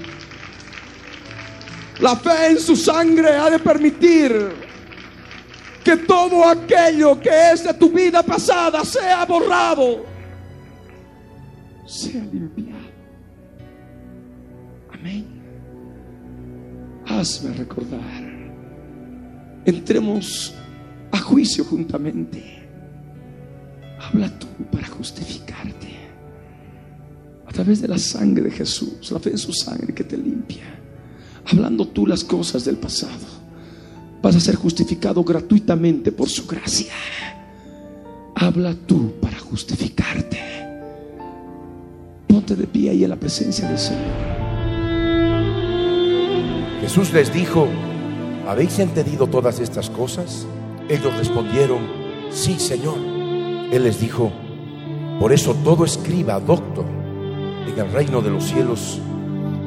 La 2.00 2.16
fe 2.16 2.52
en 2.52 2.58
su 2.58 2.74
sangre 2.76 3.30
ha 3.36 3.50
de 3.50 3.58
permitir 3.58 4.52
que 5.84 5.96
todo 5.96 6.48
aquello 6.48 7.20
que 7.20 7.30
es 7.52 7.64
de 7.64 7.74
tu 7.74 7.90
vida 7.90 8.22
pasada 8.22 8.84
sea 8.84 9.24
borrado, 9.24 10.04
sea 11.86 12.22
limpiado. 12.32 12.90
Amén. 14.92 15.26
Hazme 17.06 17.54
recordar. 17.54 18.30
Entremos 19.64 20.54
a 21.12 21.18
juicio 21.18 21.64
juntamente. 21.64 22.59
Habla 24.12 24.28
tú 24.38 24.46
para 24.72 24.88
justificarte. 24.88 25.88
A 27.46 27.52
través 27.52 27.80
de 27.80 27.88
la 27.88 27.98
sangre 27.98 28.44
de 28.44 28.50
Jesús, 28.50 29.10
la 29.10 29.20
fe 29.20 29.30
en 29.30 29.38
su 29.38 29.52
sangre 29.52 29.94
que 29.94 30.04
te 30.04 30.16
limpia. 30.16 30.64
Hablando 31.46 31.86
tú 31.88 32.06
las 32.06 32.24
cosas 32.24 32.64
del 32.64 32.76
pasado. 32.76 33.40
Vas 34.22 34.36
a 34.36 34.40
ser 34.40 34.56
justificado 34.56 35.22
gratuitamente 35.24 36.12
por 36.12 36.28
su 36.28 36.46
gracia. 36.46 36.92
Habla 38.34 38.74
tú 38.86 39.14
para 39.20 39.38
justificarte. 39.38 40.38
Ponte 42.26 42.56
de 42.56 42.66
pie 42.66 42.90
ahí 42.90 43.04
en 43.04 43.10
la 43.10 43.16
presencia 43.16 43.68
del 43.68 43.78
Señor. 43.78 44.40
Jesús 46.80 47.12
les 47.12 47.32
dijo, 47.32 47.68
¿habéis 48.48 48.78
entendido 48.78 49.26
todas 49.26 49.60
estas 49.60 49.90
cosas? 49.90 50.46
Ellos 50.88 51.16
respondieron, 51.16 51.80
sí, 52.30 52.58
Señor. 52.58 53.09
Él 53.70 53.84
les 53.84 54.00
dijo, 54.00 54.32
por 55.18 55.32
eso 55.32 55.54
todo 55.62 55.84
escriba, 55.84 56.40
doctor, 56.40 56.84
en 57.66 57.78
el 57.78 57.92
reino 57.92 58.20
de 58.20 58.30
los 58.30 58.44
cielos 58.44 59.00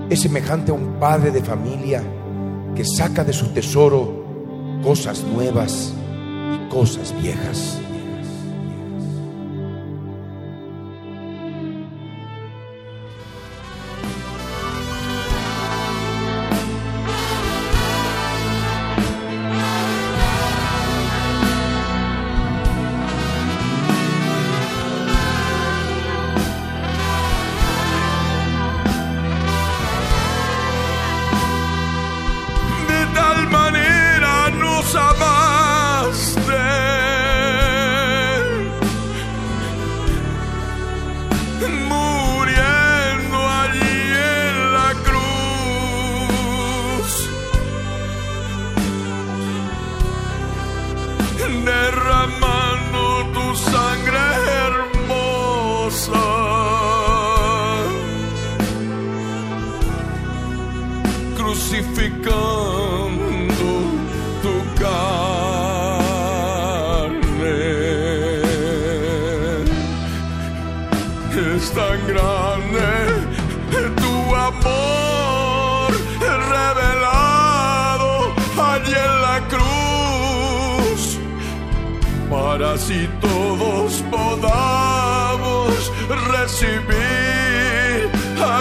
es 0.10 0.22
semejante 0.22 0.72
a 0.72 0.76
un 0.76 1.00
padre 1.00 1.32
de 1.32 1.42
familia 1.42 2.04
que 2.76 2.84
saca 2.86 3.24
de 3.24 3.34
su 3.34 3.48
tesoro 3.48 4.24
cosas 4.84 5.24
nuevas 5.24 5.94
y 6.54 6.70
cosas 6.70 7.14
viejas. 7.22 7.80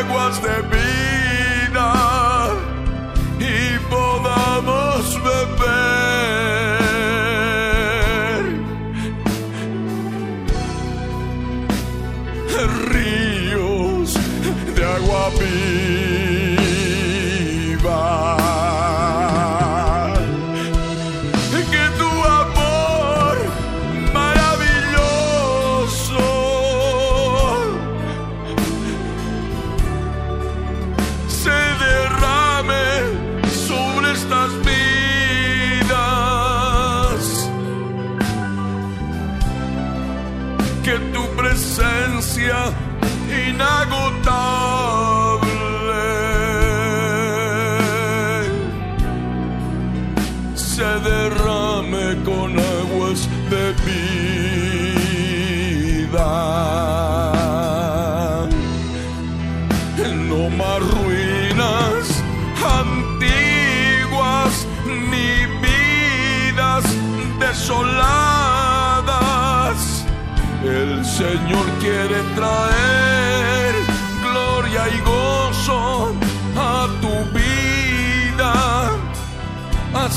Aguas 0.02 0.42
de 0.42 0.62
vida 0.62 0.81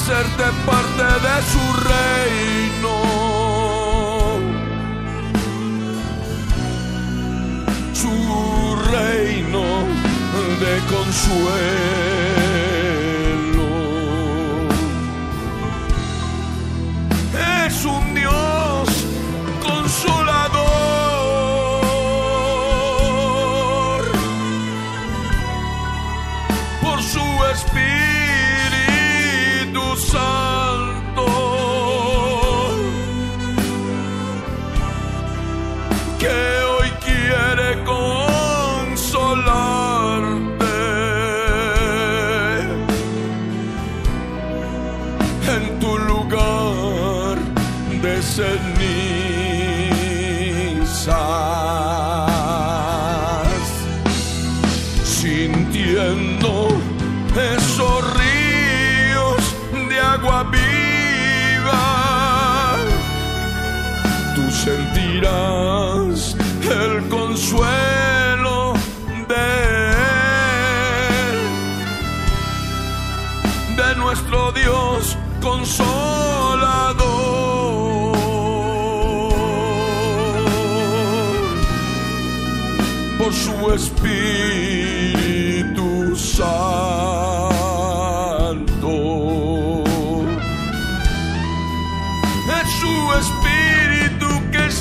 hacerte 0.06 0.44
parte 0.68 1.04
de 1.04 1.36
su 1.52 1.64
reino. 1.90 2.96
Su 7.92 8.76
reino 8.92 9.64
de 10.60 10.74
consuelo. 10.94 12.15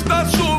está. 0.05 0.54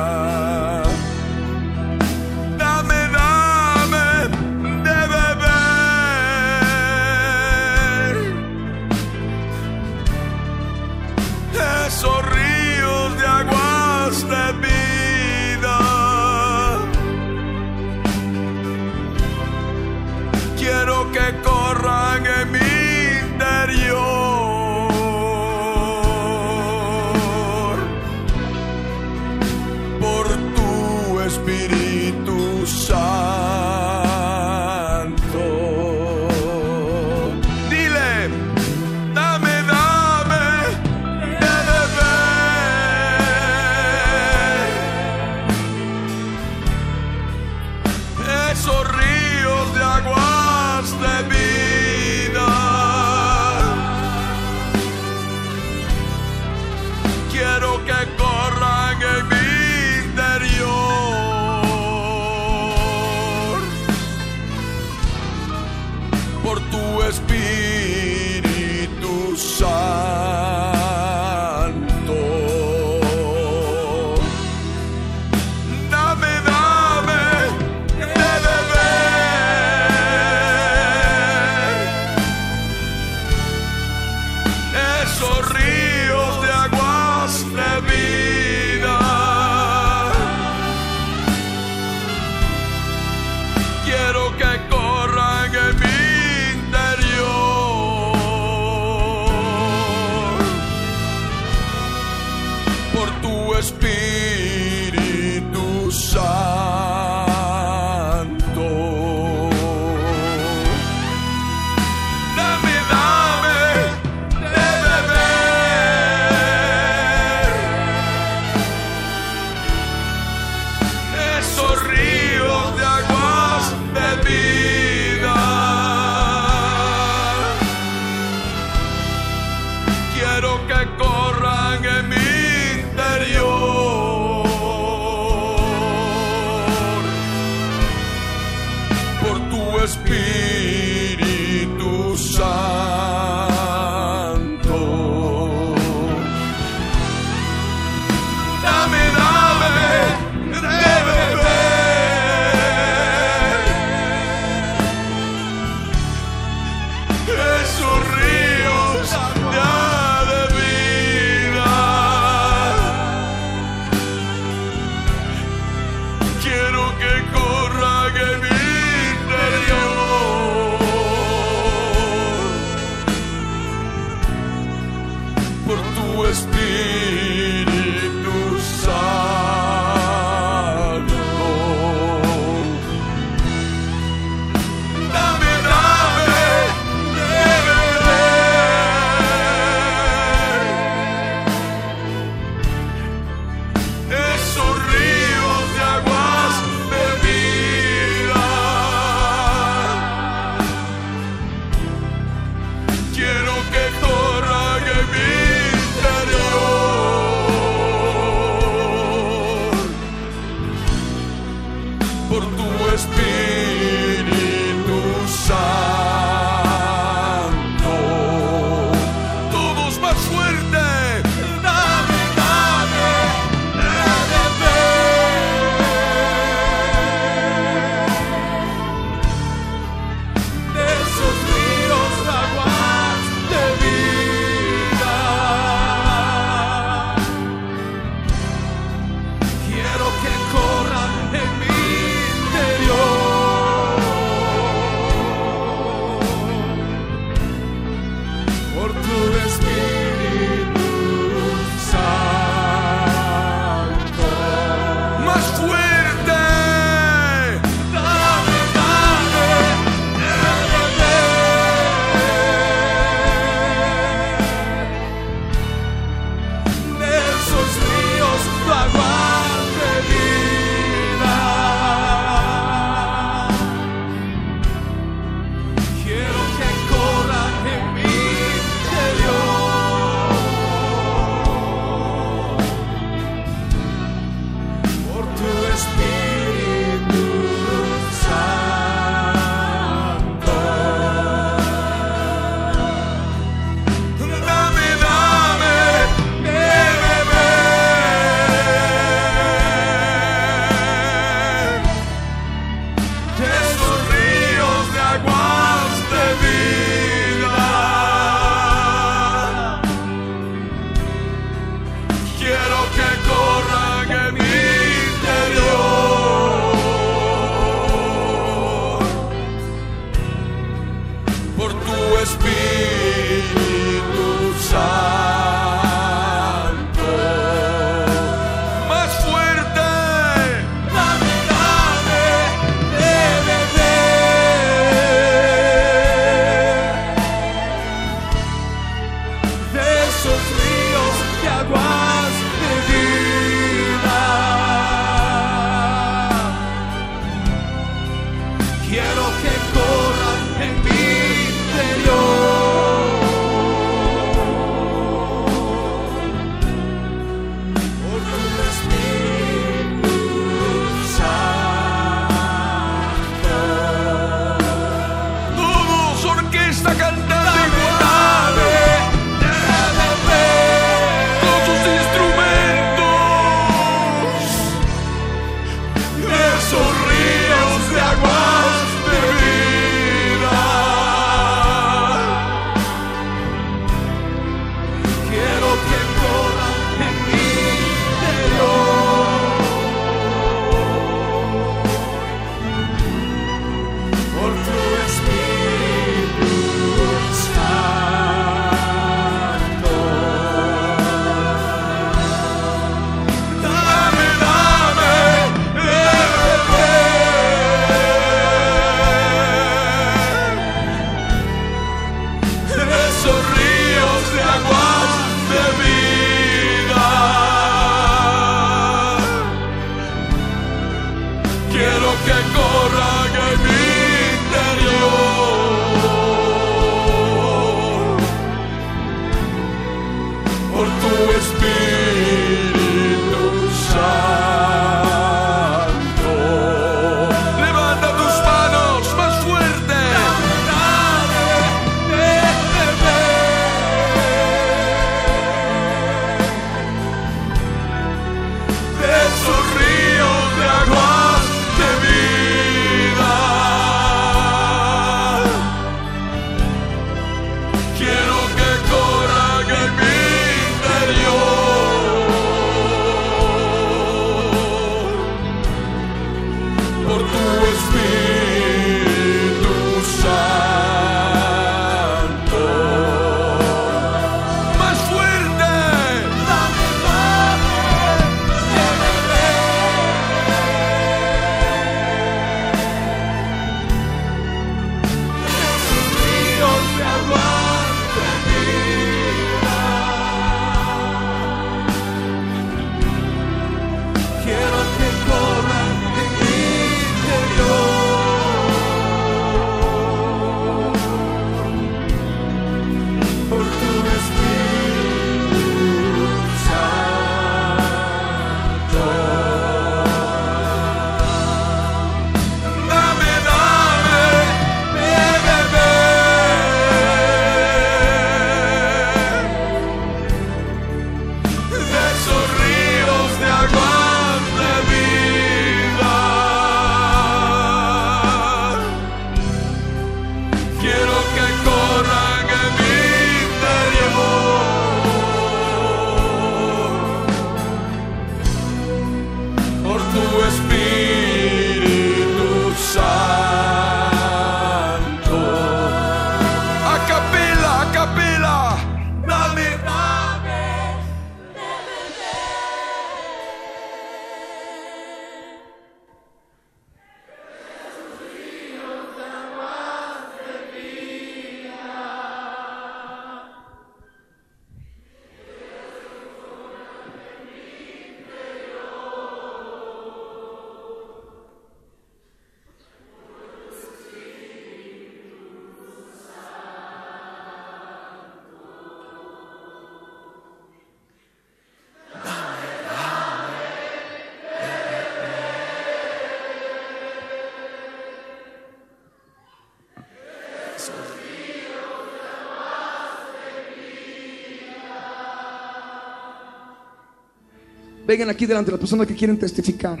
Vengan 598.10 598.28
aquí 598.28 598.44
delante 598.44 598.72
las 598.72 598.80
personas 598.80 599.06
que 599.06 599.14
quieren 599.14 599.38
testificar. 599.38 600.00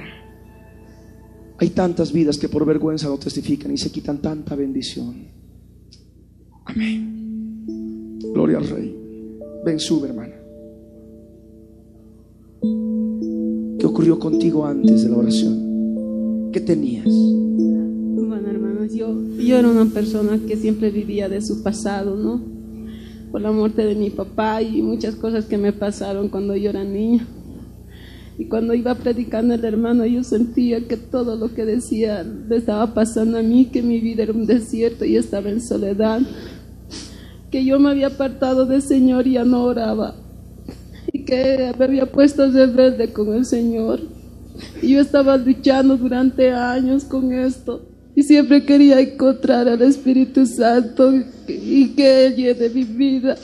Hay 1.58 1.70
tantas 1.70 2.12
vidas 2.12 2.38
que 2.38 2.48
por 2.48 2.66
vergüenza 2.66 3.06
no 3.06 3.16
testifican 3.18 3.72
y 3.72 3.78
se 3.78 3.92
quitan 3.92 4.20
tanta 4.20 4.56
bendición. 4.56 5.28
Amén. 6.64 8.18
Gloria 8.34 8.58
al 8.58 8.66
Rey. 8.66 8.96
Ven, 9.64 9.78
sube, 9.78 10.08
hermana. 10.08 10.34
¿Qué 13.78 13.86
ocurrió 13.86 14.18
contigo 14.18 14.66
antes 14.66 15.04
de 15.04 15.08
la 15.08 15.16
oración? 15.16 16.50
¿Qué 16.52 16.58
tenías? 16.58 17.06
Bueno, 17.06 18.48
hermanos, 18.50 18.92
yo, 18.92 19.14
yo 19.38 19.56
era 19.56 19.68
una 19.68 19.84
persona 19.84 20.40
que 20.48 20.56
siempre 20.56 20.90
vivía 20.90 21.28
de 21.28 21.40
su 21.40 21.62
pasado, 21.62 22.16
¿no? 22.16 22.42
Por 23.30 23.40
la 23.40 23.52
muerte 23.52 23.84
de 23.84 23.94
mi 23.94 24.10
papá 24.10 24.62
y 24.62 24.82
muchas 24.82 25.14
cosas 25.14 25.44
que 25.44 25.58
me 25.58 25.72
pasaron 25.72 26.28
cuando 26.28 26.56
yo 26.56 26.70
era 26.70 26.82
niña. 26.82 27.24
Y 28.40 28.46
cuando 28.46 28.72
iba 28.72 28.94
predicando 28.94 29.52
el 29.52 29.62
hermano, 29.66 30.06
yo 30.06 30.24
sentía 30.24 30.80
que 30.88 30.96
todo 30.96 31.36
lo 31.36 31.52
que 31.52 31.66
decía 31.66 32.22
le 32.22 32.56
estaba 32.56 32.94
pasando 32.94 33.36
a 33.36 33.42
mí, 33.42 33.66
que 33.66 33.82
mi 33.82 34.00
vida 34.00 34.22
era 34.22 34.32
un 34.32 34.46
desierto 34.46 35.04
y 35.04 35.18
estaba 35.18 35.50
en 35.50 35.60
soledad, 35.60 36.22
que 37.50 37.62
yo 37.66 37.78
me 37.78 37.90
había 37.90 38.06
apartado 38.06 38.64
del 38.64 38.80
Señor 38.80 39.26
y 39.26 39.32
ya 39.32 39.44
no 39.44 39.64
oraba, 39.64 40.14
y 41.12 41.26
que 41.26 41.74
me 41.78 41.84
había 41.84 42.10
puesto 42.10 42.50
rebelde 42.50 43.12
con 43.12 43.34
el 43.34 43.44
Señor. 43.44 44.00
Y 44.80 44.92
yo 44.92 45.02
estaba 45.02 45.36
luchando 45.36 45.98
durante 45.98 46.50
años 46.50 47.04
con 47.04 47.34
esto. 47.34 47.82
Y 48.14 48.22
siempre 48.22 48.64
quería 48.64 49.00
encontrar 49.00 49.68
al 49.68 49.82
Espíritu 49.82 50.46
Santo 50.46 51.12
y 51.46 51.88
que 51.88 52.24
Él 52.24 52.36
llene 52.36 52.70
mi 52.70 52.84
vida. 52.84 53.36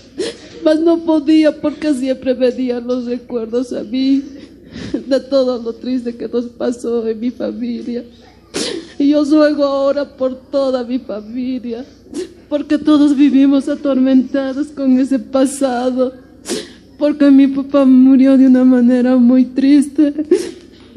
Mas 0.65 0.81
no 0.81 1.01
podía 1.01 1.53
porque 1.61 1.93
siempre 1.93 2.33
venían 2.33 2.87
los 2.87 3.05
recuerdos 3.05 3.75
a 3.75 3.83
mí 3.83 4.23
de 5.07 5.21
todo 5.21 5.63
lo 5.63 5.73
triste 5.73 6.17
que 6.17 6.29
nos 6.29 6.47
pasó 6.47 7.07
en 7.07 7.21
mi 7.21 7.31
familia. 7.31 8.05
Y 8.99 9.11
yo 9.11 9.25
ruego 9.25 9.65
ahora 9.65 10.05
por 10.05 10.35
toda 10.35 10.83
mi 10.85 10.99
familia, 10.99 11.85
porque 12.49 12.79
todos 12.79 13.15
vivimos 13.15 13.69
atormentados 13.69 14.69
con 14.69 14.99
ese 14.99 15.19
pasado, 15.19 16.13
porque 16.99 17.31
mi 17.31 17.47
papá 17.47 17.85
murió 17.85 18.39
de 18.39 18.47
una 18.47 18.65
manera 18.65 19.17
muy 19.17 19.45
triste. 19.45 20.15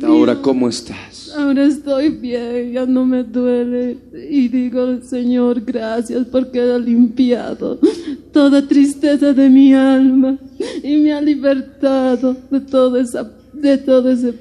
Ahora, 0.01 0.41
¿cómo 0.41 0.69
estás? 0.69 1.33
Ahora 1.37 1.65
estoy 1.65 2.09
bien, 2.09 2.71
ya 2.71 2.85
no 2.85 3.05
me 3.05 3.23
duele. 3.23 3.97
Y 4.29 4.47
digo, 4.47 5.01
Señor, 5.01 5.61
gracias 5.61 6.25
porque 6.31 6.61
ha 6.61 6.77
limpiado 6.77 7.79
toda 8.31 8.65
tristeza 8.65 9.33
de 9.33 9.49
mi 9.49 9.73
alma 9.73 10.37
y 10.83 10.95
me 10.97 11.13
ha 11.13 11.21
libertado 11.21 12.35
de 12.49 12.59
todo, 12.61 12.97
esa, 12.97 13.29
de 13.61 13.77
todo 13.77 14.11
ese 14.11 14.33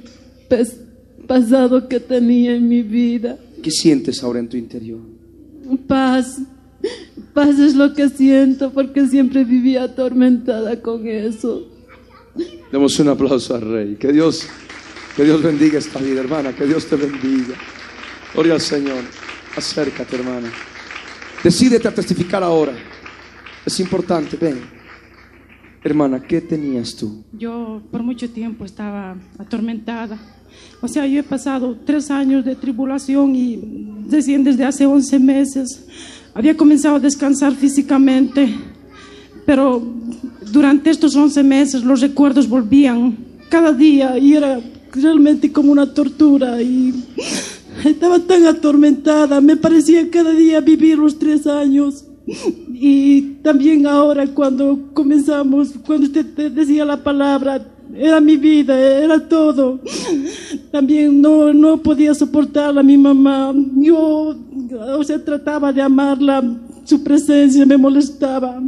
pasado 1.27 1.89
que 1.89 2.01
tenía 2.01 2.55
en 2.55 2.69
mi 2.69 2.83
vida. 2.83 3.39
¿Qué 3.63 3.71
sientes 3.71 4.23
ahora 4.23 4.39
en 4.39 4.49
tu 4.49 4.57
interior? 4.57 5.01
Paz. 5.87 6.39
Paz 7.35 7.59
es 7.59 7.75
lo 7.75 7.93
que 7.93 8.09
siento 8.09 8.73
porque 8.73 9.07
siempre 9.07 9.45
vivía 9.45 9.85
atormentada 9.85 10.81
con 10.81 11.07
eso. 11.07 11.69
Demos 12.71 12.99
un 13.01 13.09
aplauso 13.09 13.55
al 13.55 13.63
Rey. 13.63 13.97
Que 13.97 14.13
Dios, 14.13 14.47
que 15.17 15.25
Dios 15.25 15.43
bendiga 15.43 15.79
esta 15.79 15.99
vida, 15.99 16.21
hermana. 16.21 16.55
Que 16.55 16.67
Dios 16.67 16.87
te 16.87 16.97
bendiga. 16.97 17.55
Gloria 18.33 18.55
al 18.55 18.61
Señor. 18.61 19.03
Acércate, 19.57 20.17
hermana. 20.17 20.51
Decídete 21.43 21.89
a 21.89 21.95
testificar 21.95 22.43
ahora. 22.43 22.73
Es 23.65 23.81
importante, 23.81 24.37
ven. 24.37 24.78
Hermana, 25.83 26.21
¿qué 26.23 26.41
tenías 26.41 26.97
tú? 26.97 27.25
Yo 27.33 27.81
por 27.91 28.03
mucho 28.03 28.29
tiempo 28.31 28.65
estaba 28.65 29.17
atormentada. 29.39 30.19
O 30.81 30.89
sea, 30.89 31.07
yo 31.07 31.21
he 31.21 31.23
pasado 31.23 31.77
tres 31.85 32.11
años 32.11 32.45
de 32.45 32.57
tribulación 32.57 33.37
y 33.37 33.89
recién 34.09 34.43
desde 34.43 34.65
hace 34.65 34.87
11 34.87 35.19
meses 35.19 35.87
había 36.35 36.57
comenzado 36.57 36.97
a 36.97 37.01
descansar 37.01 37.55
físicamente, 37.55 38.49
pero 39.47 39.83
durante 40.53 40.91
estos 40.91 41.15
11 41.15 41.43
meses 41.43 41.85
los 41.85 42.01
recuerdos 42.01 42.49
volvían 42.49 43.17
cada 43.49 43.73
día 43.73 44.19
y 44.19 44.35
era 44.35 44.61
realmente 44.93 45.53
como 45.53 45.73
una 45.73 45.93
tortura 45.93 46.61
y 46.61 47.05
estaba 47.85 48.19
tan 48.19 48.47
atormentada, 48.47 49.41
me 49.41 49.57
parecía 49.57 50.11
cada 50.11 50.33
día 50.33 50.61
vivir 50.61 50.99
los 50.99 51.19
tres 51.19 51.47
años. 51.47 52.05
Y 52.81 53.23
también 53.43 53.87
ahora 53.87 54.27
cuando 54.27 54.79
comenzamos, 54.95 55.75
cuando 55.85 56.07
usted 56.07 56.27
te 56.35 56.49
decía 56.49 56.85
la 56.85 57.03
palabra, 57.03 57.61
era 57.95 58.21
mi 58.21 58.37
vida, 58.37 58.79
era 58.79 59.19
todo. 59.19 59.81
También 60.71 61.21
no, 61.21 61.53
no 61.53 61.79
podía 61.79 62.15
soportar 62.15 62.79
a 62.79 62.83
mi 62.83 62.97
mamá. 62.97 63.53
Yo, 63.77 64.37
o 64.37 65.05
trataba 65.25 65.73
de 65.73 65.83
amarla, 65.83 66.43
su 66.89 67.05
presencia 67.05 67.67
me 67.67 67.77
molestaba. 67.77 68.63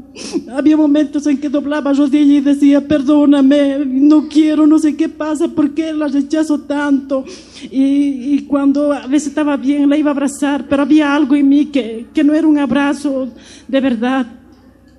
Había 0.55 0.77
momentos 0.77 1.27
en 1.27 1.39
que 1.39 1.49
doblaba 1.49 1.95
rodilla 1.95 2.35
y 2.35 2.41
decía, 2.43 2.87
perdóname, 2.87 3.79
no 3.87 4.29
quiero, 4.29 4.67
no 4.67 4.79
sé 4.79 4.95
qué 4.95 5.09
pasa, 5.09 5.49
¿por 5.49 5.71
qué 5.71 5.91
la 5.95 6.07
rechazo 6.07 6.61
tanto? 6.61 7.25
Y, 7.71 8.35
y 8.35 8.45
cuando 8.47 8.93
a 8.93 9.07
veces 9.07 9.29
estaba 9.29 9.57
bien, 9.57 9.89
la 9.89 9.97
iba 9.97 10.11
a 10.11 10.13
abrazar, 10.13 10.67
pero 10.69 10.83
había 10.83 11.15
algo 11.15 11.35
en 11.35 11.49
mí 11.49 11.65
que, 11.67 12.09
que 12.13 12.23
no 12.23 12.35
era 12.35 12.47
un 12.47 12.59
abrazo 12.59 13.29
de 13.67 13.81
verdad. 13.81 14.27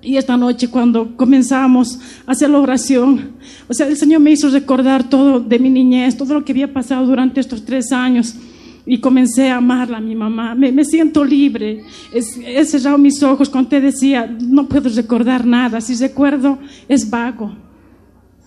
Y 0.02 0.16
esta 0.16 0.36
noche 0.36 0.66
cuando 0.66 1.16
comenzamos 1.16 2.00
a 2.26 2.32
hacer 2.32 2.50
la 2.50 2.58
oración, 2.58 3.36
o 3.68 3.72
sea, 3.72 3.86
el 3.86 3.96
Señor 3.96 4.20
me 4.20 4.32
hizo 4.32 4.50
recordar 4.50 5.08
todo 5.08 5.38
de 5.38 5.60
mi 5.60 5.70
niñez, 5.70 6.16
todo 6.16 6.34
lo 6.34 6.44
que 6.44 6.50
había 6.50 6.72
pasado 6.72 7.06
durante 7.06 7.38
estos 7.38 7.64
tres 7.64 7.92
años. 7.92 8.34
Y 8.84 8.98
comencé 8.98 9.48
a 9.50 9.58
amarla 9.58 9.98
a 9.98 10.00
mi 10.00 10.14
mamá. 10.14 10.54
Me, 10.54 10.72
me 10.72 10.84
siento 10.84 11.24
libre. 11.24 11.84
He 12.12 12.64
cerrado 12.64 12.98
mis 12.98 13.22
ojos 13.22 13.48
cuando 13.48 13.70
te 13.70 13.80
decía, 13.80 14.26
no 14.26 14.68
puedo 14.68 14.88
recordar 14.88 15.46
nada. 15.46 15.80
Si 15.80 15.94
recuerdo, 15.94 16.58
es 16.88 17.08
vago. 17.08 17.54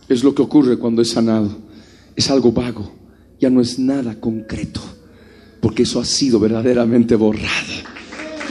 Es 0.10 0.24
lo 0.24 0.36
que 0.36 0.41
ocurre 0.41 0.78
cuando 0.78 1.02
es 1.02 1.12
sanado. 1.12 1.57
Es 2.16 2.30
algo 2.30 2.52
vago. 2.52 2.91
Ya 3.40 3.49
no 3.49 3.62
es 3.62 3.80
nada 3.80 4.20
concreto. 4.20 4.82
Porque 5.62 5.84
eso 5.84 5.99
ha 5.99 6.06
sido 6.06 6.40
verdaderamente 6.40 7.16
borrado. 7.16 7.74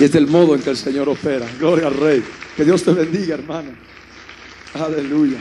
Y 0.00 0.04
es 0.04 0.12
del 0.12 0.26
modo 0.26 0.54
en 0.54 0.62
que 0.62 0.70
el 0.70 0.76
Señor 0.76 1.08
opera. 1.08 1.46
Gloria 1.58 1.86
al 1.86 1.94
Rey. 1.94 2.22
Que 2.56 2.64
Dios 2.64 2.82
te 2.82 2.92
bendiga, 2.92 3.34
hermano. 3.34 3.70
Aleluya. 4.74 5.38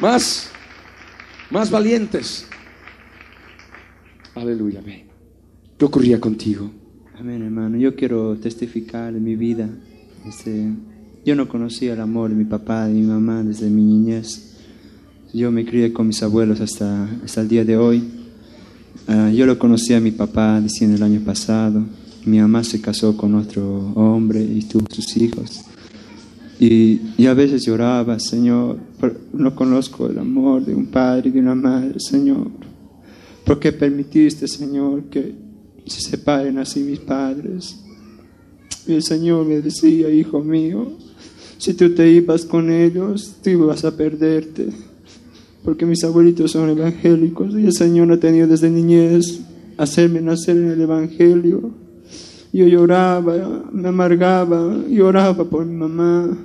Más. 0.00 0.50
Más 1.50 1.70
valientes. 1.70 2.46
Aleluya. 4.34 4.80
Ven. 4.80 5.09
¿Qué 5.80 5.86
ocurría 5.86 6.20
contigo? 6.20 6.70
Amén, 7.18 7.40
hermano. 7.40 7.78
Yo 7.78 7.96
quiero 7.96 8.36
testificar 8.36 9.14
de 9.14 9.18
mi 9.18 9.34
vida. 9.34 9.66
Este, 10.28 10.74
yo 11.24 11.34
no 11.34 11.48
conocía 11.48 11.94
el 11.94 12.00
amor 12.00 12.28
de 12.28 12.36
mi 12.36 12.44
papá, 12.44 12.86
de 12.86 12.92
mi 12.92 13.00
mamá 13.00 13.42
desde 13.42 13.70
mi 13.70 13.82
niñez. 13.82 14.58
Yo 15.32 15.50
me 15.50 15.64
crié 15.64 15.90
con 15.90 16.06
mis 16.06 16.22
abuelos 16.22 16.60
hasta, 16.60 17.04
hasta 17.24 17.40
el 17.40 17.48
día 17.48 17.64
de 17.64 17.78
hoy. 17.78 18.04
Ah, 19.08 19.30
yo 19.34 19.46
lo 19.46 19.58
conocí 19.58 19.94
a 19.94 20.00
mi 20.00 20.10
papá 20.10 20.60
diciendo 20.60 20.98
el 20.98 21.02
año 21.02 21.20
pasado. 21.24 21.82
Mi 22.26 22.40
mamá 22.40 22.62
se 22.62 22.82
casó 22.82 23.16
con 23.16 23.34
otro 23.34 23.94
hombre 23.94 24.42
y 24.42 24.60
tuvo 24.64 24.84
sus 24.90 25.16
hijos. 25.16 25.62
Y, 26.58 27.00
y 27.16 27.24
a 27.24 27.32
veces 27.32 27.64
lloraba, 27.64 28.20
Señor, 28.20 28.76
no 29.32 29.54
conozco 29.54 30.08
el 30.08 30.18
amor 30.18 30.62
de 30.62 30.74
un 30.74 30.88
padre 30.88 31.30
y 31.30 31.32
de 31.32 31.40
una 31.40 31.54
madre, 31.54 31.94
Señor. 32.00 32.50
¿Por 33.46 33.58
qué 33.58 33.72
permitiste, 33.72 34.46
Señor, 34.46 35.04
que 35.04 35.48
se 35.90 36.00
separen 36.00 36.58
así 36.58 36.80
mis 36.80 37.00
padres? 37.00 37.76
Y 38.86 38.94
el 38.94 39.02
Señor 39.02 39.46
me 39.46 39.60
decía, 39.60 40.10
hijo 40.10 40.40
mío, 40.40 40.92
si 41.58 41.74
tú 41.74 41.94
te 41.94 42.10
ibas 42.10 42.44
con 42.44 42.70
ellos, 42.70 43.36
tú 43.42 43.50
ibas 43.50 43.84
a 43.84 43.94
perderte. 43.94 44.68
Porque 45.62 45.84
mis 45.84 46.02
abuelitos 46.04 46.52
son 46.52 46.70
evangélicos 46.70 47.52
y 47.52 47.66
el 47.66 47.72
Señor 47.72 48.10
ha 48.12 48.18
tenido 48.18 48.46
desde 48.46 48.70
niñez 48.70 49.40
hacerme 49.76 50.20
nacer 50.20 50.56
en 50.56 50.70
el 50.70 50.80
Evangelio. 50.80 51.70
Yo 52.52 52.66
lloraba, 52.66 53.64
me 53.72 53.88
amargaba, 53.88 54.84
lloraba 54.88 55.44
por 55.44 55.64
mi 55.66 55.76
mamá. 55.76 56.36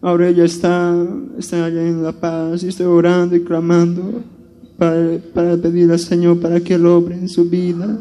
Ahora 0.00 0.28
ella 0.28 0.44
está, 0.44 1.06
está 1.38 1.64
allá 1.64 1.86
en 1.86 2.02
La 2.02 2.12
Paz 2.12 2.62
y 2.62 2.68
estoy 2.68 2.86
orando 2.86 3.34
y 3.34 3.42
clamando 3.42 4.22
para, 4.78 5.18
para 5.32 5.56
pedir 5.56 5.90
al 5.90 5.98
Señor 5.98 6.40
para 6.40 6.60
que 6.60 6.74
Él 6.74 6.86
obre 6.86 7.16
en 7.16 7.28
su 7.28 7.48
vida. 7.48 7.98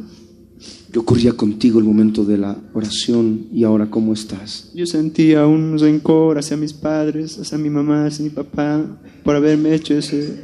¿Qué 0.94 1.00
ocurría 1.00 1.34
contigo 1.34 1.80
el 1.80 1.86
momento 1.86 2.24
de 2.24 2.38
la 2.38 2.56
oración 2.72 3.48
y 3.52 3.64
ahora 3.64 3.90
cómo 3.90 4.14
estás? 4.14 4.70
Yo 4.76 4.86
sentía 4.86 5.48
un 5.48 5.80
rencor 5.80 6.38
hacia 6.38 6.56
mis 6.56 6.72
padres, 6.72 7.40
hacia 7.40 7.58
mi 7.58 7.72
mamá, 7.72 8.06
hacia 8.06 8.24
mi 8.24 8.30
papá, 8.30 8.86
por 9.24 9.36
haberme 9.36 9.74
hecho 9.74 9.96
ese, 9.96 10.44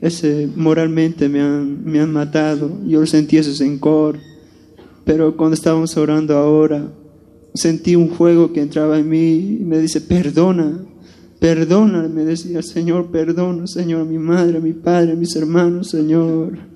ese 0.00 0.48
moralmente 0.56 1.28
me 1.28 1.42
han, 1.42 1.84
me 1.84 2.00
han 2.00 2.10
matado. 2.10 2.78
Yo 2.86 3.04
sentí 3.04 3.36
ese 3.36 3.52
rencor, 3.62 4.18
pero 5.04 5.36
cuando 5.36 5.52
estábamos 5.52 5.94
orando 5.98 6.38
ahora, 6.38 6.90
sentí 7.52 7.94
un 7.94 8.08
fuego 8.08 8.50
que 8.50 8.62
entraba 8.62 8.98
en 8.98 9.10
mí 9.10 9.58
y 9.60 9.64
me 9.66 9.78
dice, 9.78 10.00
perdona, 10.00 10.86
perdona, 11.38 12.08
me 12.08 12.24
decía, 12.24 12.62
Señor, 12.62 13.10
perdona, 13.10 13.66
Señor, 13.66 14.00
a 14.00 14.04
mi 14.06 14.16
madre, 14.16 14.56
a 14.56 14.62
mi 14.62 14.72
padre, 14.72 15.12
a 15.12 15.16
mis 15.16 15.36
hermanos, 15.36 15.90
Señor. 15.90 16.71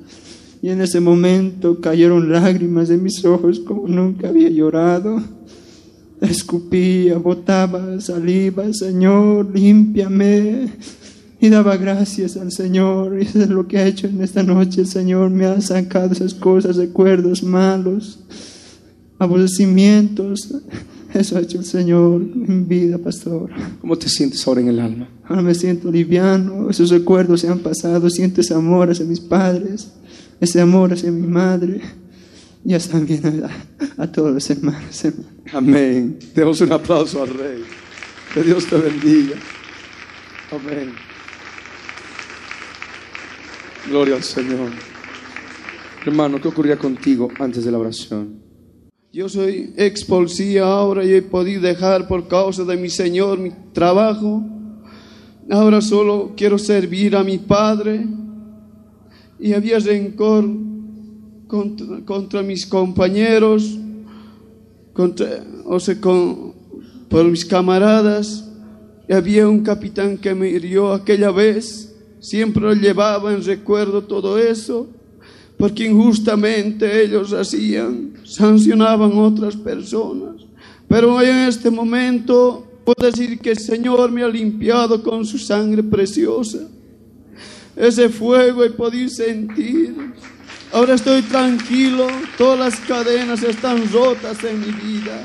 Y 0.62 0.70
en 0.70 0.80
ese 0.80 1.00
momento 1.00 1.80
cayeron 1.80 2.32
lágrimas 2.32 2.88
de 2.88 2.96
mis 2.96 3.24
ojos 3.24 3.60
como 3.60 3.86
nunca 3.88 4.28
había 4.28 4.48
llorado. 4.48 5.22
Escupía, 6.20 7.18
botaba 7.18 8.00
saliva, 8.00 8.64
Señor, 8.72 9.54
límpiame. 9.54 10.72
Y 11.38 11.50
daba 11.50 11.76
gracias 11.76 12.36
al 12.38 12.50
Señor. 12.50 13.18
Y 13.20 13.26
eso 13.26 13.42
es 13.42 13.50
lo 13.50 13.68
que 13.68 13.78
ha 13.78 13.86
hecho 13.86 14.06
en 14.06 14.22
esta 14.22 14.42
noche. 14.42 14.80
El 14.80 14.86
Señor 14.86 15.30
me 15.30 15.44
ha 15.44 15.60
sacado 15.60 16.12
esas 16.12 16.34
cosas, 16.34 16.76
recuerdos 16.76 17.42
malos, 17.42 18.20
aborrecimientos. 19.18 20.54
Eso 21.12 21.36
ha 21.36 21.40
hecho 21.40 21.58
el 21.58 21.64
Señor 21.66 22.22
en 22.22 22.66
vida, 22.66 22.98
pastor. 22.98 23.50
¿Cómo 23.80 23.96
te 23.96 24.08
sientes 24.08 24.46
ahora 24.48 24.62
en 24.62 24.68
el 24.68 24.80
alma? 24.80 25.08
Ahora 25.28 25.42
me 25.42 25.54
siento 25.54 25.90
liviano. 25.92 26.70
Esos 26.70 26.90
recuerdos 26.90 27.42
se 27.42 27.48
han 27.48 27.58
pasado. 27.58 28.08
Siento 28.08 28.40
ese 28.40 28.54
amor 28.54 28.90
hacia 28.90 29.04
mis 29.04 29.20
padres 29.20 29.92
ese 30.40 30.60
amor 30.60 30.92
hacia 30.92 31.10
mi 31.10 31.26
madre 31.26 31.80
y 32.64 32.74
hasta 32.74 32.92
también 32.92 33.44
a, 33.44 34.02
a 34.02 34.10
todos 34.10 34.32
los 34.32 34.50
hermanos. 34.50 35.04
hermanos. 35.04 35.32
Amén. 35.52 36.18
Demos 36.34 36.60
un 36.60 36.72
aplauso 36.72 37.22
al 37.22 37.28
Rey. 37.28 37.64
Que 38.34 38.42
Dios 38.42 38.66
te 38.66 38.76
bendiga. 38.76 39.36
Amén. 40.50 40.92
Gloria 43.88 44.16
al 44.16 44.24
Señor. 44.24 44.70
Hermano, 46.04 46.40
¿qué 46.40 46.48
ocurría 46.48 46.76
contigo 46.76 47.28
antes 47.38 47.64
de 47.64 47.70
la 47.70 47.78
oración? 47.78 48.42
Yo 49.12 49.28
soy 49.28 49.72
ex 49.76 50.04
policía 50.04 50.64
ahora 50.64 51.04
y 51.04 51.14
he 51.14 51.22
podido 51.22 51.62
dejar 51.62 52.06
por 52.06 52.28
causa 52.28 52.64
de 52.64 52.76
mi 52.76 52.90
Señor 52.90 53.38
mi 53.38 53.52
trabajo. 53.72 54.42
Ahora 55.48 55.80
solo 55.80 56.34
quiero 56.36 56.58
servir 56.58 57.14
a 57.14 57.22
mi 57.22 57.38
Padre 57.38 58.04
y 59.38 59.52
había 59.52 59.78
rencor 59.78 60.48
contra, 61.46 62.00
contra 62.04 62.42
mis 62.42 62.66
compañeros, 62.66 63.78
contra, 64.92 65.44
o 65.64 65.78
sea, 65.78 66.00
con, 66.00 66.54
por 67.08 67.24
mis 67.26 67.44
camaradas. 67.44 68.44
Y 69.08 69.12
había 69.12 69.48
un 69.48 69.62
capitán 69.62 70.18
que 70.18 70.34
me 70.34 70.48
hirió 70.48 70.92
aquella 70.92 71.30
vez, 71.30 71.94
siempre 72.18 72.62
lo 72.62 72.74
llevaba 72.74 73.32
en 73.32 73.44
recuerdo 73.44 74.02
todo 74.02 74.36
eso, 74.38 74.88
porque 75.56 75.84
injustamente 75.84 77.04
ellos 77.04 77.32
hacían, 77.32 78.14
sancionaban 78.24 79.12
otras 79.16 79.54
personas. 79.56 80.42
Pero 80.88 81.14
hoy 81.14 81.26
en 81.26 81.48
este 81.48 81.70
momento 81.70 82.66
puedo 82.84 83.06
decir 83.06 83.38
que 83.38 83.50
el 83.50 83.58
Señor 83.58 84.10
me 84.10 84.22
ha 84.22 84.28
limpiado 84.28 85.02
con 85.02 85.24
su 85.24 85.38
sangre 85.38 85.82
preciosa 85.82 86.66
ese 87.76 88.08
fuego 88.08 88.64
he 88.64 88.70
podido 88.70 89.08
sentir. 89.10 89.94
Ahora 90.72 90.94
estoy 90.94 91.22
tranquilo, 91.22 92.08
todas 92.36 92.58
las 92.58 92.80
cadenas 92.80 93.42
están 93.42 93.90
rotas 93.92 94.42
en 94.42 94.60
mi 94.60 94.72
vida. 94.72 95.22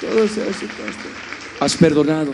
Todo 0.00 0.24
eso, 0.24 0.40
pastor. 0.40 1.12
¿Has 1.60 1.76
perdonado? 1.76 2.32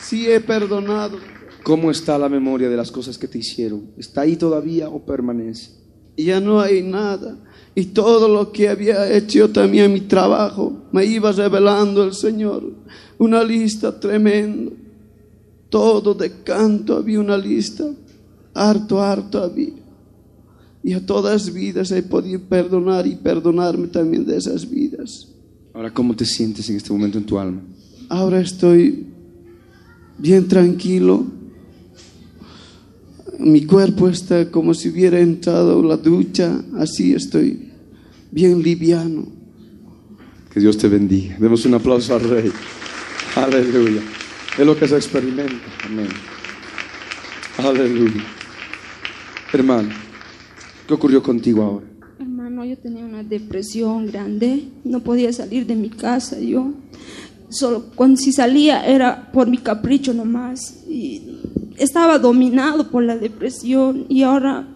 Sí 0.00 0.30
he 0.30 0.40
perdonado. 0.40 1.18
¿Cómo 1.62 1.90
está 1.90 2.18
la 2.18 2.28
memoria 2.28 2.68
de 2.68 2.76
las 2.76 2.90
cosas 2.90 3.18
que 3.18 3.28
te 3.28 3.38
hicieron? 3.38 3.92
¿Está 3.98 4.22
ahí 4.22 4.36
todavía 4.36 4.88
o 4.88 5.04
permanece? 5.04 5.72
Ya 6.16 6.40
no 6.40 6.60
hay 6.60 6.82
nada. 6.82 7.38
Y 7.74 7.86
todo 7.86 8.28
lo 8.28 8.50
que 8.50 8.68
había 8.68 9.10
hecho 9.12 9.50
también 9.50 9.86
en 9.86 9.92
mi 9.92 10.00
trabajo, 10.00 10.88
me 10.92 11.04
iba 11.04 11.30
revelando 11.32 12.02
el 12.02 12.14
Señor. 12.14 12.64
Una 13.18 13.44
lista 13.44 13.98
tremenda. 13.98 14.72
Todo 15.70 16.14
de 16.14 16.42
canto 16.42 16.96
había 16.96 17.20
una 17.20 17.38
lista, 17.38 17.84
harto, 18.52 19.00
harto 19.00 19.42
había. 19.42 19.72
Y 20.82 20.92
a 20.92 21.04
todas 21.04 21.52
vidas 21.52 21.90
he 21.92 22.02
podido 22.02 22.40
perdonar 22.40 23.06
y 23.06 23.14
perdonarme 23.14 23.86
también 23.86 24.26
de 24.26 24.36
esas 24.36 24.68
vidas. 24.68 25.28
Ahora, 25.72 25.92
¿cómo 25.92 26.16
te 26.16 26.26
sientes 26.26 26.68
en 26.68 26.76
este 26.76 26.92
momento 26.92 27.18
en 27.18 27.24
tu 27.24 27.38
alma? 27.38 27.60
Ahora 28.08 28.40
estoy 28.40 29.06
bien 30.18 30.48
tranquilo. 30.48 31.24
Mi 33.38 33.64
cuerpo 33.64 34.08
está 34.08 34.50
como 34.50 34.74
si 34.74 34.88
hubiera 34.88 35.20
entrado 35.20 35.82
la 35.82 35.96
ducha, 35.96 36.62
así 36.76 37.12
estoy 37.12 37.70
bien 38.30 38.62
liviano. 38.62 39.28
Que 40.52 40.60
Dios 40.60 40.76
te 40.76 40.88
bendiga. 40.88 41.36
Demos 41.38 41.64
un 41.64 41.74
aplauso 41.74 42.14
al 42.16 42.22
Rey. 42.22 42.50
Aleluya. 43.36 44.02
Es 44.58 44.66
lo 44.66 44.76
que 44.76 44.88
se 44.88 44.96
experimenta. 44.96 45.66
Amén. 45.84 46.08
Aleluya. 47.58 48.22
Hermano, 49.52 49.90
¿qué 50.86 50.94
ocurrió 50.94 51.22
contigo 51.22 51.62
ahora? 51.62 51.86
Hermano, 52.18 52.64
yo 52.64 52.76
tenía 52.78 53.04
una 53.04 53.22
depresión 53.22 54.06
grande, 54.06 54.64
no 54.84 55.00
podía 55.00 55.32
salir 55.32 55.66
de 55.66 55.74
mi 55.74 55.90
casa, 55.90 56.38
yo 56.38 56.72
solo 57.48 57.86
cuando 57.94 58.20
si 58.20 58.32
salía 58.32 58.86
era 58.86 59.30
por 59.32 59.48
mi 59.48 59.58
capricho 59.58 60.14
nomás 60.14 60.84
y 60.88 61.22
estaba 61.76 62.18
dominado 62.18 62.90
por 62.90 63.02
la 63.02 63.16
depresión 63.16 64.06
y 64.08 64.22
ahora 64.22 64.68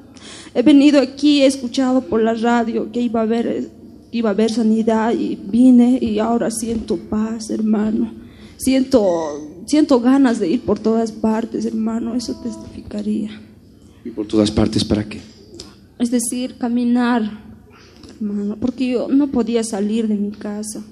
he 0.55 0.63
venido 0.63 1.01
aquí, 1.01 1.43
he 1.43 1.47
escuchado 1.47 2.03
por 2.03 2.23
la 2.23 2.35
radio 2.35 2.91
que 2.91 3.01
iba 3.01 3.21
a 3.21 3.23
haber 3.23 3.71
iba 4.11 4.31
a 4.31 4.33
haber 4.33 4.51
sanidad 4.51 5.13
y 5.13 5.37
vine 5.37 5.99
y 6.01 6.19
ahora 6.21 6.51
siento 6.51 6.97
paz, 6.97 7.51
hermano. 7.51 8.13
Siento 8.57 9.54
siento 9.67 10.01
ganas 10.01 10.39
de 10.41 10.49
ir 10.49 10.61
por 10.61 10.79
todas 10.79 11.13
partes, 11.13 11.65
hermano, 11.67 12.15
eso 12.15 12.35
testificaría. 12.43 13.31
¿Y 14.05 14.11
por 14.11 14.27
todas 14.27 14.51
partes 14.51 14.85
para 14.85 15.05
qué? 15.09 15.21
Es 15.99 16.11
decir, 16.11 16.57
caminar, 16.59 17.41
hermano, 18.21 18.57
porque 18.61 18.91
yo 18.91 19.09
no 19.09 19.29
podía 19.29 19.63
salir 19.65 20.09
de 20.09 20.17
mi 20.17 20.31
casa. 20.31 20.83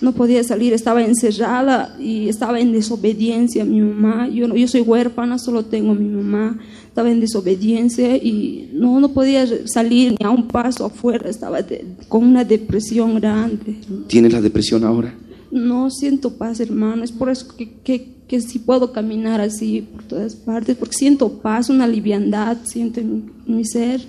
No 0.00 0.10
podía 0.12 0.42
salir, 0.42 0.72
estaba 0.72 1.04
encerrada 1.04 1.96
y 2.00 2.28
estaba 2.28 2.58
en 2.58 2.72
desobediencia 2.72 3.62
a 3.62 3.64
mi 3.64 3.80
mamá. 3.80 4.28
Yo, 4.28 4.52
yo 4.54 4.66
soy 4.66 4.80
huérfana, 4.80 5.38
solo 5.38 5.64
tengo 5.64 5.92
a 5.92 5.94
mi 5.94 6.08
mamá. 6.08 6.58
Estaba 6.88 7.10
en 7.12 7.20
desobediencia 7.20 8.16
y 8.16 8.70
no, 8.72 8.98
no 8.98 9.10
podía 9.12 9.46
salir 9.68 10.16
ni 10.18 10.26
a 10.26 10.30
un 10.30 10.48
paso 10.48 10.84
afuera. 10.86 11.30
Estaba 11.30 11.62
de- 11.62 11.84
con 12.08 12.24
una 12.24 12.44
depresión 12.44 13.14
grande. 13.20 13.76
¿Tienes 14.08 14.32
la 14.32 14.40
depresión 14.40 14.82
ahora? 14.82 15.14
No 15.54 15.88
siento 15.88 16.36
paz, 16.36 16.58
hermano. 16.58 17.04
Es 17.04 17.12
por 17.12 17.30
eso 17.30 17.46
que, 17.56 17.74
que, 17.84 18.16
que 18.26 18.40
sí 18.40 18.58
puedo 18.58 18.90
caminar 18.90 19.40
así 19.40 19.82
por 19.82 20.02
todas 20.02 20.34
partes, 20.34 20.76
porque 20.76 20.96
siento 20.96 21.28
paz, 21.38 21.70
una 21.70 21.86
liviandad, 21.86 22.56
siento 22.64 22.98
en 22.98 23.32
mi, 23.46 23.54
mi 23.54 23.64
ser. 23.64 24.00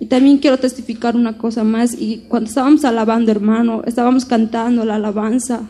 Y 0.00 0.06
también 0.06 0.38
quiero 0.38 0.58
testificar 0.58 1.14
una 1.14 1.38
cosa 1.38 1.62
más. 1.62 1.94
Y 1.96 2.24
cuando 2.28 2.48
estábamos 2.48 2.84
alabando, 2.84 3.30
hermano, 3.30 3.84
estábamos 3.86 4.24
cantando 4.24 4.84
la 4.84 4.96
alabanza. 4.96 5.62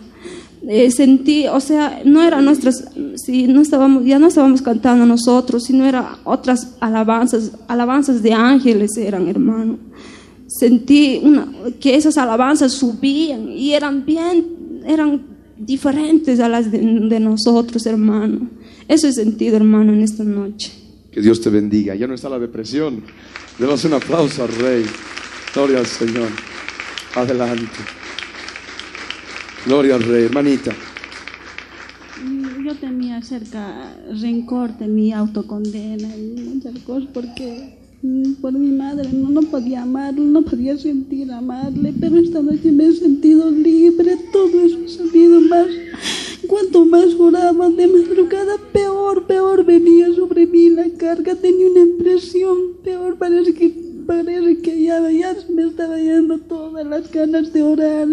eh, 0.66 0.90
sentí, 0.90 1.46
o 1.48 1.60
sea, 1.60 2.00
no 2.06 2.22
eran 2.22 2.46
nuestras, 2.46 2.88
sí, 3.16 3.46
no 3.46 3.60
estábamos, 3.60 4.06
ya 4.06 4.18
no 4.18 4.28
estábamos 4.28 4.62
cantando 4.62 5.04
nosotros, 5.04 5.64
sino 5.64 5.84
eran 5.84 6.06
otras 6.24 6.76
alabanzas, 6.80 7.52
alabanzas 7.68 8.22
de 8.22 8.32
ángeles 8.32 8.96
eran, 8.96 9.28
hermano 9.28 9.78
sentí 10.50 11.20
una, 11.22 11.46
que 11.78 11.94
esas 11.94 12.18
alabanzas 12.18 12.72
subían 12.72 13.50
y 13.52 13.72
eran 13.72 14.04
bien, 14.04 14.59
eran 14.86 15.22
diferentes 15.58 16.40
a 16.40 16.48
las 16.48 16.70
de, 16.70 16.78
de 16.78 17.20
nosotros, 17.20 17.86
hermano. 17.86 18.48
Eso 18.88 19.06
he 19.06 19.12
sentido, 19.12 19.56
hermano, 19.56 19.92
en 19.92 20.02
esta 20.02 20.24
noche. 20.24 20.72
Que 21.12 21.20
Dios 21.20 21.40
te 21.40 21.50
bendiga. 21.50 21.94
Ya 21.94 22.06
no 22.06 22.14
está 22.14 22.28
la 22.28 22.38
depresión. 22.38 23.02
Demos 23.58 23.84
un 23.84 23.94
aplauso 23.94 24.42
al 24.44 24.48
Rey. 24.48 24.84
Gloria 25.54 25.78
al 25.78 25.86
Señor. 25.86 26.28
Adelante. 27.14 27.78
Gloria 29.66 29.96
al 29.96 30.02
Rey, 30.02 30.24
hermanita. 30.24 30.72
Yo 32.64 32.74
tenía 32.76 33.20
cerca 33.22 33.96
rencor, 34.20 34.76
tenía 34.78 35.18
autocondena 35.18 36.16
y 36.16 36.40
muchas 36.54 36.78
cosas 36.84 37.08
porque 37.12 37.78
mm, 37.78 37.79
por 38.40 38.52
mi 38.52 38.70
madre 38.70 39.10
no, 39.12 39.28
no 39.28 39.42
podía 39.42 39.82
amarle, 39.82 40.24
no 40.24 40.42
podía 40.42 40.76
sentir 40.78 41.30
amarle, 41.30 41.92
pero 42.00 42.16
esta 42.16 42.40
noche 42.40 42.72
me 42.72 42.86
he 42.86 42.92
sentido 42.92 43.50
libre, 43.50 44.16
todo 44.32 44.60
eso 44.62 44.78
ha 44.84 44.88
salido 44.88 45.40
más. 45.42 45.66
Cuanto 46.46 46.84
más 46.86 47.14
juraba 47.14 47.68
de 47.68 47.86
madrugada, 47.86 48.56
peor, 48.72 49.26
peor 49.26 49.64
venía 49.64 50.12
sobre 50.14 50.46
mí 50.46 50.70
la 50.70 50.88
carga, 50.96 51.34
tenía 51.34 51.70
una 51.70 51.80
impresión, 51.80 52.56
peor 52.82 53.18
parece 53.18 53.52
que 53.52 53.89
parece 54.10 54.58
que 54.60 54.82
ya, 54.82 55.08
ya 55.08 55.36
me 55.54 55.68
estaba 55.68 55.96
yendo 55.96 56.36
todas 56.38 56.84
las 56.84 57.08
ganas 57.12 57.52
de 57.52 57.62
orar. 57.62 58.08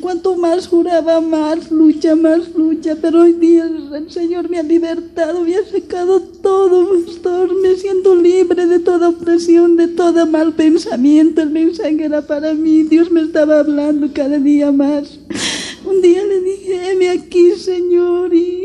Cuanto 0.00 0.36
más 0.36 0.66
juraba, 0.66 1.20
más 1.20 1.70
lucha, 1.70 2.16
más 2.16 2.54
lucha. 2.54 2.96
Pero 2.98 3.24
hoy 3.24 3.34
día 3.34 3.64
el 3.66 4.10
Señor 4.10 4.48
me 4.48 4.58
ha 4.58 4.62
libertado, 4.62 5.42
me 5.42 5.54
ha 5.56 5.64
sacado 5.66 6.22
todo, 6.22 7.04
pastor. 7.04 7.54
Me 7.60 7.74
siento 7.76 8.16
libre 8.16 8.64
de 8.66 8.78
toda 8.78 9.10
opresión, 9.10 9.76
de 9.76 9.88
todo 9.88 10.26
mal 10.26 10.54
pensamiento. 10.54 11.42
El 11.42 11.50
mensaje 11.50 12.02
era 12.02 12.22
para 12.22 12.54
mí. 12.54 12.84
Dios 12.84 13.10
me 13.10 13.20
estaba 13.20 13.58
hablando 13.58 14.08
cada 14.14 14.38
día 14.38 14.72
más. 14.72 15.18
Un 15.84 16.00
día 16.00 16.24
le 16.24 16.40
dije, 16.40 16.90
heme 16.90 17.10
aquí, 17.10 17.50
Señor, 17.50 18.32
y 18.32 18.64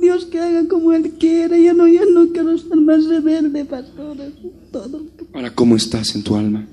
Dios 0.00 0.24
que 0.26 0.38
haga 0.38 0.68
como 0.68 0.92
Él 0.92 1.10
quiera. 1.18 1.58
Yo 1.58 1.74
no, 1.74 1.88
yo 1.88 2.04
no 2.06 2.28
quiero 2.32 2.56
ser 2.56 2.76
más 2.76 3.06
rebelde, 3.06 3.64
pastor. 3.64 4.16
Todo. 4.70 5.00
Ahora, 5.32 5.50
¿cómo 5.50 5.76
estás 5.76 6.14
en 6.14 6.22
tu 6.22 6.36
alma? 6.36 6.66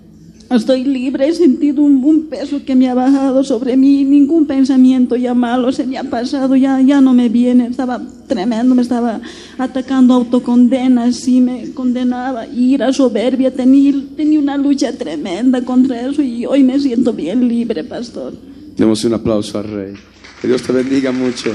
Estoy 0.49 0.85
libre, 0.85 1.27
he 1.27 1.34
sentido 1.34 1.81
un, 1.81 2.01
un, 2.05 2.27
peso 2.27 2.63
que 2.65 2.73
me 2.73 2.89
ha 2.89 2.93
bajado 2.93 3.43
sobre 3.43 3.75
mí, 3.75 4.05
ningún 4.05 4.47
pensamiento 4.47 5.17
ya 5.17 5.34
malo 5.34 5.73
se 5.73 5.85
me 5.85 5.97
ha 5.97 6.05
pasado, 6.05 6.55
ya, 6.55 6.79
ya 6.79 7.01
no 7.01 7.13
me 7.13 7.27
viene, 7.27 7.67
estaba 7.67 8.01
tremendo, 8.27 8.73
me 8.73 8.81
estaba 8.81 9.19
atacando 9.57 10.13
autocondena, 10.13 11.03
así 11.03 11.41
me 11.41 11.71
condenaba, 11.73 12.47
ira, 12.47 12.93
soberbia, 12.93 13.53
tenía, 13.53 13.93
tenía 14.15 14.39
una 14.39 14.55
lucha 14.55 14.93
tremenda 14.93 15.65
contra 15.65 16.07
eso 16.07 16.21
y 16.21 16.45
hoy 16.45 16.63
me 16.63 16.79
siento 16.79 17.11
bien 17.11 17.45
libre, 17.45 17.84
pastor. 17.84 18.34
Demos 18.77 19.03
un 19.03 19.15
aplauso 19.15 19.59
al 19.59 19.65
Rey. 19.65 19.93
Que 20.41 20.47
Dios 20.47 20.61
te 20.61 20.71
bendiga 20.71 21.11
mucho. 21.11 21.51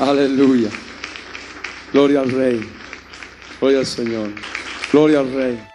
Aleluya. 0.00 0.70
Gloria 1.92 2.22
al 2.22 2.30
Rey. 2.32 2.60
Gloria 3.60 3.78
al 3.78 3.86
Señor. 3.86 4.30
Gloria 4.90 5.20
al 5.20 5.32
Rey. 5.32 5.73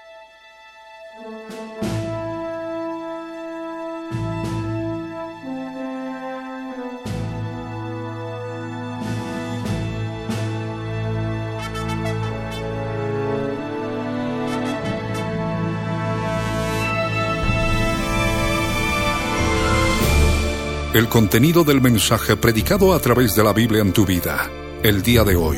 El 20.99 21.07
contenido 21.07 21.63
del 21.63 21.79
mensaje 21.79 22.35
predicado 22.35 22.93
a 22.93 22.99
través 22.99 23.33
de 23.33 23.41
la 23.41 23.53
Biblia 23.53 23.81
en 23.81 23.93
tu 23.93 24.05
vida, 24.05 24.51
el 24.83 25.01
día 25.01 25.23
de 25.23 25.37
hoy, 25.37 25.55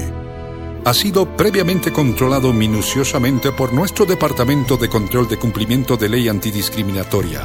ha 0.85 0.93
sido 0.93 1.35
previamente 1.35 1.91
controlado 1.91 2.53
minuciosamente 2.53 3.51
por 3.51 3.73
nuestro 3.73 4.05
Departamento 4.05 4.77
de 4.77 4.87
Control 4.87 5.27
de 5.27 5.37
Cumplimiento 5.37 5.97
de 5.97 6.09
Ley 6.09 6.29
Antidiscriminatoria 6.29 7.41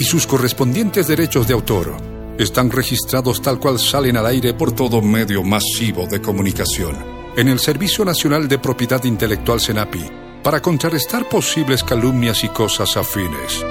y 0.00 0.02
sus 0.02 0.26
correspondientes 0.26 1.06
derechos 1.06 1.46
de 1.46 1.54
autor 1.54 1.96
están 2.40 2.72
registrados 2.72 3.40
tal 3.40 3.60
cual 3.60 3.78
salen 3.78 4.16
al 4.16 4.26
aire 4.26 4.54
por 4.54 4.72
todo 4.72 5.00
medio 5.00 5.44
masivo 5.44 6.08
de 6.08 6.20
comunicación 6.20 6.96
en 7.36 7.46
el 7.46 7.60
Servicio 7.60 8.04
Nacional 8.04 8.48
de 8.48 8.58
Propiedad 8.58 9.04
Intelectual 9.04 9.60
SENAPI 9.60 10.10
para 10.42 10.60
contrarrestar 10.60 11.28
posibles 11.28 11.84
calumnias 11.84 12.42
y 12.42 12.48
cosas 12.48 12.96
afines. 12.96 13.64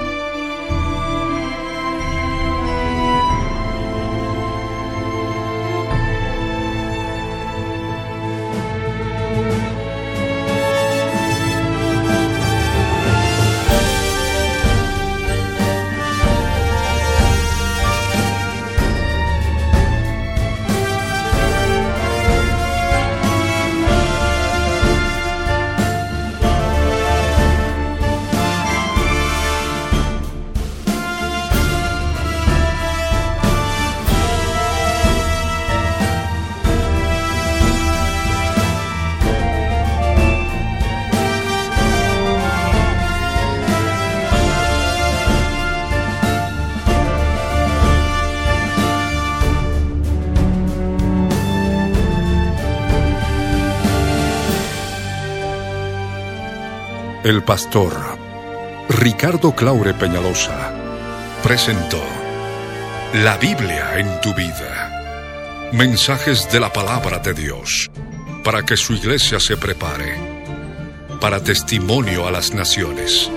El 57.26 57.42
pastor 57.42 57.92
Ricardo 58.88 59.52
Claure 59.52 59.94
Peñalosa 59.94 60.72
presentó 61.42 62.00
La 63.14 63.36
Biblia 63.36 63.98
en 63.98 64.20
tu 64.20 64.32
vida. 64.32 65.72
Mensajes 65.72 66.48
de 66.52 66.60
la 66.60 66.72
palabra 66.72 67.18
de 67.18 67.34
Dios 67.34 67.90
para 68.44 68.62
que 68.64 68.76
su 68.76 68.92
iglesia 68.92 69.40
se 69.40 69.56
prepare 69.56 70.16
para 71.20 71.42
testimonio 71.42 72.28
a 72.28 72.30
las 72.30 72.54
naciones. 72.54 73.28